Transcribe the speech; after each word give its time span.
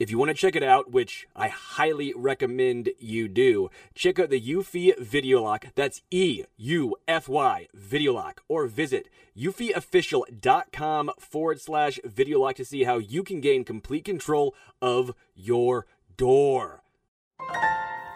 If 0.00 0.10
you 0.10 0.16
want 0.16 0.30
to 0.30 0.34
check 0.34 0.56
it 0.56 0.62
out, 0.62 0.90
which 0.90 1.28
I 1.36 1.48
highly 1.48 2.14
recommend 2.16 2.88
you 2.98 3.28
do, 3.28 3.70
check 3.94 4.18
out 4.18 4.30
the 4.30 4.40
Eufy 4.40 4.98
Video 4.98 5.42
Lock. 5.42 5.66
That's 5.74 6.00
E 6.10 6.44
U 6.56 6.96
F 7.06 7.28
Y 7.28 7.68
Video 7.74 8.14
Lock. 8.14 8.40
Or 8.48 8.66
visit 8.66 9.10
eufyofficial.com 9.38 11.10
forward 11.18 11.60
slash 11.60 12.00
video 12.02 12.40
lock 12.40 12.56
to 12.56 12.64
see 12.64 12.84
how 12.84 12.96
you 12.96 13.22
can 13.22 13.42
gain 13.42 13.62
complete 13.62 14.06
control 14.06 14.54
of 14.80 15.12
your 15.34 15.86
door. 16.16 16.82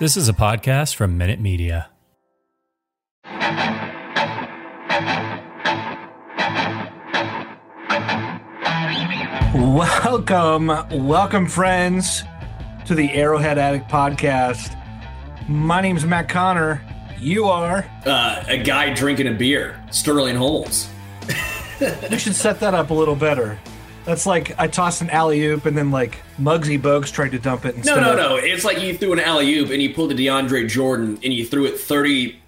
This 0.00 0.16
is 0.16 0.26
a 0.26 0.32
podcast 0.32 0.94
from 0.94 1.18
Minute 1.18 1.38
Media. 1.38 1.90
Welcome, 9.34 10.68
welcome, 11.06 11.48
friends, 11.48 12.22
to 12.86 12.94
the 12.94 13.10
Arrowhead 13.12 13.58
Addict 13.58 13.90
podcast. 13.90 14.76
My 15.48 15.80
name's 15.80 16.04
Matt 16.04 16.28
Conner. 16.28 16.80
You 17.18 17.46
are 17.46 17.84
uh, 18.06 18.44
a 18.46 18.58
guy 18.58 18.94
drinking 18.94 19.26
a 19.26 19.32
beer, 19.32 19.82
Sterling 19.90 20.36
Holmes. 20.36 20.88
you 21.80 22.18
should 22.18 22.36
set 22.36 22.60
that 22.60 22.74
up 22.74 22.90
a 22.90 22.94
little 22.94 23.16
better. 23.16 23.58
That's 24.04 24.24
like 24.24 24.58
I 24.58 24.68
tossed 24.68 25.02
an 25.02 25.10
alley 25.10 25.44
oop 25.46 25.66
and 25.66 25.76
then 25.76 25.90
like 25.90 26.18
Muggsy 26.38 26.80
Bogues 26.80 27.10
tried 27.10 27.32
to 27.32 27.38
dump 27.40 27.64
it. 27.64 27.84
No, 27.84 27.98
no, 27.98 28.14
no. 28.14 28.36
It's 28.36 28.64
like 28.64 28.80
you 28.80 28.96
threw 28.96 29.14
an 29.14 29.20
alley 29.20 29.52
oop 29.56 29.70
and 29.70 29.82
you 29.82 29.92
pulled 29.92 30.12
a 30.12 30.14
DeAndre 30.14 30.68
Jordan 30.68 31.18
and 31.24 31.32
you 31.32 31.44
threw 31.44 31.64
it 31.64 31.80
30 31.80 32.38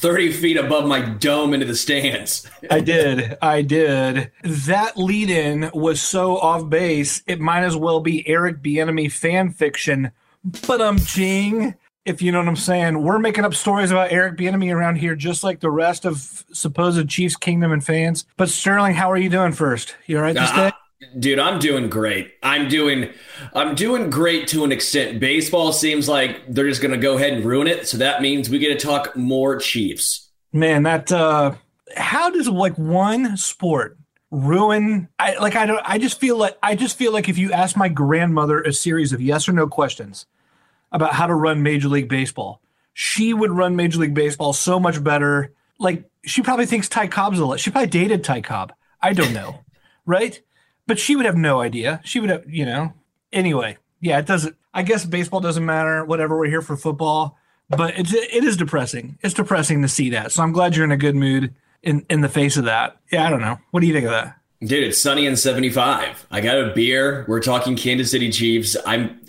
30 0.00 0.32
feet 0.32 0.56
above 0.56 0.86
my 0.86 1.00
dome 1.00 1.52
into 1.52 1.66
the 1.66 1.74
stands. 1.74 2.48
I 2.70 2.78
did. 2.80 3.36
I 3.42 3.62
did. 3.62 4.30
That 4.44 4.96
lead 4.96 5.28
in 5.28 5.70
was 5.74 6.00
so 6.00 6.36
off 6.38 6.68
base, 6.68 7.22
it 7.26 7.40
might 7.40 7.64
as 7.64 7.76
well 7.76 7.98
be 7.98 8.26
Eric 8.28 8.62
Bieniemy 8.62 9.10
fan 9.10 9.50
fiction. 9.50 10.12
But 10.66 10.80
I'm 10.80 10.98
jing, 10.98 11.74
If 12.04 12.22
you 12.22 12.32
know 12.32 12.38
what 12.38 12.48
I'm 12.48 12.56
saying, 12.56 13.02
we're 13.02 13.18
making 13.18 13.44
up 13.44 13.52
stories 13.52 13.90
about 13.90 14.10
Eric 14.10 14.38
Bieniemy 14.38 14.74
around 14.74 14.96
here, 14.96 15.14
just 15.14 15.44
like 15.44 15.60
the 15.60 15.70
rest 15.70 16.06
of 16.06 16.44
supposed 16.52 17.06
Chiefs 17.08 17.36
Kingdom 17.36 17.70
and 17.70 17.84
fans. 17.84 18.24
But 18.38 18.48
Sterling, 18.48 18.94
how 18.94 19.10
are 19.12 19.18
you 19.18 19.28
doing 19.28 19.52
first? 19.52 19.94
You 20.06 20.16
all 20.16 20.22
right 20.22 20.34
this 20.34 20.50
uh, 20.50 20.70
day? 20.70 20.76
Dude, 21.18 21.38
I'm 21.38 21.60
doing 21.60 21.88
great. 21.88 22.34
I'm 22.42 22.68
doing 22.68 23.12
I'm 23.54 23.76
doing 23.76 24.10
great 24.10 24.48
to 24.48 24.64
an 24.64 24.72
extent. 24.72 25.20
Baseball 25.20 25.72
seems 25.72 26.08
like 26.08 26.42
they're 26.48 26.68
just 26.68 26.82
going 26.82 26.92
to 26.92 26.98
go 26.98 27.16
ahead 27.16 27.34
and 27.34 27.44
ruin 27.44 27.68
it, 27.68 27.86
so 27.86 27.98
that 27.98 28.20
means 28.20 28.50
we 28.50 28.58
get 28.58 28.78
to 28.78 28.86
talk 28.86 29.16
more 29.16 29.58
Chiefs. 29.58 30.30
Man, 30.52 30.82
that 30.82 31.12
uh 31.12 31.54
how 31.96 32.30
does 32.30 32.48
like 32.48 32.76
one 32.76 33.36
sport 33.36 33.96
ruin 34.30 35.08
I 35.18 35.36
like 35.36 35.54
I 35.54 35.66
don't 35.66 35.80
I 35.84 35.98
just 35.98 36.18
feel 36.18 36.36
like 36.36 36.58
I 36.62 36.74
just 36.74 36.98
feel 36.98 37.12
like 37.12 37.28
if 37.28 37.38
you 37.38 37.52
ask 37.52 37.76
my 37.76 37.88
grandmother 37.88 38.60
a 38.60 38.72
series 38.72 39.12
of 39.12 39.20
yes 39.20 39.48
or 39.48 39.52
no 39.52 39.68
questions 39.68 40.26
about 40.90 41.14
how 41.14 41.26
to 41.26 41.34
run 41.34 41.62
Major 41.62 41.88
League 41.88 42.08
Baseball, 42.08 42.60
she 42.92 43.32
would 43.32 43.52
run 43.52 43.76
Major 43.76 44.00
League 44.00 44.14
Baseball 44.14 44.52
so 44.52 44.80
much 44.80 45.02
better. 45.04 45.52
Like 45.78 46.10
she 46.24 46.42
probably 46.42 46.66
thinks 46.66 46.88
Ty 46.88 47.06
Cobb's 47.06 47.38
a 47.38 47.46
lot. 47.46 47.60
she 47.60 47.70
probably 47.70 47.88
dated 47.88 48.24
Ty 48.24 48.40
Cobb. 48.40 48.72
I 49.00 49.12
don't 49.12 49.32
know. 49.32 49.60
right? 50.06 50.40
But 50.88 50.98
she 50.98 51.14
would 51.14 51.26
have 51.26 51.36
no 51.36 51.60
idea. 51.60 52.00
She 52.04 52.18
would 52.18 52.30
have, 52.30 52.50
you 52.50 52.64
know. 52.64 52.94
Anyway, 53.32 53.76
yeah, 54.00 54.18
it 54.18 54.26
doesn't. 54.26 54.56
I 54.74 54.82
guess 54.82 55.04
baseball 55.04 55.40
doesn't 55.40 55.64
matter. 55.64 56.04
Whatever, 56.04 56.36
we're 56.36 56.46
here 56.46 56.62
for 56.62 56.76
football. 56.76 57.38
But 57.68 57.98
it's 57.98 58.14
it 58.14 58.44
is 58.44 58.56
depressing. 58.56 59.18
It's 59.22 59.34
depressing 59.34 59.82
to 59.82 59.88
see 59.88 60.10
that. 60.10 60.32
So 60.32 60.42
I'm 60.42 60.52
glad 60.52 60.74
you're 60.74 60.86
in 60.86 60.90
a 60.90 60.96
good 60.96 61.14
mood 61.14 61.54
in 61.82 62.04
in 62.08 62.22
the 62.22 62.28
face 62.28 62.56
of 62.56 62.64
that. 62.64 62.96
Yeah, 63.12 63.26
I 63.26 63.30
don't 63.30 63.42
know. 63.42 63.58
What 63.70 63.80
do 63.80 63.86
you 63.86 63.92
think 63.92 64.06
of 64.06 64.12
that? 64.12 64.36
Dude, 64.60 64.82
it's 64.82 65.00
sunny 65.00 65.26
and 65.26 65.38
75. 65.38 66.26
I 66.30 66.40
got 66.40 66.58
a 66.58 66.72
beer. 66.74 67.24
We're 67.28 67.40
talking 67.40 67.76
Kansas 67.76 68.10
City 68.10 68.32
Chiefs. 68.32 68.76
I'm 68.86 69.20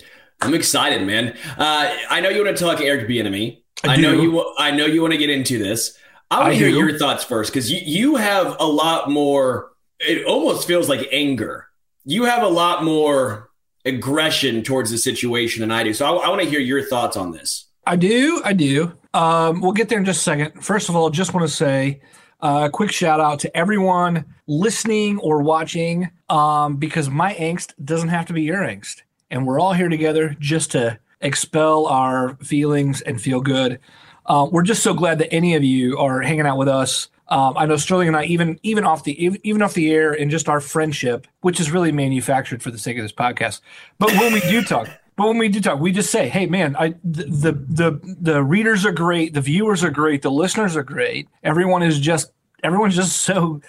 I'm 0.41 0.53
excited, 0.53 1.05
man. 1.05 1.35
Uh, 1.57 1.93
I 2.09 2.21
know 2.21 2.29
you 2.29 2.43
want 2.43 2.57
to 2.57 2.63
talk 2.63 2.79
Eric 2.79 3.07
Bieniemy. 3.09 3.61
I, 3.83 3.93
I 3.93 3.95
know 3.97 4.13
you. 4.13 4.55
I 4.57 4.71
know 4.71 4.85
you 4.85 5.01
want 5.01 5.11
to 5.11 5.19
get 5.19 5.29
into 5.29 5.57
this. 5.57 5.97
I 6.31 6.39
want 6.39 6.53
to 6.53 6.57
hear 6.57 6.69
your 6.69 6.97
thoughts 6.97 7.25
first 7.25 7.51
because 7.51 7.69
you 7.69 7.81
you 7.83 8.15
have 8.15 8.55
a 8.59 8.65
lot 8.65 9.09
more 9.09 9.71
it 9.99 10.25
almost 10.25 10.67
feels 10.67 10.89
like 10.89 11.07
anger. 11.11 11.67
You 12.05 12.25
have 12.25 12.43
a 12.43 12.47
lot 12.47 12.83
more 12.83 13.49
aggression 13.85 14.63
towards 14.63 14.91
the 14.91 14.97
situation 14.97 15.61
than 15.61 15.71
I 15.71 15.83
do. 15.83 15.93
So 15.93 16.05
I, 16.05 16.25
I 16.25 16.29
want 16.29 16.41
to 16.41 16.49
hear 16.49 16.59
your 16.59 16.83
thoughts 16.83 17.17
on 17.17 17.31
this. 17.31 17.65
I 17.85 17.95
do. 17.95 18.41
I 18.43 18.53
do. 18.53 18.93
Um, 19.13 19.61
we'll 19.61 19.71
get 19.71 19.89
there 19.89 19.97
in 19.97 20.05
just 20.05 20.19
a 20.19 20.23
second. 20.23 20.63
First 20.63 20.89
of 20.89 20.95
all, 20.95 21.09
just 21.09 21.33
want 21.33 21.47
to 21.47 21.53
say 21.53 22.01
uh, 22.41 22.47
a 22.47 22.65
uh, 22.65 22.69
quick 22.69 22.91
shout 22.91 23.19
out 23.19 23.39
to 23.39 23.57
everyone 23.57 24.25
listening 24.47 25.17
or 25.19 25.41
watching 25.41 26.09
um, 26.29 26.77
because 26.77 27.09
my 27.09 27.33
angst 27.35 27.73
doesn't 27.83 28.09
have 28.09 28.27
to 28.27 28.33
be 28.33 28.43
your 28.43 28.59
angst. 28.59 29.01
And 29.31 29.45
we're 29.45 29.59
all 29.59 29.73
here 29.73 29.89
together 29.89 30.35
just 30.39 30.71
to 30.71 30.99
expel 31.21 31.87
our 31.87 32.35
feelings 32.37 33.01
and 33.01 33.19
feel 33.19 33.41
good. 33.41 33.79
Uh, 34.25 34.47
we're 34.51 34.63
just 34.63 34.83
so 34.83 34.93
glad 34.93 35.19
that 35.19 35.33
any 35.33 35.55
of 35.55 35.63
you 35.63 35.97
are 35.97 36.21
hanging 36.21 36.45
out 36.45 36.57
with 36.57 36.67
us 36.67 37.09
um, 37.29 37.55
I 37.57 37.65
know 37.65 37.77
Sterling 37.77 38.07
and 38.07 38.17
I, 38.17 38.25
even 38.25 38.59
even 38.63 38.83
off 38.83 39.03
the 39.03 39.23
even 39.43 39.61
off 39.61 39.73
the 39.73 39.91
air, 39.91 40.13
and 40.13 40.31
just 40.31 40.49
our 40.49 40.59
friendship, 40.59 41.27
which 41.41 41.59
is 41.59 41.71
really 41.71 41.91
manufactured 41.91 42.63
for 42.63 42.71
the 42.71 42.77
sake 42.77 42.97
of 42.97 43.03
this 43.03 43.11
podcast. 43.11 43.61
But 43.99 44.11
when 44.11 44.33
we 44.33 44.39
do 44.41 44.63
talk, 44.63 44.89
but 45.15 45.27
when 45.27 45.37
we 45.37 45.47
do 45.47 45.61
talk, 45.61 45.79
we 45.79 45.91
just 45.91 46.11
say, 46.11 46.27
"Hey, 46.27 46.47
man, 46.47 46.75
I 46.75 46.95
the, 47.03 47.23
the 47.23 47.51
the 47.51 48.15
the 48.19 48.43
readers 48.43 48.85
are 48.85 48.91
great, 48.91 49.33
the 49.33 49.41
viewers 49.41 49.83
are 49.83 49.91
great, 49.91 50.23
the 50.23 50.31
listeners 50.31 50.75
are 50.75 50.83
great. 50.83 51.29
Everyone 51.43 51.83
is 51.83 51.99
just 51.99 52.31
everyone's 52.63 52.95
just 52.95 53.21
so 53.21 53.61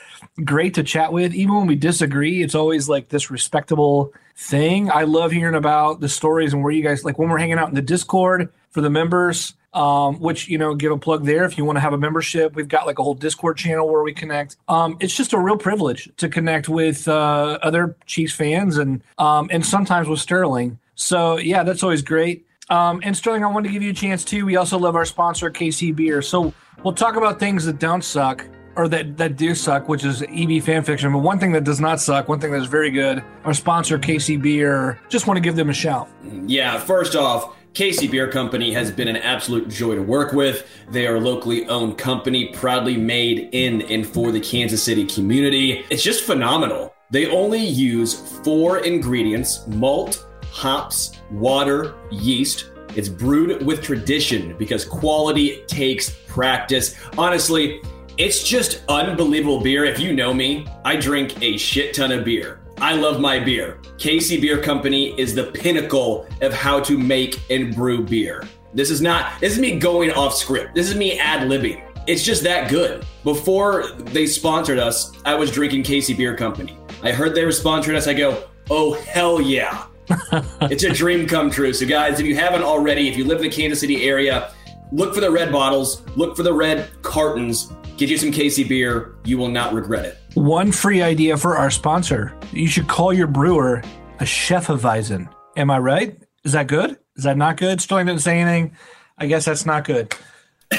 great 0.44 0.74
to 0.74 0.82
chat 0.82 1.12
with. 1.12 1.34
Even 1.34 1.54
when 1.54 1.66
we 1.66 1.76
disagree, 1.76 2.42
it's 2.42 2.54
always 2.54 2.88
like 2.88 3.08
this 3.08 3.30
respectable 3.30 4.12
thing. 4.36 4.90
I 4.90 5.02
love 5.02 5.32
hearing 5.32 5.54
about 5.54 6.00
the 6.00 6.08
stories 6.08 6.54
and 6.54 6.62
where 6.62 6.72
you 6.72 6.82
guys 6.82 7.04
like 7.04 7.18
when 7.18 7.28
we're 7.28 7.38
hanging 7.38 7.58
out 7.58 7.68
in 7.68 7.74
the 7.74 7.82
Discord 7.82 8.50
for 8.70 8.80
the 8.80 8.90
members 8.90 9.54
um, 9.72 10.18
which 10.18 10.48
you 10.48 10.58
know 10.58 10.74
give 10.74 10.92
a 10.92 10.98
plug 10.98 11.24
there 11.24 11.44
if 11.44 11.56
you 11.56 11.64
want 11.64 11.76
to 11.76 11.80
have 11.80 11.92
a 11.92 11.98
membership. 11.98 12.54
We've 12.54 12.68
got 12.68 12.86
like 12.86 12.98
a 12.98 13.02
whole 13.02 13.14
discord 13.14 13.56
channel 13.56 13.88
where 13.88 14.02
we 14.02 14.12
connect. 14.12 14.56
Um, 14.68 14.96
it's 15.00 15.16
just 15.16 15.32
a 15.32 15.38
real 15.38 15.56
privilege 15.56 16.10
to 16.16 16.28
connect 16.28 16.68
with 16.68 17.06
uh, 17.06 17.58
other 17.62 17.96
chiefs 18.06 18.34
fans 18.34 18.78
and 18.78 19.02
um, 19.18 19.48
and 19.52 19.64
sometimes 19.64 20.08
with 20.08 20.20
sterling. 20.20 20.78
So 20.94 21.38
yeah 21.38 21.62
that's 21.62 21.82
always 21.82 22.02
great. 22.02 22.46
Um, 22.68 23.00
and 23.02 23.16
sterling 23.16 23.42
i 23.42 23.48
wanted 23.48 23.68
to 23.68 23.72
give 23.72 23.82
you 23.82 23.90
a 23.90 23.94
chance 23.94 24.24
too. 24.24 24.46
We 24.46 24.56
also 24.56 24.78
love 24.78 24.96
our 24.96 25.04
sponsor 25.04 25.50
kc 25.50 25.94
beer. 25.94 26.22
So 26.22 26.52
we'll 26.82 26.94
talk 26.94 27.16
about 27.16 27.38
things 27.38 27.64
that 27.64 27.78
don't 27.78 28.02
suck 28.02 28.46
or 28.76 28.88
that, 28.88 29.16
that 29.16 29.36
do 29.36 29.54
suck, 29.54 29.88
which 29.88 30.04
is 30.04 30.22
EB 30.22 30.62
fan 30.62 30.84
fiction. 30.84 31.12
But 31.12 31.18
one 31.18 31.38
thing 31.38 31.52
that 31.52 31.64
does 31.64 31.80
not 31.80 32.00
suck, 32.00 32.28
one 32.28 32.40
thing 32.40 32.52
that's 32.52 32.66
very 32.66 32.90
good, 32.90 33.22
our 33.44 33.52
sponsor, 33.52 33.98
KC 33.98 34.40
Beer, 34.40 35.00
just 35.08 35.26
want 35.26 35.36
to 35.36 35.40
give 35.40 35.56
them 35.56 35.70
a 35.70 35.74
shout. 35.74 36.08
Yeah, 36.46 36.78
first 36.78 37.16
off, 37.16 37.56
KC 37.72 38.10
Beer 38.10 38.28
Company 38.28 38.72
has 38.72 38.90
been 38.90 39.06
an 39.06 39.16
absolute 39.16 39.68
joy 39.68 39.94
to 39.94 40.02
work 40.02 40.32
with. 40.32 40.68
They 40.90 41.06
are 41.06 41.16
a 41.16 41.20
locally 41.20 41.68
owned 41.68 41.98
company, 41.98 42.48
proudly 42.48 42.96
made 42.96 43.48
in 43.52 43.82
and 43.82 44.04
for 44.04 44.32
the 44.32 44.40
Kansas 44.40 44.82
City 44.82 45.06
community. 45.06 45.84
It's 45.88 46.02
just 46.02 46.24
phenomenal. 46.24 46.92
They 47.10 47.30
only 47.30 47.64
use 47.64 48.40
four 48.42 48.78
ingredients 48.78 49.66
malt, 49.68 50.26
hops, 50.50 51.12
water, 51.30 51.94
yeast. 52.10 52.70
It's 52.96 53.08
brewed 53.08 53.64
with 53.64 53.82
tradition 53.82 54.56
because 54.58 54.84
quality 54.84 55.62
takes 55.68 56.10
practice. 56.26 56.96
Honestly, 57.16 57.80
it's 58.18 58.42
just 58.42 58.82
unbelievable 58.88 59.60
beer. 59.60 59.84
If 59.84 60.00
you 60.00 60.12
know 60.12 60.34
me, 60.34 60.66
I 60.84 60.96
drink 60.96 61.40
a 61.40 61.56
shit 61.56 61.94
ton 61.94 62.10
of 62.10 62.24
beer. 62.24 62.59
I 62.80 62.94
love 62.94 63.20
my 63.20 63.38
beer. 63.38 63.78
KC 63.98 64.40
Beer 64.40 64.62
Company 64.62 65.18
is 65.20 65.34
the 65.34 65.44
pinnacle 65.44 66.26
of 66.40 66.54
how 66.54 66.80
to 66.80 66.96
make 66.96 67.38
and 67.50 67.74
brew 67.74 68.02
beer. 68.02 68.48
This 68.72 68.90
is 68.90 69.02
not, 69.02 69.38
this 69.38 69.52
is 69.52 69.58
me 69.58 69.78
going 69.78 70.10
off 70.12 70.34
script. 70.34 70.74
This 70.74 70.88
is 70.88 70.96
me 70.96 71.18
ad 71.18 71.46
libbing. 71.46 71.82
It's 72.06 72.24
just 72.24 72.42
that 72.44 72.70
good. 72.70 73.04
Before 73.22 73.88
they 73.88 74.26
sponsored 74.26 74.78
us, 74.78 75.12
I 75.26 75.34
was 75.34 75.50
drinking 75.50 75.82
KC 75.82 76.16
Beer 76.16 76.34
Company. 76.34 76.78
I 77.02 77.12
heard 77.12 77.34
they 77.34 77.44
were 77.44 77.50
sponsoring 77.50 77.96
us. 77.96 78.06
I 78.06 78.14
go, 78.14 78.44
oh, 78.70 78.94
hell 78.94 79.42
yeah. 79.42 79.84
it's 80.62 80.84
a 80.84 80.90
dream 80.90 81.26
come 81.26 81.50
true. 81.50 81.74
So, 81.74 81.86
guys, 81.86 82.18
if 82.18 82.24
you 82.26 82.34
haven't 82.34 82.62
already, 82.62 83.08
if 83.10 83.16
you 83.18 83.24
live 83.24 83.38
in 83.38 83.50
the 83.50 83.50
Kansas 83.50 83.80
City 83.80 84.08
area, 84.08 84.54
look 84.92 85.14
for 85.14 85.20
the 85.20 85.30
red 85.30 85.52
bottles, 85.52 86.02
look 86.16 86.36
for 86.36 86.42
the 86.42 86.52
red 86.52 86.90
cartons. 87.02 87.72
Get 87.96 88.08
you 88.08 88.16
some 88.16 88.32
KC 88.32 88.68
beer. 88.68 89.14
You 89.24 89.36
will 89.38 89.48
not 89.48 89.72
regret 89.72 90.04
it. 90.04 90.18
One 90.34 90.72
free 90.72 91.02
idea 91.02 91.36
for 91.36 91.56
our 91.56 91.70
sponsor. 91.70 92.34
You 92.52 92.66
should 92.66 92.88
call 92.88 93.12
your 93.12 93.26
brewer 93.26 93.82
a 94.20 94.26
chef 94.26 94.68
of 94.68 94.82
Weizen. 94.82 95.28
Am 95.56 95.70
I 95.70 95.78
right? 95.78 96.16
Is 96.44 96.52
that 96.52 96.66
good? 96.66 96.98
Is 97.16 97.24
that 97.24 97.36
not 97.36 97.56
good? 97.56 97.80
Sterling 97.80 98.06
didn't 98.06 98.22
say 98.22 98.40
anything. 98.40 98.76
I 99.18 99.26
guess 99.26 99.44
that's 99.44 99.66
not 99.66 99.84
good. 99.84 100.14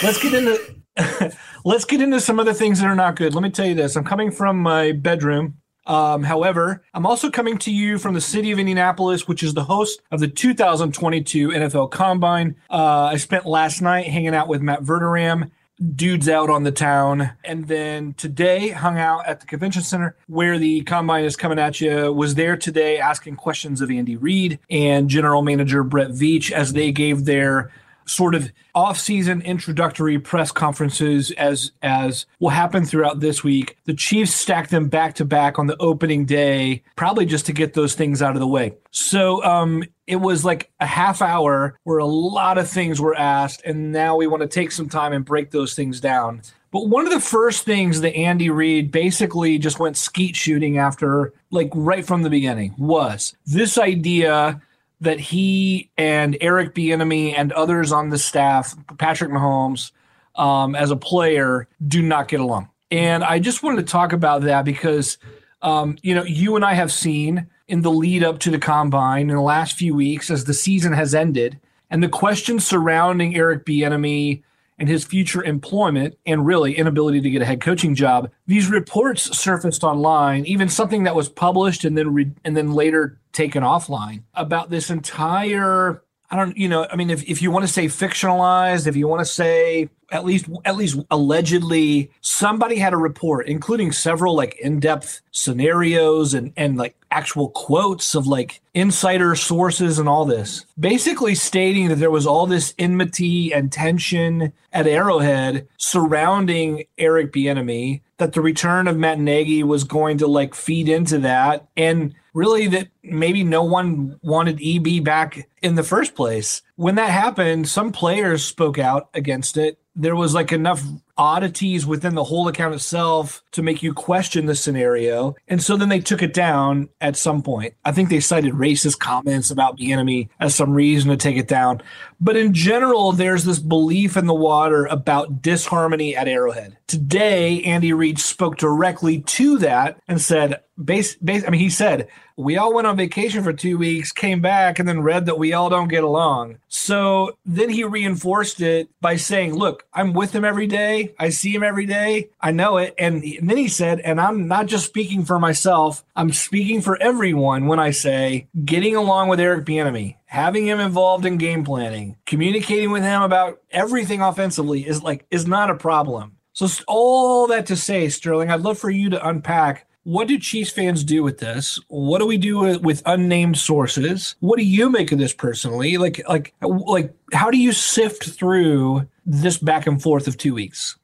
Let's 0.02 0.22
get 0.22 0.34
into 0.34 0.76
let's 1.66 1.86
get 1.86 2.02
into 2.02 2.20
some 2.20 2.40
other 2.40 2.54
things 2.54 2.80
that 2.80 2.88
are 2.88 2.96
not 2.96 3.16
good. 3.16 3.34
Let 3.34 3.44
me 3.44 3.50
tell 3.50 3.66
you 3.66 3.76
this. 3.76 3.96
I'm 3.96 4.04
coming 4.04 4.32
from 4.32 4.58
my 4.58 4.92
bedroom. 4.92 5.61
Um, 5.86 6.24
however, 6.24 6.84
I'm 6.94 7.06
also 7.06 7.30
coming 7.30 7.58
to 7.60 7.72
you 7.72 7.98
from 7.98 8.14
the 8.14 8.22
city 8.22 8.52
of 8.52 8.60
Indianapolis, 8.60 9.28
which 9.28 9.44
is 9.44 9.54
the 9.54 9.64
host 9.64 10.02
of 10.12 10.20
the 10.20 10.28
2022 10.28 11.50
NFL 11.50 11.92
Combine. 11.92 12.56
Uh, 12.70 13.10
I 13.12 13.18
spent 13.18 13.46
last 13.46 13.82
night 13.82 14.08
hanging 14.08 14.36
out 14.36 14.48
with 14.48 14.62
Matt 14.62 14.84
Verderame 14.84 15.50
dudes 15.96 16.30
out 16.30 16.50
on 16.50 16.64
the 16.64 16.72
town. 16.72 17.32
And 17.44 17.68
then 17.68 18.14
today 18.14 18.70
hung 18.70 18.98
out 18.98 19.26
at 19.26 19.40
the 19.40 19.48
convention 19.48 19.82
center 19.82 20.16
where 20.28 20.60
the 20.60 20.82
combine 20.82 21.26
is 21.26 21.36
coming 21.36 21.60
at 21.60 21.82
you. 21.82 22.14
Was 22.14 22.36
there 22.36 22.56
today 22.56 23.00
asking 23.00 23.38
questions 23.38 23.82
of 23.82 23.90
Andy 23.90 24.16
Reid 24.16 24.60
and 24.70 25.10
general 25.10 25.42
manager 25.42 25.84
Brett 25.84 26.10
Veach 26.10 26.52
as 26.52 26.74
they 26.74 26.92
gave 26.92 27.26
their 27.26 27.72
sort 28.06 28.36
of 28.36 28.52
off-season 28.74 29.42
introductory 29.42 30.20
press 30.20 30.52
conferences 30.52 31.32
as 31.32 31.72
as 31.82 32.26
will 32.40 32.50
happen 32.50 32.86
throughout 32.86 33.20
this 33.20 33.44
week. 33.44 33.78
The 33.86 33.94
Chiefs 33.94 34.34
stacked 34.34 34.70
them 34.70 34.90
back 34.90 35.16
to 35.16 35.26
back 35.26 35.60
on 35.60 35.68
the 35.68 35.78
opening 35.80 36.26
day, 36.26 36.84
probably 36.96 37.26
just 37.26 37.46
to 37.48 37.54
get 37.54 37.74
those 37.74 37.96
things 37.96 38.22
out 38.22 38.36
of 38.36 38.40
the 38.40 38.48
way. 38.48 38.76
So 38.92 39.44
um, 39.44 39.84
it 40.08 40.18
was 40.18 40.44
like 40.44 40.72
a 40.80 40.86
half 40.86 41.22
hour 41.22 41.78
where 41.84 42.00
a 42.00 42.06
lot 42.06 42.58
of 42.58 42.70
things 42.70 43.00
were 43.00 43.16
asked, 43.16 43.62
and 43.66 43.92
now 43.92 44.16
we 44.16 44.28
want 44.28 44.42
to 44.42 44.48
take 44.48 44.72
some 44.72 44.90
time 44.90 45.14
and 45.14 45.26
break 45.26 45.52
those 45.52 45.74
things 45.74 46.00
down. 46.00 46.42
But 46.72 46.88
one 46.88 47.06
of 47.06 47.12
the 47.12 47.20
first 47.20 47.66
things 47.66 48.00
that 48.00 48.16
Andy 48.16 48.50
Reid 48.50 48.92
basically 48.92 49.58
just 49.58 49.78
went 49.78 49.98
skeet 49.98 50.38
shooting 50.38 50.78
after, 50.78 51.34
like 51.50 51.70
right 51.74 52.06
from 52.06 52.24
the 52.24 52.30
beginning, 52.30 52.74
was 52.78 53.36
this 53.46 53.78
idea 53.78 54.62
that 55.02 55.20
he 55.20 55.90
and 55.98 56.38
Eric 56.40 56.74
Bieniemy 56.74 57.34
and 57.36 57.52
others 57.52 57.92
on 57.92 58.10
the 58.10 58.18
staff, 58.20 58.76
Patrick 58.98 59.32
Mahomes, 59.32 59.92
um, 60.36 60.76
as 60.76 60.92
a 60.92 60.96
player, 60.96 61.68
do 61.86 62.02
not 62.02 62.28
get 62.28 62.40
along. 62.40 62.70
And 62.92 63.24
I 63.24 63.40
just 63.40 63.64
wanted 63.64 63.86
to 63.86 63.92
talk 63.92 64.14
about 64.14 64.44
that 64.44 64.64
because, 64.64 65.18
um, 65.62 65.98
you 66.02 66.14
know, 66.14 66.24
you 66.24 66.56
and 66.56 66.64
I 66.64 66.74
have 66.74 66.92
seen 66.92 67.48
in 67.68 67.82
the 67.82 67.92
lead 67.92 68.24
up 68.24 68.40
to 68.40 68.52
the 68.52 68.60
combine 68.60 69.30
in 69.30 69.36
the 69.36 69.42
last 69.42 69.74
few 69.74 69.96
weeks 69.96 70.30
as 70.30 70.46
the 70.46 70.54
season 70.54 70.94
has 70.94 71.16
ended, 71.16 71.60
and 71.90 72.04
the 72.04 72.10
questions 72.10 72.66
surrounding 72.66 73.36
Eric 73.36 73.66
Bieniemy 73.66 74.44
and 74.82 74.90
his 74.90 75.04
future 75.04 75.44
employment 75.44 76.18
and 76.26 76.44
really 76.44 76.76
inability 76.76 77.22
to 77.22 77.30
get 77.30 77.44
a 77.44 77.46
head 77.46 77.62
coaching 77.62 77.94
job. 77.94 78.32
These 78.48 78.68
reports 78.68 79.38
surfaced 79.38 79.84
online, 79.84 80.44
even 80.48 80.70
something 80.70 81.04
that 81.04 81.16
was 81.16 81.30
published 81.30 81.86
and 81.86 81.96
then 81.96 82.12
re- 82.12 82.32
and 82.44 82.58
then 82.58 82.74
later 82.74 83.20
taken 83.32 83.62
offline 83.62 84.24
about 84.34 84.72
this 84.72 84.90
entire 84.90 86.02
I 86.32 86.38
don't 86.38 86.58
you 86.58 86.70
know, 86.70 86.88
I 86.90 86.96
mean 86.96 87.10
if 87.10 87.30
if 87.30 87.42
you 87.42 87.52
want 87.52 87.68
to 87.68 87.72
say 87.72 87.86
fictionalized, 87.86 88.88
if 88.88 88.96
you 88.96 89.08
want 89.08 89.20
to 89.20 89.32
say 89.32 89.90
at 90.12 90.26
least 90.26 90.48
at 90.66 90.76
least 90.76 91.00
allegedly 91.10 92.12
somebody 92.22 92.78
had 92.78 92.94
a 92.94 92.98
report 92.98 93.48
including 93.48 93.92
several 93.92 94.36
like 94.36 94.58
in-depth 94.60 95.22
scenarios 95.32 96.34
and 96.34 96.52
and 96.58 96.78
like 96.78 96.96
actual 97.12 97.50
quotes 97.50 98.14
of 98.14 98.28
like 98.28 98.62
insider 98.74 99.36
sources 99.36 100.00
and 100.00 100.08
all 100.08 100.26
this 100.26 100.66
basically 100.80 101.34
stating 101.34 101.88
that 101.88 101.96
there 101.96 102.12
was 102.12 102.28
all 102.28 102.46
this 102.46 102.74
enmity 102.78 103.54
and 103.54 103.72
tension 103.72 104.52
at 104.74 104.88
Arrowhead 104.88 105.68
surrounding 105.78 106.84
Eric 106.98 107.32
Bieniemy 107.32 108.02
that 108.18 108.34
the 108.34 108.42
return 108.42 108.88
of 108.88 108.98
Matt 108.98 109.20
Nagy 109.20 109.64
was 109.64 109.84
going 109.84 110.18
to 110.20 110.28
like 110.28 110.54
feed 110.54 110.88
into 110.90 111.18
that 111.20 111.68
and 111.76 112.14
really 112.34 112.68
that 112.68 112.88
maybe 113.04 113.44
no 113.44 113.64
one 113.64 114.20
wanted 114.22 114.62
EB 114.64 115.04
back 115.04 115.50
in 115.62 115.76
the 115.76 115.84
first 115.84 116.16
place. 116.16 116.62
When 116.76 116.96
that 116.96 117.10
happened, 117.10 117.68
some 117.68 117.92
players 117.92 118.44
spoke 118.44 118.80
out 118.80 119.10
against 119.14 119.58
it 119.58 119.78
there 119.96 120.16
was 120.16 120.34
like 120.34 120.52
enough 120.52 120.84
oddities 121.18 121.86
within 121.86 122.16
the 122.16 122.24
whole 122.24 122.48
account 122.48 122.74
itself 122.74 123.44
to 123.52 123.62
make 123.62 123.84
you 123.84 123.94
question 123.94 124.46
the 124.46 124.56
scenario. 124.56 125.36
And 125.48 125.62
so 125.62 125.76
then 125.76 125.90
they 125.90 126.00
took 126.00 126.24
it 126.24 126.34
down 126.34 126.90
at 127.00 127.18
some 127.18 127.44
point. 127.44 127.76
I 127.86 127.92
think 127.92 128.10
they 128.10 128.22
cited 128.22 128.54
racist 128.54 129.00
comments 129.00 129.52
about 129.52 129.78
the 129.78 129.92
enemy 129.92 130.30
as 130.40 130.56
some 130.56 130.74
reason 130.74 131.12
to 131.12 131.18
take 131.18 131.38
it 131.38 131.48
down. 131.48 131.82
But 132.20 132.38
in 132.38 132.54
general, 132.54 133.12
there's 133.12 133.44
this 133.44 133.60
belief 133.60 134.18
in 134.18 134.26
the 134.26 134.34
water 134.34 134.86
about 134.86 135.42
disharmony 135.42 136.16
at 136.16 136.28
Arrowhead. 136.28 136.78
Today, 136.88 137.62
Andy 137.64 137.94
Reid 137.94 138.18
spoke 138.18 138.58
directly 138.58 139.20
to 139.22 139.58
that 139.60 140.00
and 140.08 140.20
said, 140.20 140.62
base, 140.84 141.16
base, 141.16 141.44
I 141.46 141.50
mean, 141.50 141.62
he 141.62 141.70
said, 141.70 142.08
we 142.38 142.58
all 142.58 142.74
went 142.74 142.88
on 142.88 142.98
vacation 142.98 143.44
for 143.44 143.54
two 143.54 143.78
weeks, 143.78 144.12
came 144.12 144.42
back, 144.42 144.80
and 144.80 144.88
then 144.88 145.02
read 145.02 145.26
that 145.26 145.38
we 145.38 145.54
all 145.54 145.70
don't 145.70 145.88
get 145.88 146.04
along. 146.04 146.58
So 146.68 147.38
then 147.46 147.70
he 147.70 147.84
reinforced 147.84 148.62
it 148.62 148.90
by 149.00 149.16
saying, 149.16 149.54
Look, 149.54 149.86
I'm 149.94 150.14
with 150.14 150.34
him 150.34 150.44
every 150.44 150.68
day. 150.68 151.14
I 151.20 151.30
see 151.30 151.54
him 151.54 151.64
every 151.64 151.86
day. 151.86 152.30
I 152.40 152.52
know 152.52 152.78
it. 152.78 152.96
And, 152.98 153.24
and 153.24 153.50
then 153.50 153.58
he 153.58 153.68
said, 153.68 154.00
And 154.00 154.20
I'm 154.20 154.48
not 154.48 154.66
just 154.66 154.86
speaking 154.86 155.24
for 155.24 155.40
myself, 155.40 156.04
I'm 156.16 156.32
speaking 156.32 156.82
for 156.82 157.02
everyone 157.02 157.68
when 157.68 157.80
I 157.80 157.92
say 157.92 158.48
getting 158.66 158.96
along 158.96 159.28
with 159.28 159.40
Eric 159.40 159.66
Bieniemy, 159.66 160.16
having 160.26 160.66
him 160.66 160.80
involved 160.80 161.26
in 161.26 161.38
game 161.38 161.64
planning, 161.64 162.18
communicating 162.26 162.92
with 162.92 163.04
him 163.04 163.22
about 163.22 163.62
everything 163.72 164.22
offensively 164.22 164.88
is 164.88 165.04
like 165.04 165.26
is 165.30 165.46
not 165.46 165.70
a 165.70 165.76
problem. 165.76 166.38
So 166.54 166.68
all 166.88 167.48
that 167.48 167.68
to 167.68 167.78
say, 167.78 168.10
Sterling, 168.10 168.50
I'd 168.50 168.62
love 168.62 168.78
for 168.78 168.90
you 168.90 169.10
to 169.12 169.28
unpack 169.28 169.88
what 170.04 170.28
do 170.28 170.40
Chiefs 170.40 170.72
fans 170.72 171.04
do 171.04 171.24
with 171.24 171.38
this? 171.38 171.80
What 171.88 172.20
do 172.20 172.26
we 172.26 172.38
do 172.38 172.80
with, 172.80 173.04
unnamed 173.06 173.58
sources? 173.58 174.36
What 174.40 174.58
do 174.58 174.64
you 174.64 174.90
make 174.90 175.12
of 175.12 175.20
this 175.20 175.34
personally? 175.34 175.98
Like, 175.98 176.22
like, 176.28 176.54
like, 176.62 177.14
how 177.34 177.52
do 177.52 177.58
you 177.58 177.72
sift 177.72 178.30
through 178.30 179.08
this 179.26 179.58
back 179.58 179.88
and 179.88 180.02
forth 180.02 180.28
of 180.28 180.38
two 180.38 180.54
weeks? 180.54 180.98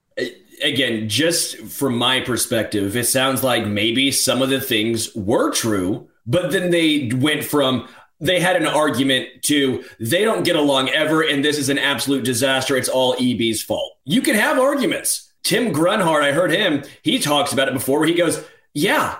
Again, 0.63 1.07
just 1.07 1.57
from 1.67 1.97
my 1.97 2.21
perspective, 2.21 2.95
it 2.95 3.05
sounds 3.05 3.43
like 3.43 3.67
maybe 3.67 4.11
some 4.11 4.41
of 4.41 4.49
the 4.49 4.59
things 4.59 5.13
were 5.15 5.51
true, 5.51 6.09
but 6.25 6.51
then 6.51 6.71
they 6.71 7.11
went 7.13 7.43
from 7.43 7.87
they 8.19 8.39
had 8.39 8.55
an 8.55 8.65
argument 8.65 9.27
to 9.43 9.83
they 9.99 10.23
don't 10.23 10.43
get 10.43 10.55
along 10.55 10.89
ever 10.89 11.21
and 11.21 11.45
this 11.45 11.59
is 11.59 11.69
an 11.69 11.77
absolute 11.77 12.25
disaster. 12.25 12.75
It's 12.75 12.89
all 12.89 13.15
EB's 13.19 13.61
fault. 13.61 13.95
You 14.05 14.23
can 14.23 14.33
have 14.33 14.57
arguments. 14.57 15.31
Tim 15.43 15.71
Grunhard, 15.71 16.23
I 16.23 16.31
heard 16.31 16.51
him, 16.51 16.83
he 17.03 17.19
talks 17.19 17.53
about 17.53 17.67
it 17.67 17.75
before 17.75 17.99
where 17.99 18.07
he 18.07 18.15
goes, 18.15 18.43
yeah, 18.77 19.17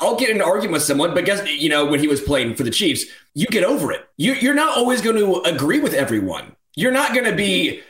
I'll 0.00 0.16
get 0.16 0.28
in 0.28 0.36
an 0.36 0.42
argument 0.42 0.74
with 0.74 0.82
someone, 0.82 1.14
but 1.14 1.24
guess 1.24 1.46
you 1.48 1.70
know 1.70 1.86
when 1.86 1.98
he 1.98 2.06
was 2.06 2.20
playing 2.20 2.54
for 2.56 2.62
the 2.62 2.70
Chiefs, 2.70 3.06
you 3.34 3.46
get 3.46 3.64
over 3.64 3.90
it. 3.90 4.06
You, 4.18 4.34
you're 4.34 4.54
not 4.54 4.76
always 4.76 5.00
going 5.00 5.16
to 5.16 5.40
agree 5.50 5.80
with 5.80 5.94
everyone. 5.94 6.54
You're 6.76 6.92
not 6.92 7.14
going 7.14 7.24
to 7.24 7.34
be. 7.34 7.80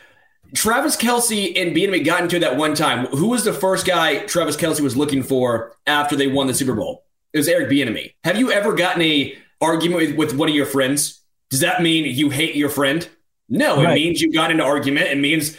Travis 0.55 0.97
Kelce 0.97 1.61
and 1.61 1.77
Bieniemy 1.77 2.07
got 2.07 2.23
into 2.23 2.39
that 2.39 2.57
one 2.57 2.75
time. 2.75 3.07
Who 3.07 3.27
was 3.29 3.45
the 3.45 3.53
first 3.53 3.85
guy 3.85 4.21
Travis 4.21 4.57
Kelce 4.57 4.81
was 4.81 4.97
looking 4.97 5.23
for 5.23 5.75
after 5.87 6.17
they 6.17 6.29
won 6.29 6.47
the 6.47 6.55
Super 6.55 6.75
Bowl? 6.75 7.05
It 7.33 7.39
was 7.39 7.49
Eric 7.49 7.69
Bieniemy. 7.69 8.15
Have 8.25 8.39
you 8.39 8.51
ever 8.53 8.73
gotten 8.73 9.03
a 9.03 9.37
argument 9.61 10.01
with, 10.01 10.17
with 10.17 10.39
one 10.39 10.49
of 10.49 10.55
your 10.55 10.67
friends? 10.67 11.21
Does 11.51 11.61
that 11.61 11.83
mean 11.83 12.05
you 12.05 12.31
hate 12.31 12.55
your 12.55 12.71
friend? 12.71 13.07
No, 13.49 13.83
right. 13.83 13.91
it 13.91 13.95
means 13.95 14.23
you 14.23 14.33
got 14.33 14.51
into 14.51 14.65
argument. 14.65 15.09
It 15.09 15.19
means 15.19 15.57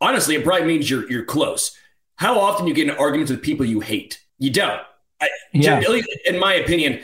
honestly, 0.00 0.36
it 0.36 0.44
probably 0.44 0.66
means 0.66 0.88
you're 0.88 1.10
you're 1.10 1.24
close. 1.24 1.76
How 2.16 2.38
often 2.38 2.66
you 2.68 2.72
get 2.72 2.88
in 2.88 2.94
arguments 2.94 3.32
with 3.32 3.42
people 3.42 3.66
you 3.66 3.80
hate? 3.80 4.20
You 4.38 4.50
don't. 4.50 4.80
I, 5.22 5.28
yeah. 5.52 5.80
in 6.26 6.38
my 6.38 6.54
opinion, 6.54 7.00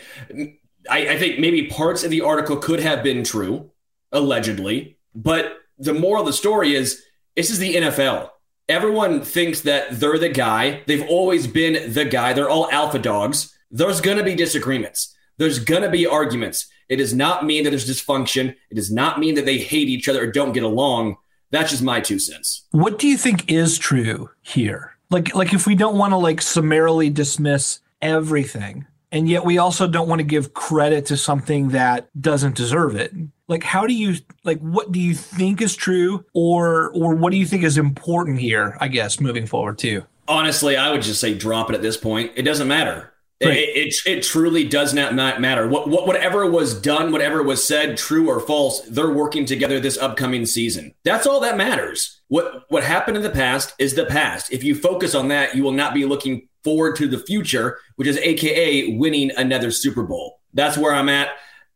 I, 0.90 1.08
I 1.08 1.18
think 1.18 1.38
maybe 1.38 1.66
parts 1.66 2.04
of 2.04 2.10
the 2.10 2.22
article 2.22 2.56
could 2.56 2.80
have 2.80 3.02
been 3.02 3.24
true, 3.24 3.70
allegedly. 4.12 4.98
But 5.14 5.58
the 5.78 5.94
moral 5.94 6.22
of 6.22 6.26
the 6.26 6.32
story 6.32 6.74
is 6.74 7.02
this 7.36 7.50
is 7.50 7.58
the 7.58 7.74
NFL. 7.74 8.30
Everyone 8.68 9.22
thinks 9.22 9.62
that 9.62 9.98
they're 9.98 10.18
the 10.18 10.28
guy. 10.28 10.82
They've 10.86 11.06
always 11.08 11.46
been 11.46 11.92
the 11.92 12.04
guy. 12.04 12.32
They're 12.32 12.50
all 12.50 12.70
alpha 12.70 12.98
dogs. 12.98 13.56
There's 13.70 14.00
going 14.00 14.18
to 14.18 14.24
be 14.24 14.34
disagreements. 14.34 15.14
There's 15.38 15.58
going 15.58 15.82
to 15.82 15.90
be 15.90 16.06
arguments. 16.06 16.66
It 16.88 16.96
does 16.96 17.14
not 17.14 17.46
mean 17.46 17.64
that 17.64 17.70
there's 17.70 17.88
dysfunction. 17.88 18.54
It 18.70 18.74
does 18.74 18.90
not 18.90 19.18
mean 19.18 19.34
that 19.36 19.44
they 19.46 19.58
hate 19.58 19.88
each 19.88 20.08
other 20.08 20.24
or 20.24 20.26
don't 20.26 20.52
get 20.52 20.64
along. 20.64 21.16
That's 21.50 21.70
just 21.70 21.82
my 21.82 22.00
two 22.00 22.18
cents. 22.18 22.66
What 22.72 22.98
do 22.98 23.06
you 23.06 23.16
think 23.16 23.50
is 23.50 23.78
true 23.78 24.30
here? 24.42 24.96
Like, 25.10 25.34
like 25.34 25.54
if 25.54 25.66
we 25.66 25.74
don't 25.74 25.96
want 25.96 26.12
to 26.12 26.16
like 26.16 26.42
summarily 26.42 27.08
dismiss 27.08 27.80
everything. 28.02 28.86
and 29.10 29.28
yet 29.28 29.44
we 29.44 29.56
also 29.58 29.86
don't 29.86 30.08
want 30.08 30.18
to 30.18 30.24
give 30.24 30.52
credit 30.52 31.06
to 31.06 31.16
something 31.16 31.70
that 31.70 32.08
doesn't 32.20 32.54
deserve 32.54 32.94
it. 32.94 33.12
Like 33.48 33.62
how 33.62 33.86
do 33.86 33.94
you 33.94 34.16
like 34.44 34.60
what 34.60 34.92
do 34.92 35.00
you 35.00 35.14
think 35.14 35.62
is 35.62 35.74
true 35.74 36.24
or 36.34 36.90
or 36.90 37.14
what 37.14 37.30
do 37.30 37.38
you 37.38 37.46
think 37.46 37.64
is 37.64 37.78
important 37.78 38.38
here 38.38 38.76
i 38.80 38.88
guess 38.88 39.20
moving 39.20 39.46
forward 39.46 39.78
too? 39.78 40.04
Honestly 40.26 40.76
i 40.76 40.90
would 40.90 41.00
just 41.02 41.20
say 41.20 41.32
drop 41.34 41.70
it 41.70 41.74
at 41.74 41.82
this 41.82 41.96
point. 41.96 42.32
It 42.36 42.42
doesn't 42.42 42.68
matter. 42.68 43.12
Right. 43.42 43.56
it, 43.56 43.76
it, 43.76 43.94
it, 44.04 44.22
truly 44.24 44.64
does 44.64 44.92
not 44.92 45.14
matter. 45.14 45.68
What, 45.68 45.88
what 45.88 46.08
whatever 46.08 46.50
was 46.50 46.74
done 46.80 47.12
whatever 47.12 47.40
was 47.40 47.62
said 47.62 47.96
true 47.96 48.28
or 48.28 48.40
false 48.40 48.80
they're 48.80 49.12
working 49.12 49.46
together 49.46 49.78
this 49.78 49.96
upcoming 49.96 50.44
season. 50.44 50.92
That's 51.04 51.26
all 51.26 51.40
that 51.40 51.56
matters. 51.56 52.20
What 52.28 52.64
what 52.68 52.82
happened 52.82 53.16
in 53.16 53.22
the 53.22 53.30
past 53.30 53.74
is 53.78 53.94
the 53.94 54.06
past. 54.06 54.52
If 54.52 54.64
you 54.64 54.74
focus 54.74 55.14
on 55.14 55.28
that 55.28 55.54
you 55.54 55.62
will 55.62 55.72
not 55.72 55.94
be 55.94 56.04
looking 56.04 56.48
forward 56.68 56.96
to 56.96 57.08
the 57.08 57.18
future 57.18 57.78
which 57.96 58.08
is 58.08 58.18
aka 58.18 58.96
winning 58.96 59.30
another 59.36 59.70
super 59.70 60.02
bowl 60.02 60.40
that's 60.54 60.76
where 60.76 60.94
i'm 60.94 61.08
at 61.08 61.30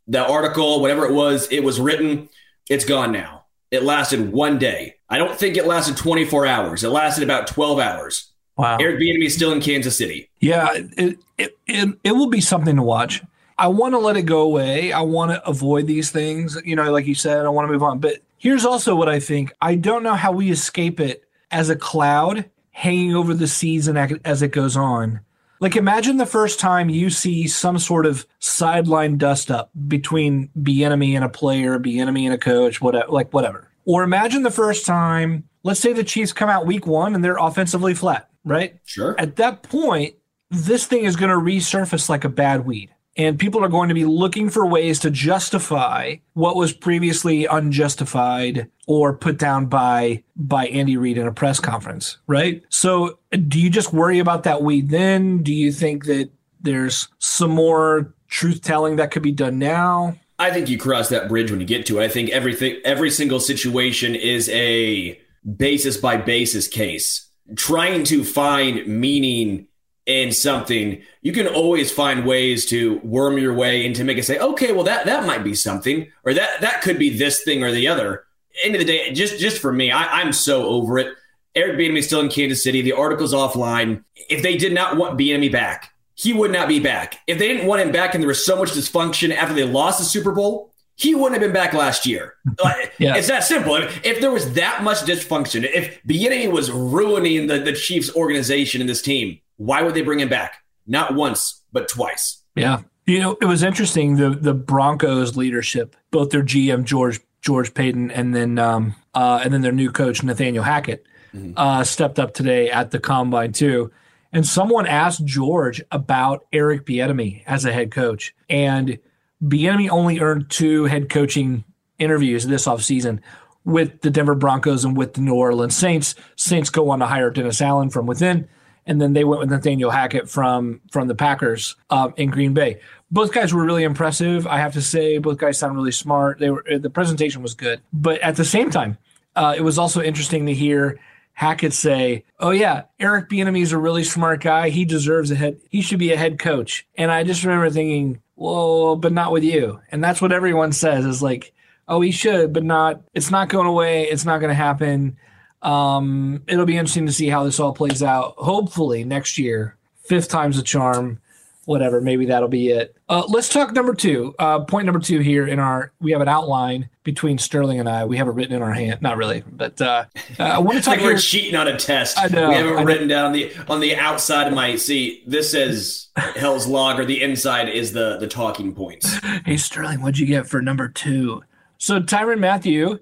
the 0.07 0.27
article, 0.27 0.81
whatever 0.81 1.07
it 1.07 1.13
was, 1.13 1.49
it 1.51 1.61
was 1.61 1.81
written. 1.81 2.29
It's 2.69 2.85
gone 2.85 3.13
now. 3.13 3.45
It 3.71 3.83
lasted 3.83 4.33
one 4.33 4.59
day. 4.59 4.97
I 5.09 5.19
don't 5.19 5.39
think 5.39 5.57
it 5.57 5.67
lasted 5.67 5.97
24 5.97 6.47
hours. 6.47 6.85
It 6.85 6.91
lasted 6.91 7.25
about 7.25 7.47
12 7.47 7.79
hours. 7.79 8.31
Wow. 8.57 8.77
Eric 8.79 9.01
Bieniemy 9.01 9.27
is 9.27 9.35
still 9.35 9.53
in 9.53 9.61
Kansas 9.61 9.97
City. 9.97 10.29
Yeah, 10.41 10.69
it, 10.73 11.19
it, 11.39 11.57
it, 11.67 11.99
it 12.05 12.13
will 12.13 12.29
be 12.29 12.41
something 12.41 12.77
to 12.77 12.83
watch. 12.83 13.23
I 13.57 13.69
want 13.69 13.95
to 13.95 13.99
let 13.99 14.17
it 14.17 14.23
go 14.23 14.43
away. 14.43 14.93
I 14.93 15.01
want 15.01 15.31
to 15.31 15.47
avoid 15.49 15.87
these 15.87 16.11
things. 16.11 16.59
You 16.65 16.77
know, 16.77 16.91
like 16.93 17.07
you 17.07 17.15
said, 17.15 17.47
I 17.47 17.49
want 17.49 17.69
to 17.69 17.73
move 17.73 17.83
on. 17.83 17.99
But 17.99 18.19
here's 18.37 18.65
also 18.65 18.95
what 18.95 19.09
I 19.09 19.21
think. 19.21 19.53
I 19.61 19.77
don't 19.77 20.03
know 20.03 20.15
how 20.15 20.33
we 20.33 20.51
escape 20.51 21.01
it 21.01 21.25
as 21.51 21.71
a 21.71 21.77
cloud 21.77 22.51
hanging 22.73 23.15
over 23.15 23.33
the 23.35 23.47
season 23.47 23.97
as 23.97 24.43
it 24.43 24.49
goes 24.49 24.77
on. 24.77 25.21
Like 25.61 25.77
imagine 25.77 26.17
the 26.17 26.27
first 26.27 26.59
time 26.59 26.91
you 26.91 27.09
see 27.09 27.47
some 27.47 27.79
sort 27.79 28.05
of 28.05 28.27
sideline 28.41 29.17
dust 29.17 29.51
up 29.51 29.71
between 29.87 30.51
Bieniemy 30.61 31.15
and 31.15 31.25
a 31.25 31.29
player, 31.29 31.79
Bieniemy 31.79 32.25
and 32.25 32.35
a 32.35 32.39
coach, 32.39 32.81
whatever, 32.81 33.09
like 33.09 33.33
whatever. 33.33 33.69
Or 33.85 34.03
imagine 34.03 34.43
the 34.43 34.51
first 34.51 34.85
time, 34.85 35.45
let's 35.63 35.79
say 35.79 35.93
the 35.93 36.03
Chiefs 36.03 36.33
come 36.33 36.49
out 36.49 36.67
week 36.67 36.87
one 36.87 37.15
and 37.15 37.23
they're 37.23 37.37
offensively 37.37 37.95
flat, 37.95 38.29
right? 38.45 38.77
Sure. 38.85 39.15
At 39.19 39.37
that 39.37 39.63
point, 39.63 40.17
this 40.51 40.87
thing 40.87 41.05
is 41.05 41.15
going 41.15 41.31
to 41.31 41.37
resurface 41.37 42.09
like 42.09 42.25
a 42.25 42.29
bad 42.29 42.67
weed 42.67 42.91
and 43.17 43.39
people 43.39 43.65
are 43.65 43.69
going 43.69 43.89
to 43.89 43.95
be 43.95 44.05
looking 44.05 44.49
for 44.49 44.67
ways 44.67 44.99
to 45.01 45.11
justify 45.11 46.17
what 46.35 46.57
was 46.57 46.73
previously 46.73 47.47
unjustified 47.47 48.71
or 48.87 49.17
put 49.17 49.39
down 49.39 49.67
by 49.67 50.23
by 50.37 50.67
Andy 50.67 50.97
Reid 50.97 51.19
in 51.19 51.27
a 51.27 51.33
press 51.33 51.61
conference, 51.61 52.19
right? 52.27 52.63
So, 52.69 53.19
do 53.49 53.61
you 53.61 53.71
just 53.71 53.93
worry 53.93 54.19
about 54.19 54.45
that 54.45 54.63
weed 54.63 54.91
then? 54.91 55.43
Do 55.43 55.53
you 55.53 55.73
think 55.73 56.07
that 56.07 56.31
there's 56.61 57.09
some 57.19 57.51
more 57.51 58.15
truth 58.29 58.63
telling 58.63 58.97
that 58.97 59.11
could 59.11 59.23
be 59.23 59.33
done 59.33 59.59
now? 59.59 60.17
I 60.39 60.51
think 60.51 60.69
you 60.69 60.79
cross 60.79 61.09
that 61.11 61.29
bridge 61.29 61.51
when 61.51 61.61
you 61.61 61.67
get 61.67 61.87
to 61.87 62.01
it. 62.01 62.05
I 62.05 62.09
think 62.09 62.31
everything 62.31 62.81
every 62.85 63.11
single 63.11 63.41
situation 63.41 64.15
is 64.15 64.49
a 64.49 65.21
basis 65.57 65.97
by 65.97 66.17
basis 66.17 66.67
case. 66.67 67.29
Trying 67.57 68.05
to 68.05 68.25
find 68.25 68.87
meaning 68.87 69.67
in 70.07 70.33
something, 70.33 71.03
you 71.21 71.33
can 71.33 71.47
always 71.47 71.93
find 71.93 72.27
ways 72.27 72.67
to 72.67 72.99
worm 73.05 73.39
your 73.39 73.55
way 73.55 73.87
into 73.87 74.05
make 74.05 74.19
it 74.19 74.25
say, 74.25 74.39
okay, 74.39 74.73
well 74.73 74.85
that 74.85 75.07
that 75.07 75.27
might 75.27 75.45
be 75.45 75.55
something, 75.55 76.11
or 76.25 76.35
that 76.35 76.61
that 76.61 76.83
could 76.83 76.99
be 76.99 77.17
this 77.17 77.43
thing 77.43 77.63
or 77.63 77.71
the 77.71 77.89
other. 77.89 78.25
End 78.65 78.75
of 78.75 78.81
the 78.81 78.85
day, 78.85 79.13
just 79.13 79.39
just 79.39 79.59
for 79.59 79.73
me, 79.73 79.91
I, 79.91 80.21
I'm 80.21 80.33
so 80.33 80.67
over 80.67 80.99
it. 80.99 81.15
Eric 81.55 81.79
Bieniemy 81.79 81.99
is 81.99 82.07
still 82.07 82.21
in 82.21 82.31
Kansas 82.31 82.63
City. 82.63 82.81
The 82.81 82.93
article's 82.93 83.35
offline. 83.35 84.05
If 84.31 84.43
they 84.43 84.57
did 84.57 84.73
not 84.73 84.97
want 84.97 85.19
Bieniemy 85.19 85.53
back, 85.53 85.93
he 86.15 86.33
would 86.33 86.51
not 86.51 86.69
be 86.69 86.81
back. 86.81 87.19
If 87.27 87.39
they 87.39 87.49
didn't 87.49 87.67
want 87.67 87.83
him 87.83 87.93
back, 87.93 88.15
and 88.15 88.23
there 88.23 88.29
was 88.29 88.45
so 88.45 88.57
much 88.57 88.71
dysfunction 88.71 89.35
after 89.35 89.55
they 89.55 89.65
lost 89.65 89.99
the 89.99 90.05
Super 90.05 90.33
Bowl, 90.33 90.73
he 90.97 91.15
wouldn't 91.15 91.33
have 91.33 91.41
been 91.41 91.53
back 91.53 91.73
last 91.73 92.07
year. 92.07 92.35
yeah. 92.99 93.17
It's 93.17 93.29
that 93.29 93.45
simple. 93.45 93.77
If, 93.77 94.05
if, 94.05 94.21
there 94.21 94.31
was 94.31 94.53
that 94.55 94.83
much 94.83 94.99
dysfunction, 94.99 95.65
if 95.65 96.03
Bieniemy 96.05 96.51
was 96.51 96.71
ruining 96.71 97.47
the, 97.47 97.59
the 97.59 97.73
Chiefs 97.73 98.15
organization 98.15 98.81
and 98.81 98.89
this 98.89 99.03
team, 99.03 99.41
why 99.67 99.83
would 99.83 99.95
they 99.95 100.03
bring 100.03 100.21
him 100.21 100.29
back? 100.29 100.57
Not 100.87 101.15
once, 101.15 101.63
but 101.73 101.89
twice. 101.89 102.43
Yeah. 102.57 102.83
You 103.07 103.21
know, 103.21 103.37
it 103.41 103.47
was 103.47 103.63
interesting 103.63 104.17
the 104.17 104.31
the 104.31 104.55
Broncos 104.55 105.37
leadership, 105.37 105.97
both 106.11 106.31
their 106.31 106.43
GM 106.43 106.85
George 106.85 107.21
George 107.41 107.75
Paton 107.75 108.11
and 108.11 108.35
then 108.35 108.59
um, 108.59 108.95
uh, 109.15 109.41
and 109.43 109.53
then 109.53 109.63
their 109.63 109.73
new 109.73 109.91
coach 109.91 110.23
Nathaniel 110.23 110.65
Hackett 110.65 111.05
mm-hmm. 111.35 111.53
uh, 111.57 111.85
stepped 111.85 112.19
up 112.19 112.35
today 112.35 112.71
at 112.71 112.91
the 112.91 113.01
combine 113.01 113.53
too. 113.53 113.91
And 114.33 114.47
someone 114.47 114.87
asked 114.87 115.25
George 115.25 115.83
about 115.91 116.47
Eric 116.53 116.87
Bieniemy 116.87 117.43
as 117.47 117.65
a 117.65 117.73
head 117.73 117.91
coach, 117.91 118.35
and 118.49 118.99
Bieniemy 119.43 119.91
only 119.91 120.21
earned 120.21 120.49
two 120.49 120.85
head 120.85 121.11
coaching 121.11 121.65
interviews 121.99 122.47
this 122.47 122.67
offseason 122.67 123.21
with 123.65 124.01
the 124.01 124.11
Denver 124.11 124.35
Broncos 124.35 124.85
and 124.85 124.97
with 124.97 125.15
the 125.15 125.21
New 125.21 125.35
Orleans 125.35 125.77
Saints. 125.77 126.15
Saints 126.37 126.71
go 126.71 126.91
on 126.91 127.01
to 127.01 127.07
hire 127.07 127.31
Dennis 127.31 127.61
Allen 127.61 127.91
from 127.91 128.07
within 128.07 128.49
and 128.87 129.01
then 129.01 129.13
they 129.13 129.25
went 129.25 129.41
with 129.41 129.51
Nathaniel 129.51 129.91
Hackett 129.91 130.29
from 130.29 130.81
from 130.91 131.09
the 131.09 131.15
Packers 131.15 131.77
uh, 131.91 132.11
in 132.17 132.31
Green 132.31 132.55
Bay. 132.55 132.81
Both 133.11 133.33
guys 133.33 133.53
were 133.53 133.65
really 133.65 133.85
impressive. 133.85 134.47
I 134.47 134.59
have 134.59 134.73
to 134.73 134.83
say, 134.83 135.19
both 135.19 135.39
guys 135.39 135.59
sound 135.59 135.77
really 135.77 135.93
smart. 135.93 136.39
They 136.39 136.51
were 136.51 136.65
the 136.79 136.91
presentation 136.91 137.43
was 137.43 137.55
good, 137.55 137.81
but 137.93 138.21
at 138.21 138.37
the 138.37 138.45
same 138.45 138.71
time, 138.71 138.99
uh, 139.37 139.55
it 139.57 139.63
was 139.63 139.79
also 139.79 140.03
interesting 140.03 140.47
to 140.47 140.55
hear 140.55 140.99
Hackett 141.35 141.73
say, 141.73 142.25
"Oh 142.41 142.51
yeah, 142.51 142.85
Eric 142.99 143.29
Bieniemy 143.29 143.63
is 143.63 143.73
a 143.73 143.79
really 143.79 144.05
smart 144.05 144.41
guy. 144.41 144.69
He 144.69 144.85
deserves 144.85 145.31
a 145.31 145.35
head. 145.35 145.59
He 145.71 145.83
should 145.83 145.99
be 145.99 146.13
a 146.13 146.17
head 146.17 146.39
coach." 146.39 146.87
And 146.97 147.11
I 147.11 147.25
just 147.25 147.45
remember 147.45 147.71
thinking, 147.71 148.21
"Whoa, 148.35 148.97
but 148.97 149.13
not 149.13 149.33
with 149.33 149.45
you." 149.45 149.81
And 149.91 150.03
that's 150.03 150.21
what 150.21 150.33
everyone 150.33 150.73
says 150.73 151.05
is 151.05 151.23
like, 151.23 151.53
"Oh, 151.89 152.01
he 152.01 152.11
should, 152.11 152.53
but 152.53 152.65
not. 152.65 153.03
It's 153.15 153.31
not 153.31 153.49
going 153.49 153.67
away. 153.67 154.05
It's 154.05 154.25
not 154.25 154.39
going 154.39 154.51
to 154.51 154.55
happen." 154.55 155.17
Um, 155.63 156.43
it'll 156.49 156.67
be 156.67 156.77
interesting 156.77 157.07
to 157.07 157.13
see 157.13 157.29
how 157.29 157.45
this 157.45 157.61
all 157.61 157.73
plays 157.73 158.03
out. 158.03 158.35
Hopefully 158.37 159.05
next 159.05 159.39
year, 159.39 159.77
fifth 160.03 160.29
time's 160.29 160.59
a 160.59 160.63
charm. 160.63 161.21
Whatever, 161.65 162.01
maybe 162.01 162.27
that'll 162.27 162.49
be 162.49 162.71
it. 162.71 162.97
Uh, 163.09 163.23
let's 163.29 163.49
talk 163.49 163.73
number 163.73 163.95
two. 163.95 164.35
Uh, 164.37 164.65
point 164.65 164.85
number 164.85 164.99
two 164.99 165.21
here 165.21 165.47
in 165.47 165.61
our 165.61 165.93
we 166.01 166.11
have 166.11 166.21
an 166.21 166.27
outline 166.27 166.89
between 167.05 167.39
Sterling 167.39 167.79
and 167.79 167.89
I. 167.89 168.05
We 168.05 168.17
have 168.17 168.27
it 168.27 168.33
written 168.33 168.57
in 168.57 168.63
our 168.63 168.73
hand, 168.73 169.01
not 169.01 169.17
really, 169.17 169.45
but 169.49 169.81
uh, 169.81 170.07
uh 170.41 170.43
I 170.43 170.59
want 170.59 170.79
to 170.79 170.83
talk. 170.83 170.97
like 170.97 171.05
we're 171.05 171.19
cheating 171.19 171.55
on 171.55 171.69
a 171.69 171.79
test. 171.79 172.19
I 172.19 172.27
know. 172.27 172.49
We 172.49 172.57
have 172.57 172.67
it 172.67 172.85
written 172.85 173.07
down 173.07 173.33
the 173.33 173.53
on 173.69 173.79
the 173.79 173.95
outside 173.95 174.49
of 174.49 174.55
my 174.55 174.75
seat. 174.75 175.23
This 175.31 175.53
says 175.53 176.09
Hell's 176.17 176.67
Log, 176.67 176.99
or 176.99 177.05
the 177.05 177.23
inside 177.23 177.69
is 177.69 177.93
the 177.93 178.19
the 178.19 178.27
talking 178.27 178.75
points. 178.75 179.21
Hey 179.45 179.57
Sterling, 179.57 180.03
what'd 180.03 180.19
you 180.19 180.27
get 180.27 180.47
for 180.47 180.61
number 180.61 180.89
two? 180.89 181.43
So 181.79 182.01
Tyrann 182.01 182.39
Mathieu 182.39 183.01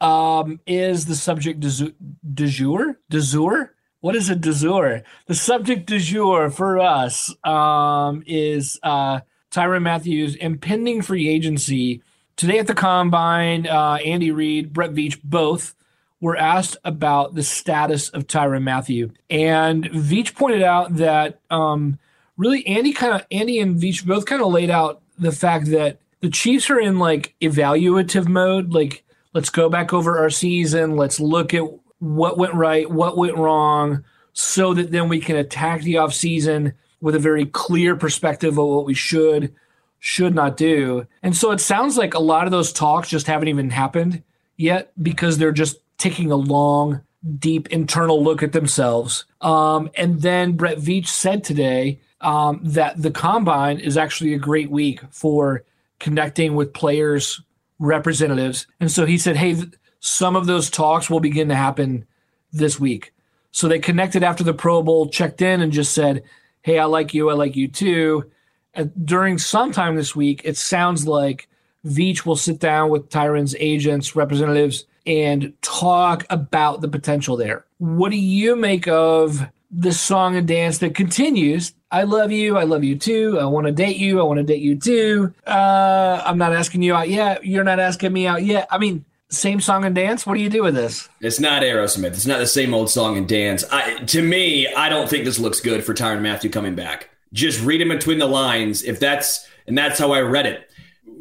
um, 0.00 0.60
is 0.66 1.06
the 1.06 1.14
subject 1.14 1.60
du 1.60 2.46
jour? 2.46 2.98
Du 3.08 3.20
jour? 3.20 3.72
What 4.00 4.14
is 4.14 4.28
a 4.28 4.36
du 4.36 4.52
jour? 4.52 5.02
The 5.26 5.34
subject 5.34 5.86
du 5.86 5.98
jour 5.98 6.50
for 6.50 6.78
us 6.78 7.34
um, 7.44 8.22
is 8.26 8.78
uh, 8.82 9.20
Tyrann 9.50 9.82
Mathieu's 9.82 10.36
impending 10.36 11.02
free 11.02 11.28
agency. 11.28 12.02
Today 12.36 12.58
at 12.58 12.66
the 12.66 12.74
combine, 12.74 13.66
uh, 13.66 13.98
Andy 14.04 14.30
Reid, 14.30 14.72
Brett 14.72 14.92
Veach, 14.92 15.18
both 15.24 15.74
were 16.20 16.36
asked 16.36 16.76
about 16.84 17.34
the 17.34 17.42
status 17.42 18.08
of 18.10 18.26
Tyrann 18.26 18.62
Mathieu, 18.62 19.10
and 19.30 19.84
Veach 19.84 20.34
pointed 20.34 20.62
out 20.62 20.96
that 20.96 21.40
um, 21.50 21.98
really 22.36 22.66
Andy 22.66 22.92
kind 22.92 23.14
of 23.14 23.26
Andy 23.30 23.58
and 23.58 23.80
Veach 23.80 24.04
both 24.04 24.26
kind 24.26 24.42
of 24.42 24.48
laid 24.48 24.70
out 24.70 25.02
the 25.18 25.32
fact 25.32 25.66
that 25.70 25.98
the 26.20 26.30
Chiefs 26.30 26.70
are 26.70 26.78
in 26.78 26.98
like 26.98 27.34
evaluative 27.40 28.28
mode, 28.28 28.72
like 28.72 29.04
Let's 29.36 29.50
go 29.50 29.68
back 29.68 29.92
over 29.92 30.18
our 30.18 30.30
season. 30.30 30.96
Let's 30.96 31.20
look 31.20 31.52
at 31.52 31.62
what 31.98 32.38
went 32.38 32.54
right, 32.54 32.90
what 32.90 33.18
went 33.18 33.36
wrong, 33.36 34.02
so 34.32 34.72
that 34.72 34.90
then 34.90 35.10
we 35.10 35.20
can 35.20 35.36
attack 35.36 35.82
the 35.82 35.98
off 35.98 36.14
season 36.14 36.72
with 37.02 37.14
a 37.14 37.18
very 37.18 37.44
clear 37.44 37.96
perspective 37.96 38.56
of 38.56 38.66
what 38.66 38.86
we 38.86 38.94
should, 38.94 39.54
should 39.98 40.34
not 40.34 40.56
do. 40.56 41.06
And 41.22 41.36
so 41.36 41.50
it 41.50 41.60
sounds 41.60 41.98
like 41.98 42.14
a 42.14 42.18
lot 42.18 42.46
of 42.46 42.50
those 42.50 42.72
talks 42.72 43.10
just 43.10 43.26
haven't 43.26 43.48
even 43.48 43.68
happened 43.68 44.22
yet 44.56 44.90
because 45.02 45.36
they're 45.36 45.52
just 45.52 45.80
taking 45.98 46.32
a 46.32 46.36
long, 46.36 47.02
deep 47.38 47.68
internal 47.68 48.24
look 48.24 48.42
at 48.42 48.52
themselves. 48.52 49.26
Um, 49.42 49.90
and 49.96 50.22
then 50.22 50.52
Brett 50.52 50.78
Veach 50.78 51.08
said 51.08 51.44
today 51.44 52.00
um, 52.22 52.60
that 52.62 53.02
the 53.02 53.10
combine 53.10 53.80
is 53.80 53.98
actually 53.98 54.32
a 54.32 54.38
great 54.38 54.70
week 54.70 55.02
for 55.10 55.62
connecting 55.98 56.54
with 56.54 56.72
players 56.72 57.42
representatives. 57.78 58.66
And 58.80 58.90
so 58.90 59.06
he 59.06 59.18
said, 59.18 59.36
hey, 59.36 59.56
some 60.00 60.36
of 60.36 60.46
those 60.46 60.70
talks 60.70 61.10
will 61.10 61.20
begin 61.20 61.48
to 61.48 61.54
happen 61.54 62.06
this 62.52 62.78
week. 62.80 63.12
So 63.50 63.68
they 63.68 63.78
connected 63.78 64.22
after 64.22 64.44
the 64.44 64.54
Pro 64.54 64.82
Bowl, 64.82 65.08
checked 65.08 65.42
in, 65.42 65.60
and 65.60 65.72
just 65.72 65.92
said, 65.92 66.22
hey, 66.62 66.78
I 66.78 66.84
like 66.84 67.14
you. 67.14 67.30
I 67.30 67.34
like 67.34 67.56
you 67.56 67.68
too. 67.68 68.30
And 68.74 68.92
during 69.06 69.38
sometime 69.38 69.96
this 69.96 70.14
week, 70.14 70.42
it 70.44 70.56
sounds 70.56 71.06
like 71.06 71.48
Veach 71.86 72.26
will 72.26 72.36
sit 72.36 72.58
down 72.58 72.90
with 72.90 73.08
Tyrann's 73.08 73.54
agents, 73.58 74.14
representatives, 74.16 74.84
and 75.06 75.54
talk 75.62 76.26
about 76.28 76.80
the 76.80 76.88
potential 76.88 77.36
there. 77.36 77.64
What 77.78 78.10
do 78.10 78.18
you 78.18 78.56
make 78.56 78.88
of 78.88 79.46
this 79.70 80.00
song 80.00 80.36
and 80.36 80.46
dance 80.46 80.78
that 80.78 80.94
continues 80.94 81.72
I 81.90 82.02
love 82.02 82.32
you. 82.32 82.56
I 82.56 82.64
love 82.64 82.84
you 82.84 82.96
too. 82.96 83.38
I 83.40 83.44
want 83.44 83.66
to 83.66 83.72
date 83.72 83.96
you. 83.96 84.20
I 84.20 84.24
want 84.24 84.38
to 84.38 84.44
date 84.44 84.60
you 84.60 84.78
too. 84.78 85.32
Uh, 85.46 86.22
I'm 86.24 86.38
not 86.38 86.52
asking 86.52 86.82
you 86.82 86.94
out 86.94 87.08
yet. 87.08 87.44
You're 87.44 87.64
not 87.64 87.78
asking 87.78 88.12
me 88.12 88.26
out 88.26 88.42
yet. 88.42 88.66
I 88.70 88.78
mean, 88.78 89.04
same 89.28 89.60
song 89.60 89.84
and 89.84 89.94
dance. 89.94 90.26
What 90.26 90.34
do 90.34 90.40
you 90.40 90.50
do 90.50 90.62
with 90.62 90.74
this? 90.74 91.08
It's 91.20 91.40
not 91.40 91.62
Aerosmith. 91.62 92.08
It's 92.08 92.26
not 92.26 92.38
the 92.38 92.46
same 92.46 92.74
old 92.74 92.90
song 92.90 93.16
and 93.16 93.28
dance. 93.28 93.64
I, 93.70 93.96
to 93.96 94.22
me, 94.22 94.66
I 94.72 94.88
don't 94.88 95.08
think 95.08 95.24
this 95.24 95.38
looks 95.38 95.60
good 95.60 95.84
for 95.84 95.94
Tyrann 95.94 96.22
Mathieu 96.22 96.50
coming 96.50 96.74
back. 96.74 97.10
Just 97.32 97.62
read 97.64 97.80
him 97.80 97.88
between 97.88 98.18
the 98.18 98.26
lines. 98.26 98.82
If 98.82 98.98
that's 98.98 99.46
and 99.66 99.76
that's 99.76 99.98
how 99.98 100.12
I 100.12 100.20
read 100.20 100.46
it. 100.46 100.70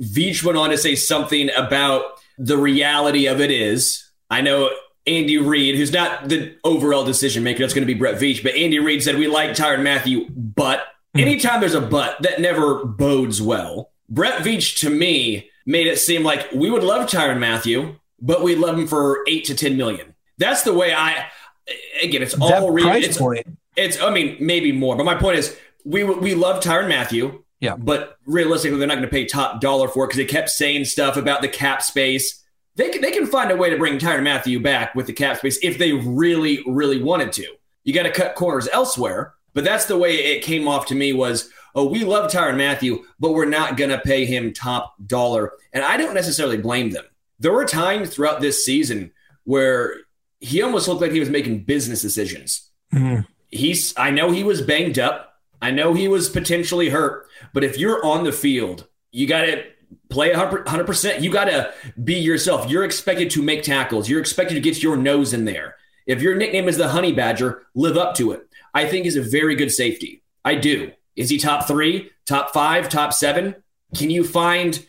Veach 0.01 0.43
went 0.43 0.57
on 0.57 0.69
to 0.71 0.77
say 0.77 0.95
something 0.95 1.49
about 1.55 2.03
the 2.37 2.57
reality 2.57 3.27
of 3.27 3.39
it 3.39 3.51
is. 3.51 4.09
I 4.29 4.41
know 4.41 4.69
Andy 5.07 5.37
Reid, 5.37 5.75
who's 5.75 5.91
not 5.91 6.29
the 6.29 6.55
overall 6.63 7.05
decision 7.05 7.43
maker, 7.43 7.59
that's 7.59 7.73
going 7.73 7.87
to 7.87 7.93
be 7.93 7.97
Brett 7.97 8.15
Veach, 8.15 8.41
but 8.41 8.55
Andy 8.55 8.79
Reid 8.79 9.03
said 9.03 9.17
we 9.17 9.27
like 9.27 9.51
Tyrann 9.51 9.83
Mathieu, 9.83 10.27
but 10.29 10.81
hmm. 11.13 11.19
anytime 11.19 11.59
there's 11.59 11.75
a 11.75 11.81
but, 11.81 12.21
that 12.21 12.41
never 12.41 12.83
bodes 12.85 13.41
well. 13.41 13.91
Brett 14.09 14.43
Veach, 14.43 14.79
to 14.79 14.89
me, 14.89 15.49
made 15.65 15.87
it 15.87 15.99
seem 15.99 16.23
like 16.23 16.51
we 16.53 16.69
would 16.69 16.83
love 16.83 17.09
Tyrann 17.09 17.39
Mathieu, 17.39 17.95
but 18.19 18.41
we 18.41 18.55
love 18.55 18.77
him 18.77 18.87
for 18.87 19.23
eight 19.27 19.45
to 19.45 19.55
ten 19.55 19.77
million. 19.77 20.15
That's 20.37 20.63
the 20.63 20.73
way 20.73 20.93
I. 20.93 21.27
Again, 22.01 22.21
it's 22.21 22.35
all 22.39 22.71
real. 22.71 22.87
It's, 22.89 23.17
point. 23.17 23.47
it's. 23.75 23.99
I 23.99 24.11
mean, 24.11 24.37
maybe 24.39 24.71
more, 24.71 24.95
but 24.95 25.05
my 25.05 25.15
point 25.15 25.37
is, 25.37 25.57
we 25.83 26.03
we 26.03 26.35
love 26.35 26.63
Tyrann 26.63 26.87
Mathieu. 26.87 27.43
Yeah. 27.59 27.75
But 27.77 28.17
realistically, 28.25 28.77
they're 28.77 28.87
not 28.87 28.95
going 28.95 29.07
to 29.07 29.11
pay 29.11 29.25
top 29.25 29.61
dollar 29.61 29.87
for 29.87 30.03
it 30.03 30.07
because 30.07 30.17
they 30.17 30.25
kept 30.25 30.49
saying 30.49 30.85
stuff 30.85 31.17
about 31.17 31.41
the 31.41 31.47
cap 31.47 31.81
space. 31.81 32.43
They 32.75 32.89
can, 32.89 33.01
they 33.01 33.11
can 33.11 33.25
find 33.25 33.51
a 33.51 33.55
way 33.55 33.69
to 33.69 33.77
bring 33.77 33.97
Tyrann 33.97 34.23
Mathieu 34.23 34.59
back 34.59 34.95
with 34.95 35.07
the 35.07 35.13
cap 35.13 35.37
space 35.37 35.57
if 35.63 35.77
they 35.77 35.93
really, 35.93 36.61
really 36.65 37.01
wanted 37.01 37.31
to. 37.33 37.47
You 37.83 37.93
got 37.93 38.03
to 38.03 38.11
cut 38.11 38.35
corners 38.35 38.67
elsewhere. 38.71 39.33
But 39.53 39.63
that's 39.63 39.85
the 39.85 39.97
way 39.97 40.17
it 40.17 40.43
came 40.43 40.67
off 40.67 40.87
to 40.87 40.95
me 40.95 41.13
was, 41.13 41.49
oh, 41.75 41.85
we 41.85 42.03
love 42.03 42.29
Tyrann 42.29 42.57
Mathieu, 42.57 43.05
but 43.21 43.31
we're 43.31 43.45
not 43.45 43.77
going 43.77 43.89
to 43.89 43.99
pay 43.99 44.25
him 44.25 44.51
top 44.51 44.95
dollar. 45.07 45.53
And 45.71 45.83
I 45.83 45.95
don't 45.95 46.13
necessarily 46.13 46.57
blame 46.57 46.89
them. 46.89 47.05
There 47.39 47.53
were 47.53 47.65
times 47.65 48.09
throughout 48.09 48.41
this 48.41 48.65
season 48.65 49.13
where 49.45 49.95
he 50.41 50.61
almost 50.61 50.89
looked 50.89 51.01
like 51.01 51.13
he 51.13 51.21
was 51.21 51.29
making 51.29 51.63
business 51.63 52.01
decisions. 52.01 52.69
Mm-hmm. 52.93 53.21
He's, 53.49 53.97
I 53.97 54.11
know 54.11 54.31
he 54.31 54.43
was 54.43 54.61
banged 54.61 54.99
up. 54.99 55.39
I 55.61 55.71
know 55.71 55.93
he 55.93 56.09
was 56.09 56.29
potentially 56.29 56.89
hurt, 56.89 57.27
but 57.53 57.63
if 57.63 57.77
you're 57.77 58.05
on 58.05 58.25
the 58.25 58.33
field, 58.33 58.87
you 59.11 59.25
got 59.25 59.43
to 59.43 59.63
play 60.09 60.31
100%. 60.33 61.21
You 61.21 61.31
got 61.31 61.45
to 61.45 61.73
be 62.03 62.15
yourself. 62.15 62.69
You're 62.69 62.83
expected 62.83 63.29
to 63.31 63.41
make 63.41 63.63
tackles. 63.63 64.09
You're 64.09 64.19
expected 64.19 64.55
to 64.55 64.61
get 64.61 64.81
your 64.81 64.97
nose 64.97 65.33
in 65.33 65.45
there. 65.45 65.75
If 66.05 66.21
your 66.21 66.35
nickname 66.35 66.67
is 66.67 66.77
the 66.77 66.89
Honey 66.89 67.11
Badger, 67.11 67.63
live 67.73 67.97
up 67.97 68.15
to 68.15 68.31
it. 68.31 68.47
I 68.73 68.85
think 68.85 69.05
he's 69.05 69.15
a 69.15 69.21
very 69.21 69.55
good 69.55 69.71
safety. 69.71 70.23
I 70.43 70.55
do. 70.55 70.91
Is 71.15 71.29
he 71.29 71.37
top 71.37 71.67
three, 71.67 72.11
top 72.25 72.51
five, 72.53 72.89
top 72.89 73.13
seven? 73.13 73.55
Can 73.95 74.09
you 74.09 74.23
find 74.23 74.85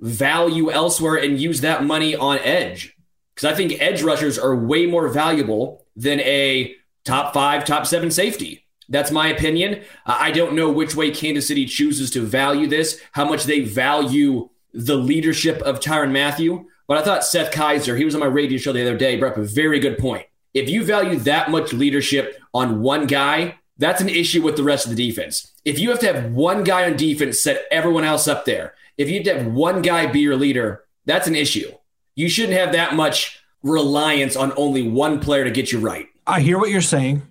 value 0.00 0.70
elsewhere 0.70 1.16
and 1.16 1.40
use 1.40 1.60
that 1.60 1.84
money 1.84 2.16
on 2.16 2.38
edge? 2.38 2.96
Because 3.34 3.52
I 3.52 3.54
think 3.54 3.80
edge 3.80 4.02
rushers 4.02 4.38
are 4.38 4.56
way 4.56 4.86
more 4.86 5.08
valuable 5.08 5.86
than 5.94 6.20
a 6.20 6.74
top 7.04 7.34
five, 7.34 7.64
top 7.64 7.86
seven 7.86 8.10
safety. 8.10 8.64
That's 8.88 9.10
my 9.10 9.28
opinion. 9.28 9.82
Uh, 10.06 10.16
I 10.18 10.30
don't 10.30 10.54
know 10.54 10.70
which 10.70 10.94
way 10.94 11.10
Kansas 11.10 11.46
City 11.46 11.66
chooses 11.66 12.10
to 12.12 12.22
value 12.22 12.66
this, 12.66 13.00
how 13.12 13.24
much 13.24 13.44
they 13.44 13.60
value 13.60 14.48
the 14.72 14.96
leadership 14.96 15.60
of 15.62 15.80
Tyrann 15.80 16.12
Mathieu. 16.12 16.66
But 16.86 16.98
I 16.98 17.02
thought 17.02 17.24
Seth 17.24 17.52
Keysor, 17.52 17.98
he 17.98 18.04
was 18.04 18.14
on 18.14 18.20
my 18.20 18.26
radio 18.26 18.58
show 18.58 18.72
the 18.72 18.82
other 18.82 18.96
day, 18.96 19.18
brought 19.18 19.32
up 19.32 19.38
a 19.38 19.44
very 19.44 19.78
good 19.78 19.98
point. 19.98 20.26
If 20.54 20.70
you 20.70 20.84
value 20.84 21.18
that 21.20 21.50
much 21.50 21.72
leadership 21.72 22.40
on 22.54 22.80
one 22.80 23.06
guy, 23.06 23.58
that's 23.76 24.00
an 24.00 24.08
issue 24.08 24.42
with 24.42 24.56
the 24.56 24.64
rest 24.64 24.86
of 24.86 24.96
the 24.96 25.08
defense. 25.08 25.52
If 25.64 25.78
you 25.78 25.90
have 25.90 26.00
to 26.00 26.12
have 26.12 26.32
one 26.32 26.64
guy 26.64 26.84
on 26.84 26.96
defense 26.96 27.40
set 27.40 27.66
everyone 27.70 28.04
else 28.04 28.26
up 28.26 28.44
there, 28.44 28.74
if 28.96 29.08
you 29.08 29.16
have 29.16 29.24
to 29.24 29.34
have 29.34 29.52
one 29.52 29.82
guy 29.82 30.06
be 30.06 30.20
your 30.20 30.36
leader, 30.36 30.84
that's 31.04 31.28
an 31.28 31.36
issue. 31.36 31.70
You 32.14 32.28
shouldn't 32.28 32.58
have 32.58 32.72
that 32.72 32.94
much 32.94 33.40
reliance 33.62 34.34
on 34.34 34.52
only 34.56 34.88
one 34.88 35.20
player 35.20 35.44
to 35.44 35.50
get 35.50 35.70
you 35.70 35.78
right. 35.78 36.06
I 36.26 36.40
hear 36.40 36.58
what 36.58 36.70
you're 36.70 36.80
saying. 36.80 37.22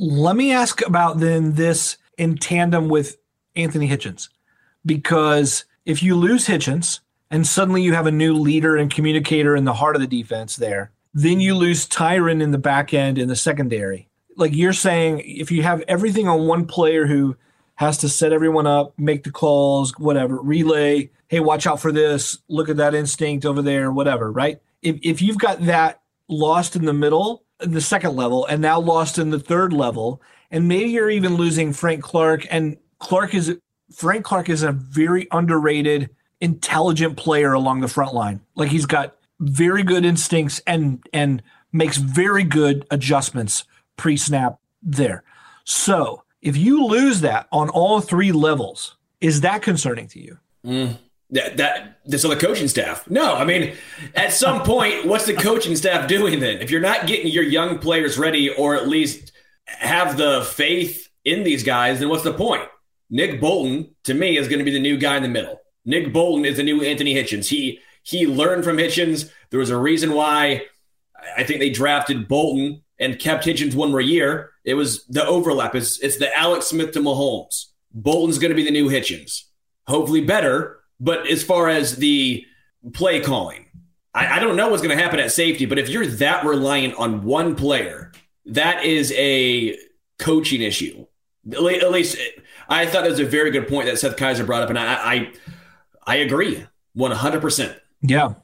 Let 0.00 0.36
me 0.36 0.52
ask 0.52 0.86
about 0.86 1.18
then 1.18 1.54
this 1.54 1.98
in 2.16 2.36
tandem 2.36 2.88
with 2.88 3.16
Anthony 3.56 3.88
Hitchens, 3.88 4.28
because 4.86 5.64
if 5.84 6.04
you 6.04 6.14
lose 6.14 6.46
Hitchens 6.46 7.00
and 7.32 7.44
suddenly 7.44 7.82
you 7.82 7.94
have 7.94 8.06
a 8.06 8.12
new 8.12 8.34
leader 8.34 8.76
and 8.76 8.94
communicator 8.94 9.56
in 9.56 9.64
the 9.64 9.74
heart 9.74 9.96
of 9.96 10.00
the 10.00 10.06
defense 10.06 10.54
there, 10.54 10.92
then 11.12 11.40
you 11.40 11.56
lose 11.56 11.88
Tyrann 11.88 12.40
in 12.40 12.52
the 12.52 12.58
back 12.58 12.94
end 12.94 13.18
in 13.18 13.26
the 13.26 13.34
secondary. 13.34 14.08
Like 14.36 14.54
you're 14.54 14.72
saying, 14.72 15.22
if 15.24 15.50
you 15.50 15.64
have 15.64 15.82
everything 15.88 16.28
on 16.28 16.46
one 16.46 16.66
player 16.66 17.06
who 17.06 17.36
has 17.74 17.98
to 17.98 18.08
set 18.08 18.32
everyone 18.32 18.68
up, 18.68 18.96
make 18.98 19.24
the 19.24 19.32
calls, 19.32 19.98
whatever, 19.98 20.36
relay, 20.36 21.10
hey, 21.26 21.40
watch 21.40 21.66
out 21.66 21.80
for 21.80 21.90
this, 21.90 22.38
look 22.46 22.68
at 22.68 22.76
that 22.76 22.94
instinct 22.94 23.44
over 23.44 23.62
there, 23.62 23.90
whatever, 23.90 24.30
right? 24.30 24.60
If, 24.80 24.98
if 25.02 25.22
you've 25.22 25.38
got 25.38 25.66
that 25.66 26.02
lost 26.28 26.76
in 26.76 26.84
the 26.84 26.92
middle, 26.92 27.42
the 27.60 27.80
second 27.80 28.16
level 28.16 28.46
and 28.46 28.62
now 28.62 28.80
lost 28.80 29.18
in 29.18 29.30
the 29.30 29.40
third 29.40 29.72
level. 29.72 30.22
And 30.50 30.68
maybe 30.68 30.90
you're 30.90 31.10
even 31.10 31.34
losing 31.34 31.72
Frank 31.72 32.02
Clark. 32.02 32.46
And 32.50 32.76
Clark 32.98 33.34
is 33.34 33.56
Frank 33.92 34.24
Clark 34.24 34.48
is 34.48 34.62
a 34.62 34.72
very 34.72 35.26
underrated, 35.30 36.10
intelligent 36.40 37.16
player 37.16 37.52
along 37.52 37.80
the 37.80 37.88
front 37.88 38.14
line. 38.14 38.40
Like 38.54 38.70
he's 38.70 38.86
got 38.86 39.16
very 39.40 39.82
good 39.82 40.04
instincts 40.04 40.60
and 40.66 41.06
and 41.12 41.42
makes 41.72 41.96
very 41.96 42.44
good 42.44 42.86
adjustments 42.90 43.64
pre-snap 43.96 44.58
there. 44.82 45.22
So 45.64 46.22
if 46.40 46.56
you 46.56 46.86
lose 46.86 47.20
that 47.20 47.46
on 47.52 47.68
all 47.68 48.00
three 48.00 48.32
levels, 48.32 48.96
is 49.20 49.42
that 49.42 49.62
concerning 49.62 50.08
to 50.08 50.20
you? 50.20 50.38
Mm 50.64 50.98
that 51.30 51.56
that 51.58 52.00
this 52.04 52.24
other 52.24 52.36
coaching 52.36 52.68
staff. 52.68 53.08
No, 53.08 53.34
I 53.34 53.44
mean, 53.44 53.76
at 54.14 54.32
some 54.32 54.62
point, 54.64 55.06
what's 55.06 55.26
the 55.26 55.34
coaching 55.34 55.76
staff 55.76 56.08
doing 56.08 56.40
then? 56.40 56.60
If 56.60 56.70
you're 56.70 56.80
not 56.80 57.06
getting 57.06 57.30
your 57.30 57.44
young 57.44 57.78
players 57.78 58.18
ready, 58.18 58.50
or 58.50 58.74
at 58.74 58.88
least 58.88 59.32
have 59.66 60.16
the 60.16 60.42
faith 60.52 61.08
in 61.24 61.44
these 61.44 61.62
guys, 61.62 62.00
then 62.00 62.08
what's 62.08 62.24
the 62.24 62.32
point? 62.32 62.62
Nick 63.10 63.40
Bolton, 63.40 63.94
to 64.04 64.14
me, 64.14 64.36
is 64.36 64.48
going 64.48 64.58
to 64.58 64.64
be 64.64 64.70
the 64.70 64.78
new 64.80 64.96
guy 64.96 65.16
in 65.16 65.22
the 65.22 65.28
middle. 65.28 65.60
Nick 65.84 66.12
Bolton 66.12 66.44
is 66.44 66.56
the 66.56 66.62
new 66.62 66.82
Anthony 66.82 67.14
Hitchens. 67.14 67.48
He 67.48 67.80
he 68.02 68.26
learned 68.26 68.64
from 68.64 68.76
Hitchens. 68.76 69.30
There 69.50 69.60
was 69.60 69.70
a 69.70 69.76
reason 69.76 70.12
why 70.12 70.62
I 71.36 71.44
think 71.44 71.60
they 71.60 71.70
drafted 71.70 72.28
Bolton 72.28 72.82
and 72.98 73.18
kept 73.18 73.44
Hitchens 73.44 73.74
one 73.74 73.90
more 73.90 74.00
year. 74.00 74.50
It 74.64 74.74
was 74.74 75.04
the 75.06 75.26
overlap. 75.26 75.74
It's 75.74 75.98
it's 76.00 76.18
the 76.18 76.36
Alex 76.36 76.66
Smith 76.66 76.92
to 76.92 77.00
Mahomes. 77.00 77.66
Bolton's 77.92 78.38
going 78.38 78.50
to 78.50 78.54
be 78.54 78.64
the 78.64 78.70
new 78.70 78.88
Hitchens. 78.88 79.44
Hopefully 79.86 80.20
better, 80.20 80.77
but 81.00 81.26
as 81.26 81.42
far 81.42 81.68
as 81.68 81.96
the 81.96 82.44
play 82.92 83.20
calling, 83.20 83.66
I, 84.14 84.36
I 84.36 84.38
don't 84.38 84.56
know 84.56 84.68
what's 84.68 84.82
going 84.82 84.96
to 84.96 85.02
happen 85.02 85.20
at 85.20 85.32
safety, 85.32 85.66
but 85.66 85.78
if 85.78 85.88
you're 85.88 86.06
that 86.06 86.44
reliant 86.44 86.94
on 86.96 87.24
one 87.24 87.54
player, 87.54 88.12
that 88.46 88.84
is 88.84 89.12
a 89.16 89.76
coaching 90.18 90.62
issue. 90.62 91.06
At 91.50 91.90
least 91.90 92.18
I 92.68 92.86
thought 92.86 93.02
that 93.02 93.10
was 93.10 93.20
a 93.20 93.24
very 93.24 93.50
good 93.50 93.68
point 93.68 93.86
that 93.86 93.98
Seth 93.98 94.16
Keysor 94.16 94.44
brought 94.44 94.62
up, 94.62 94.70
and 94.70 94.78
I 94.78 94.94
I, 94.94 95.32
I 96.06 96.16
agree 96.16 96.66
one 96.94 97.12
hundred 97.12 97.40
percent. 97.40 97.78
Yeah, 98.02 98.34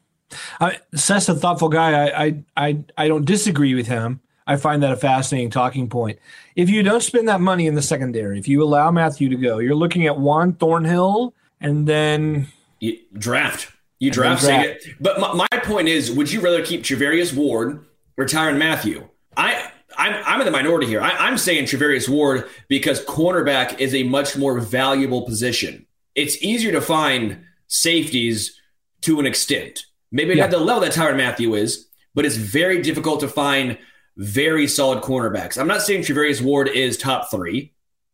Seth's 0.95 1.29
a 1.29 1.35
thoughtful 1.35 1.69
guy. 1.69 1.93
I, 1.93 2.25
I 2.25 2.45
I 2.57 2.85
I 2.97 3.09
don't 3.09 3.25
disagree 3.25 3.75
with 3.75 3.87
him. 3.87 4.21
I 4.47 4.57
find 4.57 4.83
that 4.83 4.93
a 4.93 4.97
fascinating 4.97 5.51
talking 5.51 5.89
point. 5.89 6.19
If 6.55 6.69
you 6.69 6.83
don't 6.83 7.03
spend 7.03 7.29
that 7.29 7.41
money 7.41 7.67
in 7.67 7.75
the 7.75 7.83
secondary, 7.83 8.39
if 8.39 8.47
you 8.47 8.63
allow 8.63 8.91
Mathieu 8.91 9.29
to 9.31 9.37
go, 9.37 9.59
you're 9.59 9.75
looking 9.75 10.07
at 10.07 10.19
Juan 10.19 10.53
Thornhill 10.53 11.35
and 11.61 11.87
then 11.87 12.49
you 12.81 12.99
draft. 13.15 13.71
You 13.99 14.11
draft, 14.11 14.43
draft. 14.43 14.87
But 15.01 15.21
my, 15.21 15.33
my, 15.35 15.59
point 15.61 15.89
is, 15.89 16.11
would 16.11 16.31
you 16.31 16.41
rather 16.41 16.63
keep 16.63 16.83
Charvarius 16.83 17.35
Ward 17.35 17.87
or 18.19 18.27
Tyrann 18.27 18.59
Mathieu? 18.59 19.05
I 19.37 19.71
I'm, 19.97 20.23
I'm 20.27 20.41
in 20.41 20.45
the 20.45 20.51
minority 20.51 20.87
here. 20.87 21.01
I, 21.01 21.29
am 21.29 21.39
saying 21.39 21.65
Charvarius 21.65 22.09
Ward 22.09 22.49
because 22.69 23.05
cornerback 23.05 23.79
is 23.79 23.95
a 23.95 24.03
much 24.03 24.37
more 24.37 24.59
valuable 24.61 25.23
position. 25.23 25.87
It's 26.15 26.43
easier 26.43 26.73
to 26.73 26.81
find 26.81 27.45
safeties 27.69 28.61
to 29.03 29.21
an 29.21 29.27
extent. 29.27 29.85
Maybe 30.11 30.35
yeah. 30.35 30.45
not 30.45 30.51
the 30.51 30.59
level 30.59 30.83
that 30.83 30.93
Tyrann 30.93 31.17
Mathieu 31.17 31.55
is, 31.55 31.89
but 32.15 32.25
it's 32.25 32.37
very 32.37 32.83
difficult 32.83 33.21
to 33.21 33.29
find 33.29 33.79
very 34.17 34.67
solid 34.67 35.03
cornerbacks. 35.03 35.59
I'm 35.59 35.67
not 35.67 35.83
saying 35.83 36.03
Charvarius 36.03 36.41
Ward 36.41 36.69
is 36.69 36.97
top 36.97 37.31
three, 37.31 37.73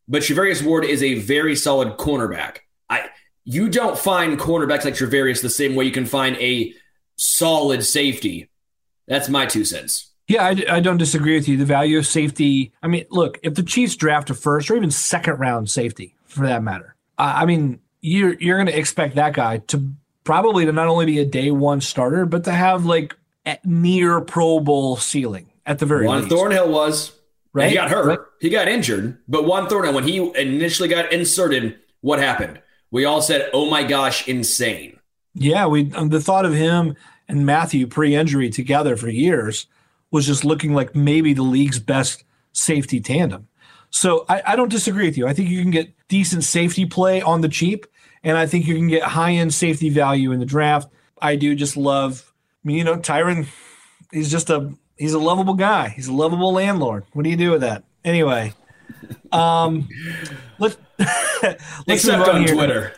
but 0.08 0.22
Charvarius 0.22 0.62
Ward 0.62 0.84
is 0.84 1.02
a 1.02 1.14
very 1.14 1.54
solid 1.54 1.96
cornerback. 1.98 2.58
You 3.50 3.68
don't 3.68 3.98
find 3.98 4.38
cornerbacks 4.38 4.84
like 4.84 4.94
Charvarius 4.94 5.42
the 5.42 5.50
same 5.50 5.74
way 5.74 5.84
you 5.84 5.90
can 5.90 6.06
find 6.06 6.36
a 6.36 6.72
solid 7.16 7.84
safety. 7.84 8.48
That's 9.08 9.28
my 9.28 9.44
two 9.44 9.64
cents. 9.64 10.12
Yeah, 10.28 10.44
I, 10.44 10.76
I, 10.76 10.78
don't 10.78 10.98
disagree 10.98 11.34
with 11.34 11.48
you. 11.48 11.56
The 11.56 11.64
value 11.64 11.98
of 11.98 12.06
safety. 12.06 12.70
I 12.80 12.86
mean, 12.86 13.06
look, 13.10 13.40
if 13.42 13.56
the 13.56 13.64
Chiefs 13.64 13.96
draft 13.96 14.30
a 14.30 14.34
first 14.34 14.70
or 14.70 14.76
even 14.76 14.92
second 14.92 15.40
round 15.40 15.68
safety, 15.68 16.14
for 16.26 16.46
that 16.46 16.62
matter, 16.62 16.94
uh, 17.18 17.32
I 17.38 17.44
mean, 17.44 17.80
you're 18.00 18.34
you're 18.34 18.56
going 18.56 18.68
to 18.68 18.78
expect 18.78 19.16
that 19.16 19.32
guy 19.32 19.58
to 19.58 19.94
probably 20.22 20.64
to 20.66 20.70
not 20.70 20.86
only 20.86 21.06
be 21.06 21.18
a 21.18 21.24
day 21.24 21.50
one 21.50 21.80
starter, 21.80 22.26
but 22.26 22.44
to 22.44 22.52
have 22.52 22.86
like 22.86 23.16
near 23.64 24.20
Pro 24.20 24.60
Bowl 24.60 24.96
ceiling 24.96 25.50
at 25.66 25.80
the 25.80 25.86
very 25.86 26.06
Juan 26.06 26.18
least. 26.18 26.30
Thornhill 26.30 26.70
was 26.70 27.10
right? 27.52 27.68
he 27.68 27.74
got 27.74 27.90
hurt. 27.90 28.06
Right? 28.06 28.18
He 28.40 28.48
got 28.48 28.68
injured. 28.68 29.18
But 29.26 29.44
Juan 29.44 29.68
Thornhill, 29.68 29.94
when 29.94 30.04
he 30.04 30.18
initially 30.40 30.88
got 30.88 31.12
inserted, 31.12 31.80
what 32.00 32.20
happened? 32.20 32.60
We 32.90 33.04
all 33.04 33.22
said, 33.22 33.50
"Oh 33.52 33.70
my 33.70 33.82
gosh, 33.82 34.26
insane." 34.26 34.98
Yeah, 35.34 35.66
we 35.66 35.92
um, 35.94 36.08
the 36.08 36.20
thought 36.20 36.44
of 36.44 36.54
him 36.54 36.96
and 37.28 37.46
Mathieu 37.46 37.86
pre-injury 37.86 38.50
together 38.50 38.96
for 38.96 39.08
years 39.08 39.66
was 40.10 40.26
just 40.26 40.44
looking 40.44 40.74
like 40.74 40.94
maybe 40.94 41.32
the 41.32 41.42
league's 41.42 41.78
best 41.78 42.24
safety 42.52 43.00
tandem. 43.00 43.46
So 43.90 44.24
I, 44.28 44.42
I 44.46 44.56
don't 44.56 44.70
disagree 44.70 45.06
with 45.06 45.16
you. 45.16 45.26
I 45.26 45.32
think 45.32 45.48
you 45.48 45.62
can 45.62 45.70
get 45.70 45.92
decent 46.08 46.44
safety 46.44 46.86
play 46.86 47.22
on 47.22 47.40
the 47.40 47.48
cheap, 47.48 47.86
and 48.24 48.36
I 48.36 48.46
think 48.46 48.66
you 48.66 48.74
can 48.74 48.88
get 48.88 49.02
high-end 49.02 49.54
safety 49.54 49.90
value 49.90 50.32
in 50.32 50.40
the 50.40 50.46
draft. 50.46 50.90
I 51.22 51.36
do 51.36 51.54
just 51.54 51.76
love. 51.76 52.32
I 52.64 52.68
mean, 52.68 52.78
you 52.78 52.84
know, 52.84 52.96
Tyrann. 52.96 53.46
He's 54.12 54.30
just 54.30 54.50
a 54.50 54.72
he's 54.96 55.12
a 55.12 55.18
lovable 55.20 55.54
guy. 55.54 55.88
He's 55.90 56.08
a 56.08 56.12
lovable 56.12 56.52
landlord. 56.52 57.04
What 57.12 57.22
do 57.22 57.30
you 57.30 57.36
do 57.36 57.52
with 57.52 57.60
that? 57.60 57.84
Anyway, 58.04 58.54
um, 59.30 59.88
let's 60.60 60.76
let's 60.98 61.62
Except 61.88 62.28
on, 62.28 62.44
here. 62.44 62.54
Twitter. 62.54 62.92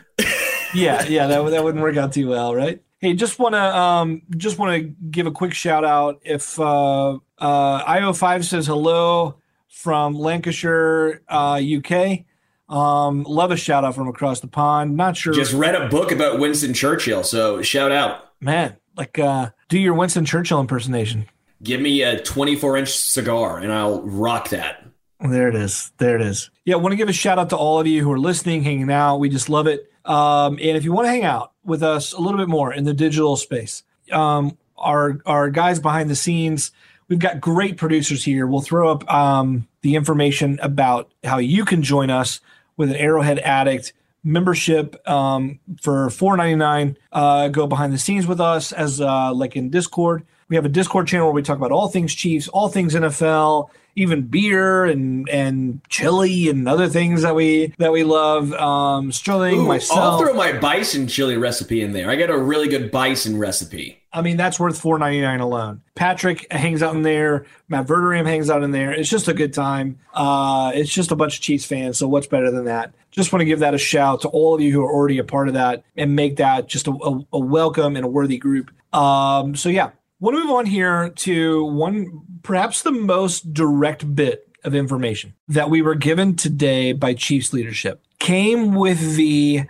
yeah, 0.74 1.04
yeah, 1.04 1.26
that 1.28 1.50
that 1.50 1.64
wouldn't 1.64 1.82
work 1.82 1.96
out 1.96 2.12
too 2.12 2.28
well, 2.28 2.54
right? 2.54 2.82
Hey, 2.98 3.14
just 3.14 3.38
want 3.38 3.54
to 3.54 3.60
um, 3.76 4.22
just 4.36 4.58
want 4.58 4.74
to 4.82 4.94
give 5.10 5.26
a 5.26 5.30
quick 5.32 5.54
shout 5.54 5.84
out. 5.84 6.20
If 6.24 6.58
uh, 6.60 7.18
uh, 7.38 7.84
IO5 7.84 8.44
says 8.44 8.66
hello 8.66 9.36
from 9.68 10.14
Lancashire, 10.14 11.22
uh, 11.28 11.60
UK. 11.60 12.20
Um, 12.68 13.24
love 13.24 13.50
a 13.50 13.56
shout 13.56 13.84
out 13.84 13.94
from 13.94 14.08
across 14.08 14.40
the 14.40 14.46
pond. 14.46 14.96
Not 14.96 15.16
sure, 15.16 15.34
Just 15.34 15.52
read 15.52 15.74
a 15.74 15.88
book 15.88 16.10
about 16.10 16.38
Winston 16.38 16.72
Churchill, 16.72 17.22
so 17.24 17.60
shout 17.62 17.92
out. 17.92 18.30
man. 18.40 18.76
Like, 18.94 19.18
uh, 19.18 19.50
do 19.70 19.78
your 19.78 19.94
Winston 19.94 20.26
Churchill 20.26 20.60
impersonation. 20.60 21.26
Give 21.62 21.80
me 21.80 22.02
a 22.02 22.20
24 22.22 22.76
inch 22.76 22.90
cigar, 22.90 23.58
and 23.58 23.72
I'll 23.72 24.02
rock 24.02 24.50
that. 24.50 24.81
There 25.22 25.48
it 25.48 25.54
is. 25.54 25.92
There 25.98 26.16
it 26.16 26.22
is. 26.22 26.50
Yeah, 26.64 26.74
I 26.74 26.78
want 26.78 26.92
to 26.92 26.96
give 26.96 27.08
a 27.08 27.12
shout 27.12 27.38
out 27.38 27.50
to 27.50 27.56
all 27.56 27.78
of 27.78 27.86
you 27.86 28.02
who 28.02 28.10
are 28.10 28.18
listening, 28.18 28.62
hanging 28.62 28.90
out. 28.90 29.18
We 29.18 29.28
just 29.28 29.48
love 29.48 29.66
it. 29.66 29.90
Um, 30.04 30.54
and 30.54 30.76
if 30.76 30.84
you 30.84 30.92
want 30.92 31.06
to 31.06 31.10
hang 31.10 31.24
out 31.24 31.52
with 31.64 31.82
us 31.82 32.12
a 32.12 32.20
little 32.20 32.38
bit 32.38 32.48
more 32.48 32.72
in 32.72 32.84
the 32.84 32.94
digital 32.94 33.36
space, 33.36 33.84
um, 34.10 34.58
our 34.76 35.20
our 35.26 35.48
guys 35.48 35.78
behind 35.78 36.10
the 36.10 36.16
scenes, 36.16 36.72
we've 37.08 37.20
got 37.20 37.40
great 37.40 37.76
producers 37.76 38.24
here. 38.24 38.46
We'll 38.46 38.62
throw 38.62 38.90
up 38.90 39.08
um, 39.12 39.68
the 39.82 39.94
information 39.94 40.58
about 40.60 41.12
how 41.22 41.38
you 41.38 41.64
can 41.64 41.82
join 41.82 42.10
us 42.10 42.40
with 42.76 42.90
an 42.90 42.96
Arrowhead 42.96 43.38
Addict 43.38 43.92
membership 44.24 45.08
um, 45.08 45.60
for 45.80 46.10
four 46.10 46.36
ninety 46.36 46.56
nine. 46.56 46.96
Uh, 47.12 47.46
go 47.46 47.68
behind 47.68 47.92
the 47.92 47.98
scenes 47.98 48.26
with 48.26 48.40
us 48.40 48.72
as 48.72 49.00
uh, 49.00 49.32
like 49.32 49.54
in 49.54 49.70
Discord. 49.70 50.24
We 50.48 50.56
have 50.56 50.64
a 50.64 50.68
Discord 50.68 51.06
channel 51.06 51.28
where 51.28 51.34
we 51.34 51.42
talk 51.42 51.56
about 51.56 51.70
all 51.70 51.88
things 51.88 52.14
Chiefs, 52.14 52.48
all 52.48 52.68
things 52.68 52.94
NFL, 52.94 53.70
even 53.94 54.22
beer 54.22 54.84
and 54.84 55.28
and 55.28 55.80
chili 55.88 56.48
and 56.48 56.68
other 56.68 56.88
things 56.88 57.22
that 57.22 57.34
we 57.34 57.74
that 57.78 57.92
we 57.92 58.04
love. 58.04 58.52
Um, 58.54 59.12
Sterling, 59.12 59.60
Ooh, 59.60 59.66
myself. 59.66 59.98
I'll 59.98 60.18
throw 60.18 60.34
my 60.34 60.52
bison 60.52 61.06
chili 61.06 61.36
recipe 61.36 61.82
in 61.82 61.92
there. 61.92 62.10
I 62.10 62.16
got 62.16 62.30
a 62.30 62.38
really 62.38 62.68
good 62.68 62.90
bison 62.90 63.38
recipe. 63.38 63.98
I 64.14 64.20
mean, 64.20 64.36
that's 64.36 64.60
worth 64.60 64.78
four 64.78 64.98
ninety 64.98 65.20
nine 65.20 65.40
alone. 65.40 65.82
Patrick 65.94 66.46
hangs 66.52 66.82
out 66.82 66.94
in 66.94 67.02
there. 67.02 67.46
Matt 67.68 67.86
Verderame 67.86 68.26
hangs 68.26 68.50
out 68.50 68.62
in 68.62 68.70
there. 68.70 68.92
It's 68.92 69.08
just 69.08 69.28
a 69.28 69.34
good 69.34 69.54
time. 69.54 69.98
Uh, 70.12 70.72
it's 70.74 70.92
just 70.92 71.10
a 71.12 71.16
bunch 71.16 71.36
of 71.36 71.42
Chiefs 71.42 71.64
fans. 71.64 71.98
So 71.98 72.08
what's 72.08 72.26
better 72.26 72.50
than 72.50 72.66
that? 72.66 72.94
Just 73.10 73.32
want 73.32 73.40
to 73.40 73.46
give 73.46 73.60
that 73.60 73.74
a 73.74 73.78
shout 73.78 74.22
to 74.22 74.28
all 74.28 74.54
of 74.54 74.60
you 74.60 74.72
who 74.72 74.82
are 74.82 74.90
already 74.90 75.18
a 75.18 75.24
part 75.24 75.48
of 75.48 75.54
that 75.54 75.84
and 75.96 76.16
make 76.16 76.36
that 76.36 76.66
just 76.66 76.88
a, 76.88 76.92
a, 76.92 77.26
a 77.34 77.38
welcome 77.38 77.96
and 77.96 78.04
a 78.04 78.08
worthy 78.08 78.38
group. 78.38 78.70
Um, 78.94 79.54
so 79.54 79.68
yeah, 79.68 79.90
want 80.22 80.36
to 80.36 80.44
move 80.44 80.52
on 80.52 80.66
here 80.66 81.08
to 81.08 81.64
one, 81.64 82.22
perhaps 82.44 82.82
the 82.82 82.92
most 82.92 83.52
direct 83.52 84.14
bit 84.14 84.48
of 84.64 84.74
information 84.74 85.34
that 85.48 85.68
we 85.68 85.82
were 85.82 85.96
given 85.96 86.36
today 86.36 86.92
by 86.92 87.12
Chiefs 87.12 87.52
leadership 87.52 88.00
came 88.20 88.74
with 88.74 89.16
the 89.16 89.64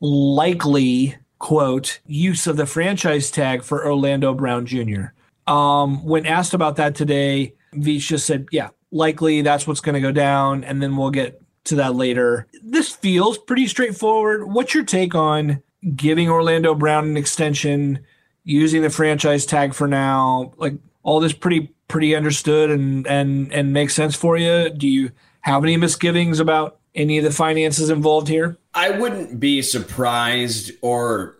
likely 0.00 1.16
quote 1.40 1.98
use 2.06 2.46
of 2.46 2.56
the 2.56 2.66
franchise 2.66 3.32
tag 3.32 3.64
for 3.64 3.84
Orlando 3.84 4.32
Brown 4.32 4.64
Jr. 4.64 5.06
Um, 5.48 6.04
when 6.04 6.24
asked 6.24 6.54
about 6.54 6.76
that 6.76 6.94
today, 6.94 7.54
Veach 7.74 8.06
just 8.06 8.26
said, 8.26 8.46
"Yeah, 8.52 8.68
likely 8.92 9.42
that's 9.42 9.66
what's 9.66 9.80
going 9.80 9.94
to 9.94 10.00
go 10.00 10.12
down," 10.12 10.62
and 10.62 10.80
then 10.80 10.96
we'll 10.96 11.10
get 11.10 11.42
to 11.64 11.74
that 11.76 11.96
later. 11.96 12.46
This 12.62 12.90
feels 12.90 13.38
pretty 13.38 13.66
straightforward. 13.66 14.52
What's 14.52 14.72
your 14.72 14.84
take 14.84 15.16
on 15.16 15.62
giving 15.96 16.28
Orlando 16.28 16.76
Brown 16.76 17.06
an 17.06 17.16
extension, 17.16 18.04
using 18.46 18.80
the 18.80 18.88
franchise 18.88 19.44
tag 19.44 19.74
for 19.74 19.86
now? 19.86 20.54
Like 20.56 20.74
all 21.02 21.20
this 21.20 21.34
pretty 21.34 21.74
pretty 21.88 22.16
understood 22.16 22.70
and 22.70 23.06
and 23.06 23.52
and 23.52 23.74
makes 23.74 23.94
sense 23.94 24.16
for 24.16 24.38
you. 24.38 24.70
Do 24.70 24.88
you 24.88 25.10
have 25.42 25.62
any 25.62 25.76
misgivings 25.76 26.40
about 26.40 26.78
any 26.94 27.18
of 27.18 27.24
the 27.24 27.30
finances 27.30 27.90
involved 27.90 28.28
here? 28.28 28.56
I 28.74 28.90
wouldn't 28.90 29.38
be 29.38 29.60
surprised 29.60 30.72
or 30.80 31.36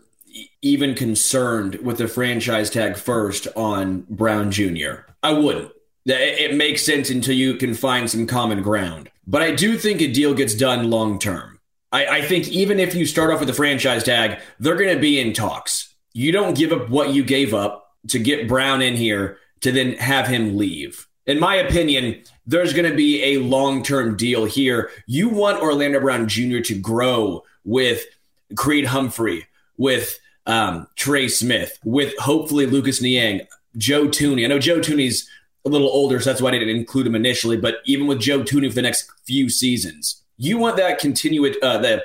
even 0.61 0.95
concerned 0.95 1.77
with 1.77 1.99
the 1.99 2.09
franchise 2.09 2.71
tag 2.71 2.97
first 2.97 3.49
on 3.57 4.05
Brown 4.11 4.51
Jr. 4.51 5.07
I 5.23 5.33
wouldn't. 5.33 5.73
It 6.05 6.55
makes 6.55 6.85
sense 6.85 7.11
until 7.11 7.35
you 7.35 7.55
can 7.55 7.75
find 7.75 8.09
some 8.09 8.27
common 8.27 8.63
ground. 8.63 9.11
But 9.27 9.43
I 9.43 9.53
do 9.53 9.77
think 9.77 10.01
a 10.01 10.13
deal 10.13 10.35
gets 10.35 10.55
done 10.55 10.89
long 10.89 11.19
term. 11.19 11.59
I, 11.91 12.07
I 12.07 12.23
think 12.23 12.49
even 12.49 12.79
if 12.79 12.95
you 12.95 13.07
start 13.07 13.33
off 13.33 13.41
with 13.41 13.51
a 13.51 13.55
franchise 13.55 14.05
tag, 14.05 14.39
they're 14.61 14.77
going 14.77 14.95
to 14.95 15.01
be 15.01 15.19
in 15.19 15.33
talks. 15.33 15.95
You 16.17 16.33
don't 16.33 16.57
give 16.57 16.73
up 16.73 16.89
what 16.89 17.13
you 17.13 17.23
gave 17.23 17.53
up 17.53 17.95
to 18.09 18.19
get 18.19 18.49
Brown 18.49 18.81
in 18.81 18.97
here 18.97 19.37
to 19.61 19.71
then 19.71 19.93
have 19.99 20.27
him 20.27 20.57
leave. 20.57 21.07
In 21.27 21.39
my 21.39 21.57
opinion, 21.57 22.23
there's 22.47 22.73
going 22.73 22.91
to 22.91 22.97
be 22.97 23.23
a 23.35 23.41
long 23.41 23.83
term 23.83 24.17
deal 24.17 24.47
here. 24.47 24.89
You 25.07 25.29
want 25.29 25.61
Orlando 25.61 26.01
Brown 26.01 26.27
Jr. 26.27 26.61
to 26.61 26.75
grow 26.75 27.45
with 27.67 28.03
Creed 28.57 28.87
Humphrey, 28.87 29.47
with 29.77 30.19
um, 30.47 30.87
Trey 30.97 31.29
Smith, 31.29 31.79
with 31.85 32.17
hopefully 32.17 32.65
Lucas 32.65 33.03
Niang, 33.03 33.43
Joe 33.77 34.09
Thuney. 34.09 34.47
I 34.47 34.49
know 34.49 34.59
Joe 34.59 34.79
Thuney's 34.79 35.29
a 35.67 35.69
little 35.69 35.91
older, 35.91 36.19
so 36.19 36.31
that's 36.31 36.41
why 36.41 36.49
I 36.49 36.53
didn't 36.53 36.75
include 36.75 37.07
him 37.07 37.15
initially. 37.15 37.59
But 37.59 37.81
even 37.85 38.07
with 38.07 38.21
Joe 38.21 38.41
Thuney 38.41 38.71
for 38.71 38.75
the 38.75 38.81
next 38.81 39.13
few 39.27 39.51
seasons, 39.51 40.23
you 40.39 40.57
want 40.57 40.79
that 40.79 40.99
continued 40.99 41.63
uh, 41.63 41.77
the 41.77 42.05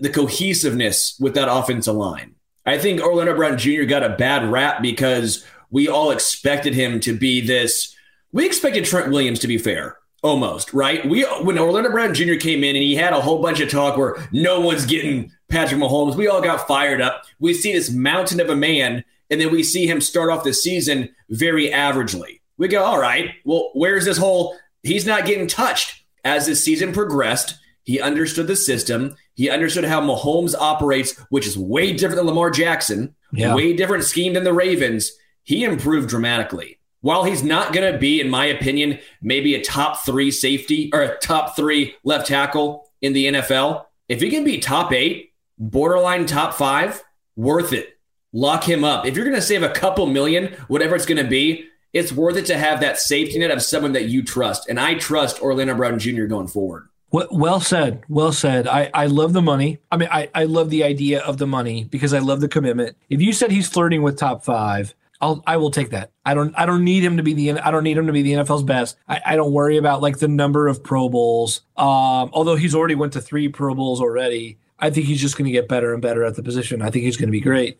the 0.00 0.08
cohesiveness 0.08 1.14
with 1.20 1.34
that 1.34 1.52
offensive 1.52 1.94
line. 1.94 2.36
I 2.64 2.78
think 2.78 3.00
Orlando 3.00 3.34
Brown 3.34 3.58
Jr. 3.58 3.84
got 3.84 4.04
a 4.04 4.10
bad 4.16 4.50
rap 4.50 4.82
because 4.82 5.44
we 5.70 5.88
all 5.88 6.10
expected 6.10 6.74
him 6.74 7.00
to 7.00 7.16
be 7.16 7.40
this. 7.40 7.94
We 8.32 8.46
expected 8.46 8.84
Trent 8.84 9.10
Williams 9.10 9.40
to 9.40 9.48
be 9.48 9.58
fair, 9.58 9.96
almost 10.22 10.72
right. 10.72 11.06
We 11.08 11.22
when 11.42 11.58
Orlando 11.58 11.90
Brown 11.90 12.14
Jr. 12.14 12.34
came 12.34 12.62
in 12.62 12.76
and 12.76 12.82
he 12.82 12.94
had 12.94 13.12
a 13.12 13.20
whole 13.20 13.42
bunch 13.42 13.60
of 13.60 13.70
talk 13.70 13.96
where 13.96 14.16
no 14.32 14.60
one's 14.60 14.86
getting 14.86 15.32
Patrick 15.48 15.80
Mahomes. 15.80 16.16
We 16.16 16.28
all 16.28 16.40
got 16.40 16.66
fired 16.68 17.00
up. 17.00 17.24
We 17.38 17.52
see 17.54 17.72
this 17.72 17.90
mountain 17.90 18.40
of 18.40 18.48
a 18.48 18.56
man, 18.56 19.04
and 19.30 19.40
then 19.40 19.50
we 19.50 19.62
see 19.62 19.86
him 19.86 20.00
start 20.00 20.30
off 20.30 20.44
the 20.44 20.54
season 20.54 21.08
very 21.30 21.68
averagely. 21.68 22.40
We 22.58 22.68
go, 22.68 22.84
all 22.84 23.00
right. 23.00 23.30
Well, 23.44 23.70
where's 23.74 24.04
this 24.04 24.18
whole? 24.18 24.56
He's 24.82 25.06
not 25.06 25.26
getting 25.26 25.46
touched. 25.46 26.04
As 26.24 26.46
the 26.46 26.54
season 26.54 26.92
progressed, 26.92 27.58
he 27.82 28.00
understood 28.00 28.46
the 28.46 28.56
system. 28.56 29.16
He 29.34 29.48
understood 29.50 29.84
how 29.84 30.00
Mahomes 30.00 30.54
operates, 30.58 31.18
which 31.30 31.46
is 31.46 31.56
way 31.56 31.92
different 31.92 32.16
than 32.16 32.26
Lamar 32.26 32.50
Jackson, 32.50 33.14
Yeah. 33.32 33.54
way 33.54 33.72
different 33.72 34.04
scheme 34.04 34.34
than 34.34 34.44
the 34.44 34.52
Ravens. 34.52 35.12
He 35.42 35.64
improved 35.64 36.08
dramatically. 36.08 36.78
While 37.00 37.24
he's 37.24 37.42
not 37.42 37.72
going 37.72 37.90
to 37.92 37.98
be, 37.98 38.20
in 38.20 38.30
my 38.30 38.46
opinion, 38.46 38.98
maybe 39.20 39.54
a 39.54 39.62
top 39.64 40.04
three 40.04 40.30
safety 40.30 40.90
or 40.92 41.00
a 41.02 41.16
top 41.18 41.56
three 41.56 41.94
left 42.04 42.28
tackle 42.28 42.84
in 43.00 43.12
the 43.12 43.26
NFL, 43.26 43.86
if 44.08 44.20
he 44.20 44.30
can 44.30 44.44
be 44.44 44.58
top 44.58 44.92
eight, 44.92 45.32
borderline 45.58 46.26
top 46.26 46.54
five, 46.54 47.02
worth 47.34 47.72
it. 47.72 47.98
Lock 48.32 48.64
him 48.64 48.84
up. 48.84 49.04
If 49.06 49.16
you're 49.16 49.24
going 49.24 49.36
to 49.36 49.42
save 49.42 49.62
a 49.62 49.68
couple 49.70 50.06
million, 50.06 50.54
whatever 50.68 50.94
it's 50.94 51.06
going 51.06 51.22
to 51.22 51.28
be, 51.28 51.64
it's 51.92 52.12
worth 52.12 52.36
it 52.36 52.46
to 52.46 52.56
have 52.56 52.80
that 52.80 52.98
safety 52.98 53.38
net 53.38 53.50
of 53.50 53.62
someone 53.62 53.92
that 53.92 54.06
you 54.06 54.22
trust. 54.22 54.68
And 54.68 54.78
I 54.80 54.94
trust 54.94 55.42
Orlando 55.42 55.74
Brown 55.74 55.98
Jr. 55.98 56.24
going 56.24 56.46
forward. 56.48 56.88
Well, 57.12 57.60
said. 57.60 58.04
Well 58.08 58.32
said. 58.32 58.66
I, 58.66 58.90
I 58.94 59.06
love 59.06 59.34
the 59.34 59.42
money. 59.42 59.78
I 59.90 59.98
mean, 59.98 60.08
I, 60.10 60.30
I 60.34 60.44
love 60.44 60.70
the 60.70 60.82
idea 60.82 61.20
of 61.20 61.36
the 61.36 61.46
money 61.46 61.84
because 61.84 62.14
I 62.14 62.20
love 62.20 62.40
the 62.40 62.48
commitment. 62.48 62.96
If 63.10 63.20
you 63.20 63.34
said 63.34 63.50
he's 63.50 63.68
flirting 63.68 64.02
with 64.02 64.16
top 64.16 64.44
five, 64.44 64.94
I'll 65.20 65.42
I 65.46 65.56
will 65.58 65.70
take 65.70 65.90
that. 65.90 66.10
I 66.24 66.34
don't 66.34 66.52
I 66.58 66.66
don't 66.66 66.84
need 66.84 67.04
him 67.04 67.16
to 67.18 67.22
be 67.22 67.34
the 67.34 67.52
I 67.52 67.70
don't 67.70 67.84
need 67.84 67.96
him 67.96 68.06
to 68.06 68.12
be 68.12 68.22
the 68.22 68.32
NFL's 68.32 68.64
best. 68.64 68.96
I, 69.08 69.20
I 69.24 69.36
don't 69.36 69.52
worry 69.52 69.76
about 69.76 70.02
like 70.02 70.18
the 70.18 70.26
number 70.26 70.66
of 70.66 70.82
Pro 70.82 71.08
Bowls. 71.08 71.60
Um, 71.76 72.30
although 72.32 72.56
he's 72.56 72.74
already 72.74 72.96
went 72.96 73.12
to 73.12 73.20
three 73.20 73.48
Pro 73.48 73.74
Bowls 73.74 74.00
already. 74.00 74.58
I 74.78 74.90
think 74.90 75.06
he's 75.06 75.20
just 75.20 75.38
going 75.38 75.44
to 75.44 75.52
get 75.52 75.68
better 75.68 75.92
and 75.92 76.02
better 76.02 76.24
at 76.24 76.34
the 76.34 76.42
position. 76.42 76.82
I 76.82 76.90
think 76.90 77.04
he's 77.04 77.16
going 77.16 77.28
to 77.28 77.32
be 77.32 77.40
great. 77.40 77.78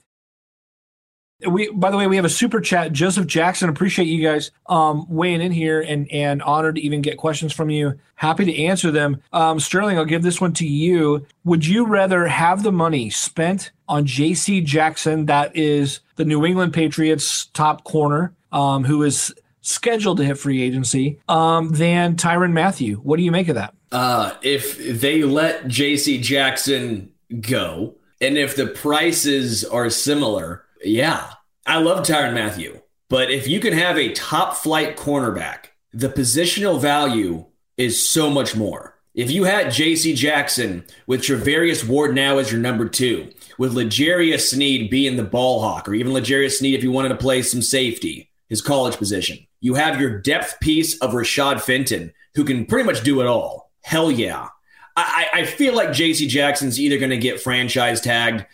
We, 1.49 1.71
by 1.71 1.91
the 1.91 1.97
way, 1.97 2.07
we 2.07 2.17
have 2.17 2.25
a 2.25 2.31
super 2.31 2.61
chat. 2.61 2.93
Joseph 2.93 3.27
Jackson, 3.27 3.69
appreciate 3.69 4.07
you 4.07 4.23
guys 4.23 4.51
um, 4.67 5.07
weighing 5.09 5.41
in 5.41 5.53
here 5.53 5.81
and 5.81 6.11
and 6.11 6.43
honored 6.43 6.77
to 6.77 6.81
even 6.81 7.03
get 7.03 7.17
questions 7.17 7.53
from 7.53 7.71
you. 7.71 7.99
Happy 8.15 8.45
to 8.45 8.63
answer 8.65 8.91
them. 8.91 9.21
Um, 9.33 9.59
Sterling, 9.59 9.99
I'll 9.99 10.05
give 10.05 10.23
this 10.23 10.41
one 10.41 10.53
to 10.55 10.67
you. 10.67 11.27
Would 11.45 11.67
you 11.67 11.87
rather 11.87 12.27
have 12.27 12.63
the 12.63 12.73
money 12.73 13.11
spent 13.11 13.73
on 13.89 14.07
J.C. 14.07 14.61
Jackson, 14.61 15.27
that 15.27 15.55
is 15.57 16.01
the 16.17 16.25
New 16.25 16.47
England 16.47 16.73
Patriots 16.73 17.47
top 17.47 17.85
corner, 17.85 18.33
um, 18.53 18.85
who 18.85 19.03
is 19.03 19.35
scheduled 19.63 20.19
to 20.19 20.25
hit 20.25 20.39
free 20.39 20.63
agency 20.63 21.19
um, 21.29 21.71
than 21.71 22.17
Tyrann 22.17 22.53
Mathieu 22.53 22.97
What 22.97 23.17
do 23.17 23.23
you 23.23 23.31
make 23.31 23.49
of 23.49 23.55
that? 23.55 23.75
Uh, 23.91 24.35
if 24.43 25.01
they 25.01 25.23
let 25.23 25.69
J.C. 25.69 26.21
Jackson 26.21 27.13
go, 27.41 27.95
and 28.21 28.39
if 28.39 28.57
the 28.57 28.67
prices 28.67 29.65
are 29.65 29.91
similar, 29.91 30.65
yeah, 30.85 31.31
I 31.67 31.79
love 31.79 32.05
Tyrann 32.05 32.35
Mathieu, 32.35 32.81
But 33.09 33.31
if 33.31 33.47
you 33.47 33.61
can 33.61 33.73
have 33.73 33.99
a 33.99 34.13
top 34.13 34.57
flight 34.57 34.97
cornerback, 34.97 35.67
the 35.93 36.09
positional 36.09 36.81
value 36.81 37.47
is 37.77 38.09
so 38.09 38.31
much 38.31 38.57
more. 38.57 38.99
If 39.15 39.31
you 39.31 39.45
had 39.45 39.71
J.C. 39.71 40.15
Jackson 40.15 40.85
with 41.07 41.21
Charvarius 41.21 41.87
Ward 41.87 42.15
now 42.15 42.39
as 42.39 42.51
your 42.51 42.61
number 42.61 42.89
two, 42.89 43.31
with 43.59 43.75
L'Jarius 43.75 44.49
Sneed 44.49 44.91
being 44.91 45.17
the 45.17 45.23
ball 45.23 45.61
hawk, 45.61 45.87
or 45.87 45.95
even 45.95 46.15
L'Jarius 46.15 46.53
Sneed 46.59 46.75
if 46.75 46.83
you 46.83 46.91
wanted 46.91 47.11
to 47.11 47.17
play 47.17 47.43
some 47.43 47.61
safety, 47.61 48.31
his 48.49 48.63
college 48.63 48.97
position, 48.97 49.47
you 49.61 49.75
have 49.75 50.01
your 50.01 50.19
depth 50.19 50.59
piece 50.61 50.99
of 51.01 51.13
Rashad 51.13 51.61
Fenton, 51.61 52.13
who 52.35 52.45
can 52.45 52.65
pretty 52.65 52.87
much 52.87 53.05
do 53.05 53.21
it 53.21 53.27
all. 53.27 53.71
Hell 53.83 54.11
yeah. 54.11 54.49
I, 54.97 55.29
I 55.33 55.45
feel 55.45 55.75
like 55.75 55.93
J.C. 55.93 56.27
Jackson's 56.27 56.81
either 56.81 56.99
going 56.99 57.11
to 57.11 57.19
get 57.19 57.41
franchise 57.41 58.01
tagged. 58.01 58.47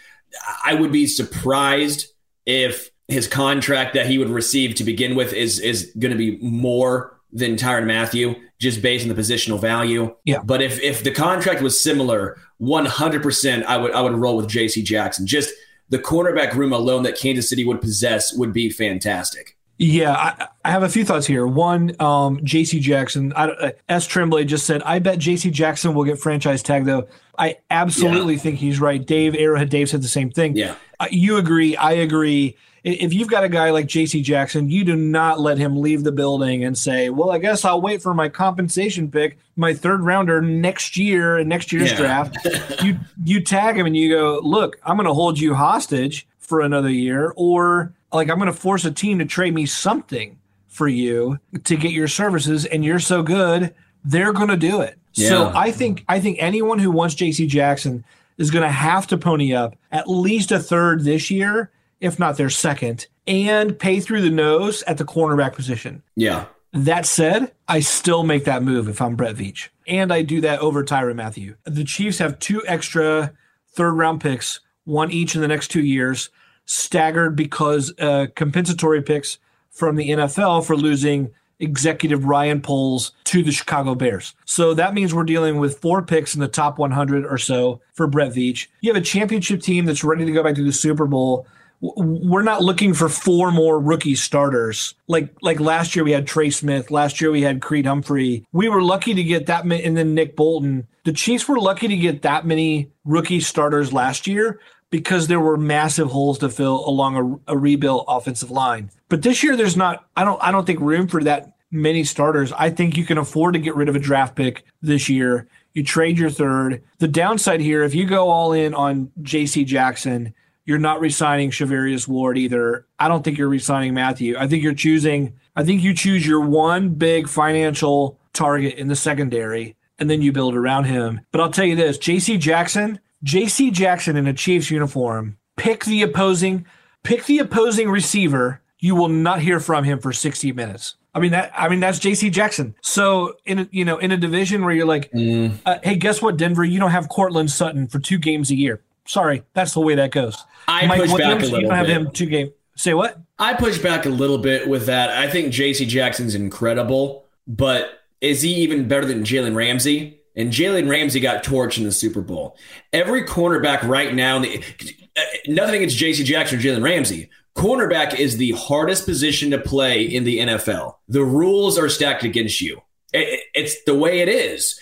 I 0.64 0.74
would 0.74 0.92
be 0.92 1.06
surprised 1.06 2.12
if 2.48 2.90
his 3.06 3.28
contract 3.28 3.94
that 3.94 4.06
he 4.06 4.18
would 4.18 4.30
receive 4.30 4.74
to 4.76 4.84
begin 4.84 5.14
with 5.14 5.32
is 5.32 5.61
is 5.61 5.92
going 5.98 6.11
to 6.11 6.18
be 6.18 6.38
more 6.38 7.20
than 7.30 7.56
Tyrann 7.56 7.87
Mathieu 7.87 8.34
just 8.58 8.82
based 8.82 9.08
on 9.08 9.14
the 9.14 9.20
positional 9.20 9.61
value. 9.61 10.14
Yeah. 10.24 10.40
But 10.42 10.62
if 10.62 10.80
if 10.80 11.04
the 11.04 11.12
contract 11.12 11.62
was 11.62 11.80
similar, 11.80 12.38
one 12.56 12.87
hundred 12.87 13.22
percent, 13.22 13.64
I 13.66 13.76
would 13.76 13.92
I 13.92 14.00
would 14.00 14.14
roll 14.14 14.37
with 14.37 14.48
J.C. 14.48 14.82
Jackson. 14.82 15.26
Just 15.26 15.54
the 15.90 15.98
cornerback 15.98 16.54
room 16.54 16.72
alone 16.72 17.02
that 17.04 17.16
Kansas 17.16 17.48
City 17.48 17.64
would 17.64 17.80
possess 17.80 18.32
would 18.32 18.52
be 18.52 18.70
fantastic. 18.70 19.56
Yeah, 19.80 20.12
I, 20.12 20.48
I, 20.64 20.70
have 20.72 20.82
a 20.82 20.88
few 20.88 21.04
thoughts 21.04 21.24
here. 21.24 21.46
One, 21.46 21.94
um, 22.00 22.40
J.C. 22.42 22.80
Jackson. 22.80 23.32
I, 23.37 23.44
uh, 23.44 23.70
S. 23.88 24.08
Tremblay 24.08 24.44
just 24.44 24.66
said, 24.66 24.82
"I 24.82 24.98
bet 24.98 25.20
J.C. 25.20 25.52
Jackson 25.52 25.94
will 25.94 26.02
get 26.02 26.18
franchise 26.18 26.64
tag." 26.64 26.84
Though 26.84 27.06
I 27.38 27.58
absolutely 27.70 28.34
yeah. 28.34 28.40
think 28.40 28.58
he's 28.58 28.80
right. 28.80 29.04
Dave 29.04 29.37
Arrowhead 29.37 29.70
Dave 29.70 29.88
said 29.88 30.02
the 30.02 30.08
same 30.08 30.30
thing. 30.30 30.56
Yeah, 30.56 30.74
you 31.11 31.37
agree. 31.37 31.76
I 31.76 31.92
agree. 31.92 32.56
If 32.84 33.12
you've 33.12 33.28
got 33.28 33.44
a 33.44 33.48
guy 33.48 33.70
like 33.70 33.87
J.C. 33.87 34.22
Jackson, 34.22 34.70
you 34.70 34.84
do 34.84 34.96
not 34.96 35.40
let 35.40 35.58
him 35.58 35.76
leave 35.76 36.04
the 36.04 36.12
building 36.12 36.64
and 36.64 36.78
say, 36.78 37.11
"Well, 37.11 37.30
I 37.30 37.38
guess 37.38 37.64
I'll 37.64 37.80
wait 37.80 38.02
for 38.02 38.14
my 38.14 38.28
compensation 38.28 39.11
pick, 39.11 39.38
my 39.56 39.74
third 39.74 40.02
rounder 40.02 40.40
next 40.40 40.96
year 40.96 41.38
in 41.38 41.48
next 41.48 41.72
year's 41.72 41.90
yeah. 41.90 41.96
draft." 41.96 42.38
you 42.82 42.98
you 43.24 43.40
tag 43.40 43.76
him 43.76 43.87
and 43.87 43.96
you 43.96 44.14
go, 44.14 44.40
"Look, 44.42 44.78
I'm 44.84 44.96
going 44.96 45.06
to 45.06 45.14
hold 45.14 45.38
you 45.38 45.54
hostage 45.54 46.26
for 46.38 46.61
another 46.61 46.90
year," 46.90 47.32
or 47.37 47.92
like 48.12 48.30
I'm 48.30 48.38
going 48.38 48.52
to 48.52 48.58
force 48.58 48.84
a 48.84 48.92
team 48.92 49.18
to 49.18 49.24
trade 49.24 49.54
me 49.54 49.66
something 49.66 50.38
for 50.68 50.88
you 50.88 51.40
to 51.64 51.76
get 51.76 51.90
your 51.90 52.08
services, 52.08 52.64
and 52.64 52.84
you're 52.84 53.00
so 53.00 53.22
good, 53.22 53.74
they're 54.04 54.32
going 54.32 54.48
to 54.48 54.56
do 54.56 54.80
it. 54.80 54.96
Yeah. 55.14 55.28
So 55.30 55.52
I 55.54 55.72
think 55.72 56.04
I 56.08 56.20
think 56.20 56.38
anyone 56.40 56.78
who 56.78 56.90
wants 56.90 57.16
J.C. 57.16 57.46
Jackson 57.46 58.04
is 58.38 58.51
going 58.51 58.62
to 58.62 58.70
have 58.70 59.07
to 59.09 59.18
pony 59.18 59.53
up 59.53 59.77
at 59.90 60.09
least 60.09 60.53
a 60.53 60.59
third 60.59 61.05
this 61.05 61.31
year, 61.31 61.70
if 62.01 62.18
not 62.18 62.37
their 62.37 62.51
second, 62.51 63.07
and 63.27 63.79
pay 63.79 64.01
through 64.01 64.22
the 64.22 64.31
nose 64.31 64.83
at 64.85 64.96
the 64.96 65.05
cornerback 65.05 65.53
position. 65.53 66.03
Yeah. 66.16 66.46
That 66.72 67.07
said, 67.07 67.53
I 67.66 67.81
still 67.81 68.24
make 68.24 68.44
that 68.44 68.62
move 68.62 68.88
if 68.88 69.03
I'm 69.03 69.16
Brett 69.16 69.37
Veach. 69.37 69.68
And 69.87 70.12
I 70.12 70.22
do 70.22 70.40
that 70.42 70.61
over 70.61 70.85
Tyrann 70.85 71.16
Mathieu. 71.16 71.57
The 71.64 71.85
Chiefs 71.85 72.18
have 72.18 72.38
two 72.38 72.62
extra 72.66 73.33
third 73.72 73.92
round 73.92 74.20
picks, 74.20 74.61
one 74.85 75.11
each 75.11 75.35
in 75.35 75.40
the 75.40 75.48
next 75.48 75.68
two 75.68 75.83
years 75.83 76.31
staggered 76.68 77.35
because 77.35 77.94
uh, 77.98 78.27
compensatory 78.37 79.03
picks 79.03 79.38
from 79.70 79.96
the 79.96 80.11
NFL 80.11 80.66
for 80.66 80.77
losing 80.77 81.31
executive 81.61 82.25
Ryan 82.25 82.61
Poles 82.61 83.12
to 83.25 83.42
the 83.42 83.53
Chicago 83.53 83.94
Bears. 83.94 84.35
So 84.44 84.75
that 84.75 84.94
means 84.94 85.14
we're 85.14 85.25
dealing 85.25 85.59
with 85.59 85.79
four 85.79 86.03
picks 86.03 86.35
in 86.35 86.40
the 86.40 86.49
top 86.49 86.79
100 86.79 87.27
or 87.27 87.38
so 87.38 87.81
for 87.94 88.07
Brett 88.07 88.33
Veach. 88.33 88.68
You 88.81 88.92
have 88.92 89.01
a 89.01 89.05
championship 89.05 89.62
team 89.62 89.85
that's 89.85 90.05
ready 90.05 90.25
to 90.25 90.33
go 90.33 90.42
back 90.42 90.55
to 90.57 90.64
the 90.64 90.73
Super 90.73 91.07
Bowl. 91.07 91.47
We're 91.81 92.42
not 92.42 92.62
looking 92.62 92.92
for 92.92 93.09
four 93.09 93.53
more 93.53 93.79
rookie 93.79 94.16
starters. 94.16 94.94
Like 95.07 95.33
like 95.42 95.61
last 95.61 95.94
year 95.94 96.05
we 96.05 96.11
had 96.11 96.27
Trey 96.27 96.51
Smith. 96.51 96.90
Last 96.90 97.21
year 97.21 97.31
we 97.31 97.42
had 97.42 97.62
Creed 97.62 97.87
Humphrey. 97.87 98.44
We 98.51 98.68
were 98.68 98.83
lucky 98.83 99.14
to 99.14 99.23
get 99.23 99.47
that 99.47 99.64
many, 99.64 99.85
and 99.85 99.97
then 99.97 100.12
Nick 100.12 100.35
Bolton. 100.35 100.88
The 101.05 101.12
Chiefs 101.12 101.47
were 101.47 101.61
lucky 101.61 101.87
to 101.87 101.97
get 101.97 102.23
that 102.23 102.44
many 102.44 102.90
rookie 103.05 103.38
starters 103.38 103.92
last 103.92 104.27
year 104.27 104.59
because 104.90 105.27
there 105.27 105.40
were 105.40 105.57
massive 105.57 106.11
holes 106.11 106.38
to 106.38 106.48
fill 106.48 106.88
along 106.88 107.40
a, 107.46 107.53
a 107.53 107.59
rebuilt 107.59 108.05
offensive 108.09 108.51
line. 108.51 108.90
But 109.09 109.22
this 109.22 109.42
year, 109.42 109.57
there's 109.57 109.77
not. 109.77 110.07
I 110.16 110.24
don't. 110.24 110.42
I 110.42 110.51
don't 110.51 110.66
think 110.66 110.81
room 110.81 111.09
for 111.09 111.22
that 111.24 111.55
many 111.70 112.05
starters. 112.05 112.53
I 112.53 112.70
think 112.70 112.96
you 112.96 113.05
can 113.05 113.18
afford 113.18 113.55
to 113.55 113.61
get 113.61 113.77
rid 113.77 113.88
of 113.88 113.96
a 113.96 114.01
draft 114.01 114.37
pick 114.37 114.64
this 114.81 115.09
year. 115.09 115.48
You 115.74 115.85
trade 115.85 116.18
your 116.18 116.31
third. 116.31 116.83
The 116.98 117.09
downside 117.09 117.61
here, 117.61 117.83
if 117.83 117.94
you 117.94 118.07
go 118.07 118.31
all 118.31 118.53
in 118.53 118.74
on 118.74 119.12
J.C. 119.22 119.64
Jackson, 119.64 120.35
you're 120.64 120.79
not 120.79 121.01
resigning 121.01 121.51
Charvarius 121.51 122.09
Ward 122.09 122.37
either. 122.37 122.87
I 122.98 123.09
don't 123.09 123.22
think 123.22 123.38
you're 123.38 123.48
resigning 123.48 123.94
Mathieu. 123.94 124.37
I 124.38 124.46
think 124.46 124.62
you're 124.62 124.74
choosing. 124.74 125.35
I 125.55 125.64
think 125.64 125.83
you 125.83 125.94
choose 125.94 126.27
your 126.27 126.40
one 126.40 126.90
big 126.90 127.29
financial 127.29 128.18
target 128.33 128.74
in 128.74 128.88
the 128.88 128.96
secondary, 128.96 129.77
and 129.98 130.09
then 130.09 130.22
you 130.22 130.33
build 130.33 130.55
around 130.55 130.85
him. 130.85 131.20
But 131.33 131.40
I'll 131.40 131.51
tell 131.51 131.64
you 131.64 131.77
this: 131.77 131.98
J.C. 131.98 132.38
Jackson 132.38 133.01
J.C. 133.22 133.70
Jackson 133.70 134.16
in 134.16 134.26
a 134.26 134.33
Chiefs 134.33 134.70
uniform, 134.70 135.38
pick 135.57 135.85
the 135.85 136.02
opposing, 136.02 136.66
pick 137.02 137.24
the 137.24 137.38
opposing 137.38 137.90
receiver. 137.90 138.61
You 138.78 138.94
will 138.94 139.09
not 139.09 139.40
hear 139.40 139.59
from 139.59 139.85
him 139.85 139.98
for 139.98 140.12
60 140.12 140.52
minutes. 140.52 140.94
I 141.14 141.20
mean 141.20 141.33
that. 141.33 141.52
I 141.57 141.68
mean 141.68 141.81
that's 141.81 141.98
J.C. 141.98 142.31
Jackson. 142.31 142.76
So 142.81 143.35
in 143.44 143.61
a, 143.61 143.68
you 143.72 143.85
know 143.85 143.98
in 143.98 144.12
a 144.12 144.16
division 144.16 144.64
where 144.64 144.72
you're 144.72 144.87
like, 144.87 145.11
mm. 145.11 145.59
uh, 145.66 145.78
hey, 145.83 145.96
guess 145.96 146.22
what, 146.22 146.37
Denver? 146.37 146.64
You 146.64 146.78
don't 146.78 146.92
have 146.92 147.09
Courtland 147.09 147.50
Sutton 147.50 147.88
for 147.88 147.98
two 147.98 148.18
games 148.18 148.50
a 148.50 148.54
year. 148.54 148.83
Sorry, 149.04 149.42
that's 149.54 149.74
the 149.74 149.81
way 149.81 149.96
that 149.96 150.12
goes. 150.12 150.44
I 150.68 150.87
Mike 150.87 151.00
push 151.00 151.12
Williams, 151.12 151.35
back 151.35 151.40
a 151.40 151.44
little 151.44 151.61
you 151.61 151.66
don't 151.66 151.76
have 151.76 151.87
bit. 151.87 151.96
him 151.96 152.11
two 152.12 152.26
game. 152.26 152.52
Say 152.76 152.94
what? 152.94 153.18
I 153.38 153.54
push 153.54 153.78
back 153.78 154.07
a 154.07 154.11
little 154.11 154.38
bit 154.38 154.68
with 154.68 154.87
that. 154.87 155.11
I 155.11 155.28
think 155.28 155.52
J.C. 155.52 155.87
Jackson's 155.87 156.37
incredible, 156.37 157.24
but 157.48 158.02
is 158.20 158.42
he 158.42 158.54
even 158.57 158.87
better 158.87 159.07
than 159.07 159.24
Jalen 159.24 159.57
Ramsey? 159.57 160.17
And 160.38 160.53
Jalen 160.53 160.88
Ramsey 160.88 161.18
got 161.18 161.44
torched 161.44 161.79
in 161.79 161.85
the 161.85 161.92
Super 161.92 162.22
Bowl. 162.22 162.57
Every 162.92 163.24
cornerback 163.24 163.83
right 163.83 164.14
now, 164.14 164.38
uh, 164.38 165.22
nothing 165.48 165.77
against 165.77 165.96
J.C. 165.96 166.22
Jackson 166.22 166.59
or 166.59 166.62
Jalen 166.62 166.83
Ramsey. 166.83 167.29
Cornerback 167.57 168.18
is 168.18 168.37
the 168.37 168.53
hardest 168.53 169.05
position 169.05 169.51
to 169.51 169.59
play 169.59 170.03
in 170.03 170.22
the 170.22 170.38
NFL. 170.38 170.94
The 171.09 171.24
rules 171.24 171.77
are 171.77 171.88
stacked 171.88 172.22
against 172.22 172.61
you. 172.61 172.81
It, 173.12 173.40
it's 173.53 173.83
the 173.83 173.96
way 173.96 174.20
it 174.20 174.29
is. 174.29 174.79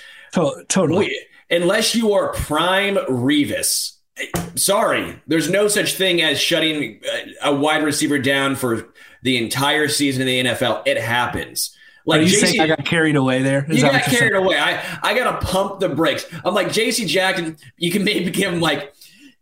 Totally. 0.68 1.16
Unless 1.50 1.94
you 1.94 2.12
are 2.12 2.34
prime 2.34 2.96
Revis. 2.96 3.92
Sorry, 4.56 5.18
there's 5.26 5.48
no 5.48 5.68
such 5.68 5.94
thing 5.94 6.20
as 6.20 6.38
shutting 6.38 7.00
a 7.42 7.54
wide 7.54 7.82
receiver 7.82 8.18
down 8.18 8.56
for 8.56 8.88
the 9.22 9.36
entire 9.38 9.88
season 9.88 10.28
in 10.28 10.46
the 10.46 10.50
NFL. 10.52 10.82
It 10.86 10.98
happens. 10.98 11.74
Like 12.06 12.20
Are 12.20 12.22
you 12.22 12.38
JC, 12.38 12.40
saying 12.40 12.60
I 12.60 12.68
got 12.68 12.84
carried 12.84 13.16
away 13.16 13.42
there? 13.42 13.66
Is 13.68 13.82
you 13.82 13.82
got 13.82 14.02
carried 14.04 14.32
saying? 14.32 14.34
away. 14.34 14.56
I, 14.56 14.98
I 15.02 15.14
gotta 15.14 15.44
pump 15.44 15.80
the 15.80 15.88
brakes. 15.88 16.24
I'm 16.44 16.54
like 16.54 16.68
JC 16.68 17.06
Jackson. 17.06 17.58
You 17.76 17.90
can 17.90 18.04
maybe 18.04 18.30
give 18.30 18.52
him 18.52 18.60
like 18.60 18.94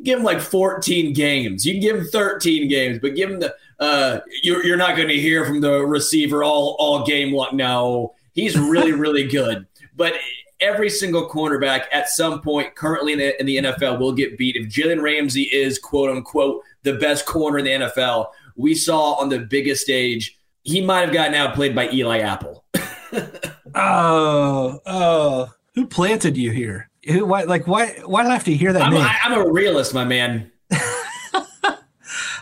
give 0.02 0.18
him 0.18 0.24
like 0.24 0.40
14 0.40 1.12
games. 1.12 1.66
You 1.66 1.74
can 1.74 1.82
give 1.82 1.96
him 1.96 2.06
13 2.06 2.68
games, 2.68 2.98
but 3.00 3.14
give 3.14 3.30
him 3.30 3.40
the 3.40 3.54
uh 3.80 4.20
you're 4.42 4.64
you're 4.64 4.78
not 4.78 4.96
going 4.96 5.08
to 5.08 5.20
hear 5.20 5.44
from 5.44 5.60
the 5.60 5.84
receiver 5.84 6.42
all 6.42 6.76
all 6.78 7.04
game 7.04 7.34
long. 7.34 7.50
No, 7.52 8.14
he's 8.32 8.58
really 8.58 8.92
really 9.04 9.28
good. 9.28 9.66
But 9.94 10.14
every 10.60 10.88
single 10.88 11.28
cornerback 11.28 11.84
at 11.92 12.08
some 12.08 12.40
point 12.40 12.74
currently 12.74 13.12
in 13.12 13.18
the, 13.18 13.40
in 13.40 13.46
the 13.46 13.56
NFL 13.56 13.98
will 13.98 14.12
get 14.12 14.38
beat. 14.38 14.56
If 14.56 14.68
Jalen 14.68 15.02
Ramsey 15.02 15.42
is 15.42 15.78
quote 15.78 16.08
unquote 16.08 16.62
the 16.82 16.94
best 16.94 17.26
corner 17.26 17.58
in 17.58 17.66
the 17.66 17.86
NFL, 17.86 18.28
we 18.56 18.74
saw 18.74 19.14
on 19.14 19.28
the 19.28 19.40
biggest 19.40 19.82
stage 19.82 20.38
he 20.64 20.80
might 20.80 21.02
have 21.02 21.12
gotten 21.12 21.34
outplayed 21.34 21.74
by 21.74 21.90
Eli 21.90 22.18
Apple. 22.20 22.64
oh, 23.74 24.80
oh, 24.86 25.50
who 25.74 25.86
planted 25.86 26.36
you 26.36 26.50
here? 26.50 26.90
Who, 27.06 27.26
why, 27.26 27.42
like, 27.42 27.66
why, 27.66 27.98
why 28.04 28.22
do 28.22 28.30
I 28.30 28.32
have 28.32 28.44
to 28.44 28.54
hear 28.54 28.72
that 28.72 28.82
I'm, 28.82 28.94
name? 28.94 29.02
I, 29.02 29.18
am 29.24 29.32
a 29.34 29.48
realist, 29.48 29.92
my 29.92 30.04
man. 30.04 30.50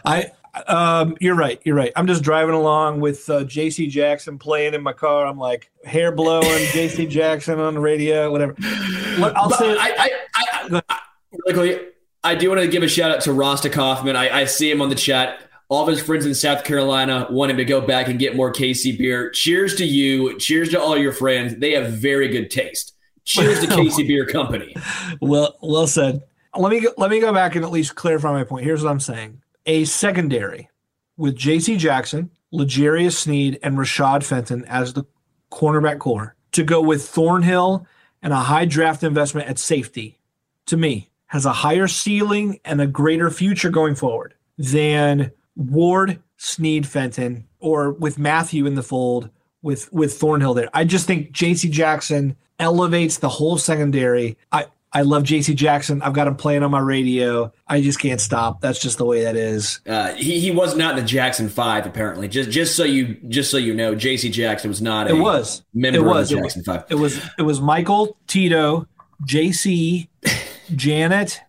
I, 0.05 0.31
um, 0.69 1.17
you're 1.21 1.35
right. 1.35 1.61
You're 1.65 1.75
right. 1.75 1.93
I'm 1.97 2.07
just 2.07 2.23
driving 2.23 2.55
along 2.55 3.01
with 3.01 3.29
uh, 3.29 3.43
J.C. 3.43 3.89
Jackson 3.89 4.39
playing 4.39 4.75
in 4.75 4.83
my 4.83 4.93
car. 4.93 5.27
I'm 5.27 5.39
like 5.39 5.71
hair 5.85 6.13
blowing, 6.13 6.45
J.C. 6.73 7.07
Jackson 7.07 7.59
on 7.59 7.75
the 7.75 7.81
radio, 7.81 8.31
whatever. 8.31 8.55
I'll 8.61 9.49
but 9.49 9.59
say. 9.59 9.77
I, 9.77 9.95
I, 9.99 10.11
I, 10.37 10.83
I, 10.89 11.01
really 11.33 11.43
quickly, 11.43 11.87
I 12.23 12.37
do 12.37 12.49
want 12.51 12.61
to 12.61 12.69
give 12.69 12.85
a 12.85 12.89
shout 12.89 13.11
out 13.11 13.23
to 13.23 13.33
Rasta 13.33 13.69
Kaufman. 13.69 14.15
I, 14.15 14.43
I 14.43 14.45
see 14.45 14.71
him 14.71 14.81
on 14.81 14.91
the 14.91 14.95
chat 14.95 15.41
all 15.73 15.85
of 15.85 15.89
his 15.89 16.03
friends 16.03 16.27
in 16.27 16.35
South 16.35 16.65
Carolina 16.65 17.27
want 17.31 17.51
him 17.51 17.57
to 17.57 17.65
go 17.65 17.81
back 17.81 18.09
and 18.09 18.19
get 18.19 18.37
more 18.37 18.53
KC 18.53 18.99
beer. 18.99 19.31
Cheers 19.31 19.75
to 19.77 19.87
you. 19.87 20.39
Cheers 20.39 20.69
to 20.71 20.81
all 20.81 20.99
your 20.99 21.13
friends. 21.13 21.57
They 21.57 21.73
have 21.73 21.95
very 21.95 22.29
good 22.29 22.51
taste. 22.51 22.95
Cheers 23.25 23.61
to 23.61 23.67
KC 23.69 24.07
Beer 24.07 24.27
Company. 24.27 24.77
Well, 25.23 25.57
well 25.63 25.87
said. 25.87 26.21
Let 26.55 26.71
me 26.71 26.81
go, 26.81 26.93
let 26.99 27.11
me 27.11 27.21
go 27.21 27.33
back 27.33 27.57
and 27.57 27.65
at 27.65 27.71
least 27.71 27.95
clarify 27.95 28.33
my 28.33 28.45
point. 28.45 28.67
Here's 28.67 28.85
what 28.85 28.91
I'm 28.91 29.01
saying: 29.01 29.41
a 29.65 29.87
secondary 29.87 30.69
with 31.17 31.37
J.C. 31.37 31.79
Jackson, 31.79 32.31
L'Jarius 32.51 33.17
Sneed, 33.17 33.59
and 33.63 33.79
Rashad 33.79 34.25
Fenton 34.25 34.67
as 34.67 34.93
the 34.93 35.05
cornerback 35.51 36.01
core 36.01 36.37
to 36.53 36.65
go 36.65 36.83
with 36.83 37.09
Thornhill 37.09 37.87
and 38.23 38.35
a 38.35 38.37
high 38.37 38.67
draft 38.67 39.03
investment 39.03 39.49
at 39.49 39.59
safety, 39.59 40.19
to 40.67 40.77
me, 40.77 41.11
has 41.27 41.47
a 41.47 41.53
higher 41.53 41.89
ceiling 41.89 42.61
and 42.63 42.83
a 42.83 42.87
greater 42.87 43.31
future 43.31 43.71
going 43.71 43.95
forward 43.95 44.35
than 44.59 45.33
Ward, 45.57 46.21
Sneed, 46.37 46.87
Fenton, 46.87 47.47
or 47.59 47.93
with 47.93 48.19
Mathieu 48.19 48.67
in 48.67 48.75
the 48.75 48.83
fold 48.83 49.31
with 49.63 49.93
with 49.93 50.15
Thornhill 50.15 50.55
there. 50.55 50.69
I 50.75 50.85
just 50.85 51.07
think 51.07 51.33
J.C. 51.33 51.69
Jackson 51.69 52.37
elevates 52.59 53.19
the 53.19 53.29
whole 53.29 53.59
secondary. 53.59 54.37
I 54.51 54.67
I 54.95 55.03
love 55.03 55.23
J.C. 55.23 55.55
Jackson. 55.55 56.03
I've 56.03 56.13
got 56.13 56.27
him 56.27 56.37
playing 56.37 56.63
on 56.63 56.71
my 56.71 56.81
radio. 56.81 57.51
I 57.67 57.81
just 57.81 57.99
can't 57.99 58.21
stop. 58.21 58.61
That's 58.61 58.79
just 58.79 58.99
the 58.99 59.07
way 59.07 59.23
that 59.23 59.37
is. 59.37 59.81
Uh, 59.87 60.13
he 60.15 60.39
he 60.41 60.51
was 60.51 60.77
not 60.77 60.99
in 60.99 61.05
the 61.05 61.09
Jackson 61.09 61.49
Five 61.49 61.87
apparently. 61.87 62.29
Just 62.29 62.51
just 62.51 62.77
so 62.77 62.85
you 62.85 63.17
just 63.29 63.51
so 63.51 63.57
you 63.57 63.75
know, 63.75 63.95
J.C. 63.95 64.31
Jackson 64.31 64.69
was 64.69 64.83
not. 64.83 65.09
It 65.09 65.15
was 65.15 65.63
member 65.73 66.01
it 66.01 66.03
was, 66.03 66.31
of 66.31 66.37
the 66.37 66.43
Jackson 66.43 66.65
Five. 66.65 66.85
It 66.91 66.97
was 66.97 67.19
it 67.39 67.43
was 67.43 67.61
Michael 67.61 68.19
Tito, 68.27 68.87
J.C. 69.25 70.11
Janet. 70.75 71.41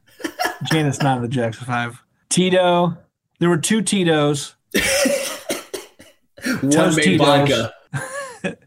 Janet's 0.72 1.02
not 1.02 1.18
in 1.18 1.24
the 1.24 1.30
Jackson 1.30 1.66
Five. 1.66 2.02
Tito. 2.30 2.98
There 3.44 3.50
were 3.50 3.58
two 3.58 3.82
Titos. 3.82 4.54
One 6.62 6.96
made 6.96 7.18
vodka. 7.18 7.74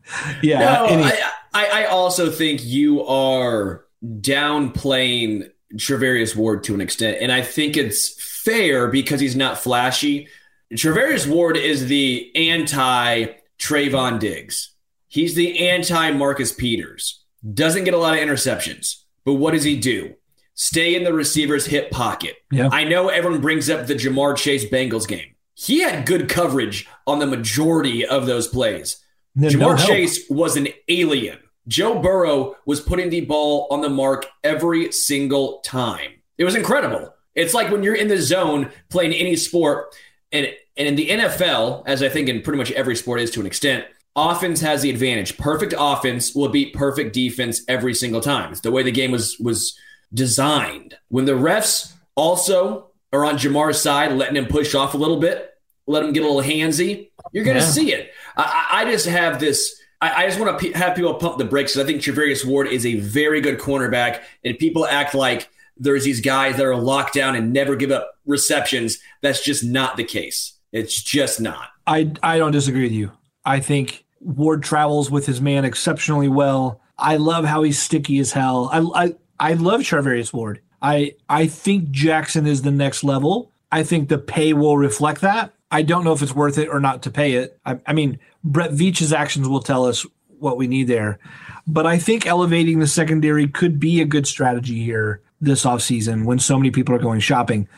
yeah. 0.42 0.58
No, 0.58 0.84
any- 0.84 1.02
I, 1.02 1.32
I 1.54 1.66
I 1.66 1.84
also 1.86 2.30
think 2.30 2.62
you 2.62 3.02
are 3.06 3.86
downplaying 4.04 5.48
Charvarius 5.76 6.36
Ward 6.36 6.62
to 6.64 6.74
an 6.74 6.82
extent, 6.82 7.16
and 7.22 7.32
I 7.32 7.40
think 7.40 7.78
it's 7.78 8.22
fair 8.42 8.88
because 8.88 9.18
he's 9.18 9.34
not 9.34 9.56
flashy. 9.56 10.28
Charvarius 10.74 11.26
Ward 11.26 11.56
is 11.56 11.86
the 11.86 12.30
anti 12.36 13.28
Trevon 13.58 14.18
Diggs. 14.20 14.74
He's 15.08 15.34
the 15.34 15.70
anti 15.70 16.10
Marcus 16.10 16.52
Peters. 16.52 17.24
Doesn't 17.54 17.84
get 17.84 17.94
a 17.94 17.98
lot 17.98 18.12
of 18.12 18.20
interceptions, 18.20 19.04
but 19.24 19.36
what 19.36 19.52
does 19.52 19.64
he 19.64 19.78
do? 19.78 20.16
Stay 20.56 20.96
in 20.96 21.04
the 21.04 21.12
receiver's 21.12 21.66
hip 21.66 21.90
pocket. 21.90 22.36
Yeah. 22.50 22.70
I 22.72 22.84
know 22.84 23.08
everyone 23.08 23.40
brings 23.40 23.68
up 23.70 23.86
the 23.86 23.94
Ja'Marr 23.94 24.36
Chase 24.36 24.64
Bengals 24.64 25.06
game. 25.06 25.34
He 25.54 25.80
had 25.80 26.06
good 26.06 26.28
coverage 26.28 26.88
on 27.06 27.18
the 27.18 27.26
majority 27.26 28.04
of 28.04 28.26
those 28.26 28.48
plays. 28.48 28.96
no 29.34 29.48
Ja'Marr 29.48 29.78
help. 29.78 29.88
Chase 29.88 30.28
was 30.30 30.56
an 30.56 30.68
alien. 30.88 31.38
Joe 31.68 32.00
Burrow 32.00 32.56
was 32.64 32.80
putting 32.80 33.10
the 33.10 33.22
ball 33.22 33.66
on 33.70 33.82
the 33.82 33.88
mark 33.90 34.26
every 34.42 34.90
single 34.92 35.60
time. 35.60 36.12
It 36.38 36.44
was 36.44 36.54
incredible. 36.54 37.12
It's 37.34 37.52
like 37.54 37.70
when 37.70 37.82
you're 37.82 37.94
in 37.94 38.08
the 38.08 38.20
zone 38.20 38.70
playing 38.88 39.12
any 39.12 39.36
sport, 39.36 39.94
and 40.32 40.48
and 40.76 40.88
in 40.88 40.96
the 40.96 41.08
NFL, 41.08 41.82
as 41.86 42.02
I 42.02 42.08
think 42.08 42.28
in 42.28 42.40
pretty 42.42 42.58
much 42.58 42.72
every 42.72 42.96
sport 42.96 43.20
is 43.20 43.30
to 43.32 43.40
an 43.40 43.46
extent, 43.46 43.84
offense 44.14 44.60
has 44.60 44.82
the 44.82 44.90
advantage. 44.90 45.36
Perfect 45.36 45.74
offense 45.76 46.34
will 46.34 46.48
beat 46.48 46.72
perfect 46.74 47.12
defense 47.12 47.62
every 47.68 47.94
single 47.94 48.20
time. 48.20 48.52
It's 48.52 48.60
the 48.60 48.70
way 48.70 48.82
the 48.82 48.92
game 48.92 49.10
was 49.10 49.38
was 49.38 49.78
designed. 50.12 50.96
When 51.08 51.24
the 51.24 51.32
refs 51.32 51.92
also 52.14 52.90
are 53.12 53.24
on 53.24 53.36
Ja'Marr's 53.36 53.80
side, 53.80 54.12
letting 54.12 54.36
him 54.36 54.46
push 54.46 54.74
off 54.74 54.94
a 54.94 54.96
little 54.96 55.18
bit, 55.20 55.50
let 55.86 56.02
him 56.04 56.12
get 56.12 56.22
a 56.24 56.26
little 56.28 56.42
handsy, 56.42 57.10
you're 57.32 57.44
going 57.44 57.56
to 57.56 57.62
Yeah. 57.62 57.68
see 57.68 57.92
it. 57.92 58.10
I, 58.36 58.66
I 58.72 58.84
just 58.90 59.06
have 59.06 59.38
this. 59.38 59.80
I, 60.00 60.24
I 60.24 60.26
just 60.26 60.38
want 60.40 60.58
to 60.58 60.64
pe 60.72 60.72
have 60.78 60.94
people 60.96 61.14
pump 61.14 61.38
the 61.38 61.44
brakes. 61.44 61.76
I 61.76 61.84
think 61.84 62.02
Charvarius 62.02 62.44
Ward 62.44 62.68
is 62.68 62.84
a 62.84 62.96
very 62.96 63.40
good 63.40 63.58
cornerback, 63.58 64.22
and 64.44 64.58
people 64.58 64.86
act 64.86 65.14
like 65.14 65.48
there's 65.78 66.04
these 66.04 66.20
guys 66.20 66.56
that 66.56 66.66
are 66.66 66.76
locked 66.76 67.14
down 67.14 67.34
and 67.36 67.52
never 67.52 67.76
give 67.76 67.90
up 67.90 68.18
receptions. 68.26 68.98
That's 69.22 69.42
just 69.44 69.64
not 69.64 69.96
the 69.96 70.04
case. 70.04 70.54
It's 70.72 71.02
just 71.02 71.40
not. 71.40 71.68
I 71.86 72.12
I 72.22 72.38
don't 72.38 72.52
disagree 72.52 72.82
with 72.82 72.92
you. 72.92 73.12
I 73.44 73.60
think 73.60 74.04
Ward 74.20 74.62
travels 74.62 75.10
with 75.10 75.24
his 75.24 75.40
man 75.40 75.64
exceptionally 75.64 76.28
well. 76.28 76.80
I 76.98 77.16
love 77.16 77.44
how 77.44 77.62
he's 77.62 77.80
sticky 77.80 78.18
as 78.18 78.32
hell. 78.32 78.68
I 78.72 79.04
I, 79.06 79.14
I 79.38 79.54
love 79.54 79.80
Charvarius 79.80 80.32
Ward. 80.32 80.60
I 80.82 81.14
I 81.28 81.46
think 81.46 81.90
Jackson 81.90 82.46
is 82.46 82.62
the 82.62 82.70
next 82.70 83.04
level. 83.04 83.50
I 83.72 83.82
think 83.82 84.08
the 84.08 84.18
pay 84.18 84.52
will 84.52 84.76
reflect 84.76 85.20
that. 85.22 85.52
I 85.70 85.82
don't 85.82 86.04
know 86.04 86.12
if 86.12 86.22
it's 86.22 86.34
worth 86.34 86.58
it 86.58 86.68
or 86.68 86.80
not 86.80 87.02
to 87.02 87.10
pay 87.10 87.34
it. 87.34 87.58
I, 87.66 87.78
I 87.86 87.92
mean, 87.92 88.18
Brett 88.44 88.70
Veach's 88.72 89.12
actions 89.12 89.48
will 89.48 89.60
tell 89.60 89.84
us 89.84 90.06
what 90.38 90.56
we 90.56 90.68
need 90.68 90.84
there. 90.84 91.18
But 91.66 91.86
I 91.86 91.98
think 91.98 92.26
elevating 92.26 92.78
the 92.78 92.86
secondary 92.86 93.48
could 93.48 93.80
be 93.80 94.00
a 94.00 94.04
good 94.04 94.26
strategy 94.26 94.84
here 94.84 95.20
this 95.40 95.64
offseason 95.64 96.24
when 96.24 96.38
so 96.38 96.56
many 96.56 96.70
people 96.70 96.94
are 96.94 97.00
going 97.00 97.20
shopping. 97.20 97.68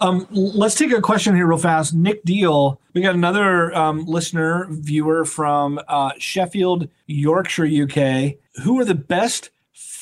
Um, 0.00 0.26
let's 0.30 0.74
take 0.74 0.92
a 0.92 1.00
question 1.00 1.34
here 1.34 1.46
real 1.46 1.58
fast. 1.58 1.94
Nick 1.94 2.24
Deal, 2.24 2.80
we 2.92 3.02
got 3.02 3.14
another 3.14 3.72
um, 3.74 4.04
listener, 4.04 4.66
viewer 4.70 5.24
from 5.24 5.80
uh, 5.86 6.12
Sheffield, 6.18 6.88
Yorkshire, 7.06 7.66
UK. 7.66 8.34
Who 8.64 8.80
are 8.80 8.84
the 8.84 8.96
best 8.96 9.50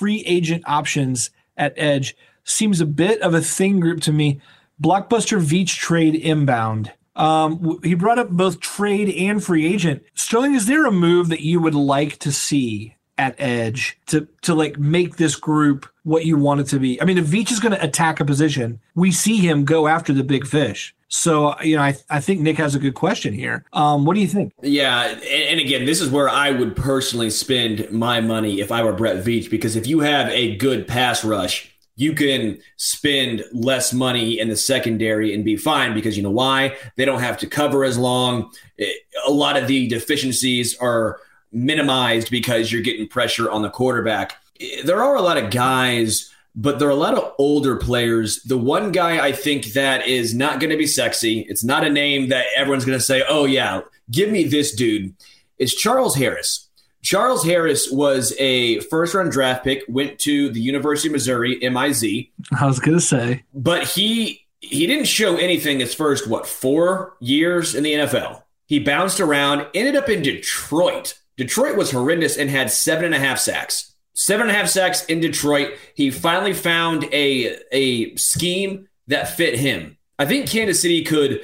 free 0.01 0.25
agent 0.25 0.65
options 0.67 1.31
at 1.59 1.75
Edge? 1.77 2.17
Seems 2.43 2.81
a 2.81 2.87
bit 2.87 3.21
of 3.21 3.35
a 3.35 3.43
thing 3.43 3.81
group 3.81 4.01
to 4.01 4.13
me. 4.13 4.41
Blockbuster 4.83 5.39
Veach 5.39 5.77
trade 5.77 6.15
inbound. 6.15 6.91
Um, 7.15 7.79
he 7.83 7.93
brought 7.93 8.19
up 8.19 8.31
both 8.31 8.61
trade 8.61 9.15
and 9.15 9.45
free 9.45 9.67
agent. 9.67 10.03
Sterling, 10.15 10.55
is 10.55 10.67
there 10.67 10.87
a 10.87 10.91
move 10.91 11.29
that 11.29 11.43
you 11.43 11.61
would 11.61 11.75
like 11.75 12.19
to 12.21 12.33
see 12.33 12.97
at 13.19 13.35
Edge 13.39 13.99
to 14.07 14.27
to 14.41 14.55
like 14.55 14.79
make 14.79 15.17
this 15.17 15.37
group 15.37 15.87
what 16.05 16.25
you 16.25 16.39
want 16.39 16.61
it 16.61 16.69
to 16.69 16.79
be? 16.79 17.01
I 17.03 17.05
mean, 17.05 17.19
if 17.19 17.27
Veach 17.27 17.53
is 17.53 17.61
going 17.61 17.75
to 17.75 17.85
attack 17.85 18.21
a 18.21 18.25
position, 18.25 18.81
we 18.95 19.13
see 19.13 19.37
him 19.37 19.67
go 19.67 19.87
after 19.87 20.15
the 20.15 20.25
big 20.25 20.47
fish. 20.47 20.95
So 21.13 21.61
you 21.61 21.77
know, 21.77 21.83
I 21.83 21.97
I 22.09 22.21
think 22.21 22.41
Nick 22.41 22.57
has 22.57 22.75
a 22.75 22.79
good 22.79 22.95
question 22.95 23.35
here. 23.35 23.65
Um, 23.73 24.05
what 24.05 24.15
do 24.15 24.21
you 24.21 24.29
think? 24.29 24.53
Yeah, 24.63 25.09
and, 25.09 25.23
and 25.23 25.61
again, 25.61 25.85
this 25.85 26.01
is 26.01 26.09
where 26.09 26.29
I 26.29 26.53
would 26.53 26.77
personally 26.77 27.31
spend 27.31 27.91
my 27.91 28.21
money 28.21 28.61
if 28.61 28.71
I 28.71 28.83
were 28.85 28.93
Brett 28.93 29.25
Veach, 29.25 29.51
because 29.51 29.75
if 29.77 29.87
you 29.89 30.01
have 30.01 30.29
a 30.31 30.57
good 30.57 30.87
pass 30.87 31.25
rush, 31.25 31.75
you 31.97 32.15
can 32.15 32.59
spend 32.77 33.45
less 33.53 33.93
money 33.93 34.39
in 34.39 34.49
the 34.49 34.57
secondary 34.57 35.35
and 35.35 35.45
be 35.45 35.57
fine 35.57 35.95
because 35.95 36.17
you 36.17 36.23
know 36.23 36.31
why? 36.31 36.77
They 36.97 37.05
don't 37.05 37.21
have 37.21 37.39
to 37.39 37.47
cover 37.49 37.85
as 37.85 37.99
long. 37.99 38.51
It- 38.79 39.03
a 39.27 39.33
lot 39.33 39.57
of 39.57 39.67
the 39.67 39.89
deficiencies 39.89 40.77
are 40.79 41.19
minimized 41.53 42.31
because 42.31 42.71
you're 42.73 42.81
getting 42.83 43.07
pressure 43.09 43.51
on 43.51 43.63
the 43.63 43.69
quarterback. 43.69 44.37
There 44.85 45.03
are 45.03 45.17
a 45.17 45.21
lot 45.23 45.37
of 45.39 45.51
guys, 45.51 46.31
but 46.55 46.79
there 46.79 46.89
are 46.89 46.93
a 46.93 46.97
lot 46.97 47.17
of 47.17 47.33
older 47.39 47.77
players. 47.77 48.43
The 48.43 48.59
one 48.59 48.93
guy 48.93 49.25
I 49.25 49.33
think 49.33 49.73
that 49.73 50.07
is 50.07 50.35
not 50.35 50.61
going 50.61 50.71
to 50.71 50.77
be 50.77 50.87
sexy, 50.87 51.41
it's 51.49 51.65
not 51.65 51.85
a 51.85 51.91
name 51.91 52.29
that 52.29 52.47
everyone's 52.57 52.85
going 52.85 52.99
to 52.99 53.05
say, 53.05 53.23
oh, 53.29 53.45
yeah, 53.45 53.83
give 54.11 54.31
me 54.31 54.45
this 54.45 54.75
dude, 54.75 55.15
is 55.59 55.75
Charles 55.75 56.17
Harris. 56.17 56.69
Charles 57.03 57.45
Harris 57.45 57.91
was 57.91 58.35
a 58.39 58.81
first 58.81 59.15
round 59.15 59.33
draft 59.33 59.65
pick, 59.65 59.83
went 59.89 60.19
to 60.21 60.51
the 60.51 60.61
University 60.61 61.09
of 61.09 61.13
Missouri, 61.13 61.59
MIZ, 61.63 62.27
I 62.59 62.67
was 62.67 62.79
gonna 62.79 63.01
say 63.01 63.43
but 63.55 63.87
he 63.87 64.47
he 64.61 64.87
didn't 64.87 65.07
show 65.07 65.37
anything 65.37 65.81
his 65.81 65.95
first 65.95 66.29
what 66.29 66.47
four 66.47 67.17
years 67.21 67.75
in 67.75 67.83
the 67.83 67.95
NFL. 67.95 68.43
He 68.67 68.79
bounced 68.79 69.19
around, 69.19 69.67
ended 69.75 69.97
up 69.97 70.09
in 70.09 70.23
Detroit. 70.23 71.19
Detroit 71.37 71.77
was 71.77 71.91
horrendous 71.91 72.37
and 72.37 72.51
had 72.51 72.71
seven 72.71 73.07
and 73.07 73.15
a 73.15 73.19
half 73.19 73.39
sacks. 73.39 73.95
Seven 74.21 74.49
and 74.49 74.51
a 74.51 74.55
half 74.55 74.69
sacks 74.69 75.07
in 75.07 75.21
Detroit. 75.21 75.73
He 75.95 76.11
finally 76.11 76.53
found 76.53 77.05
a 77.05 77.57
a 77.73 78.15
scheme 78.17 78.87
that 79.07 79.35
fit 79.35 79.59
him. 79.59 79.97
I 80.19 80.27
think 80.27 80.47
Kansas 80.47 80.83
City 80.83 81.03
could 81.05 81.41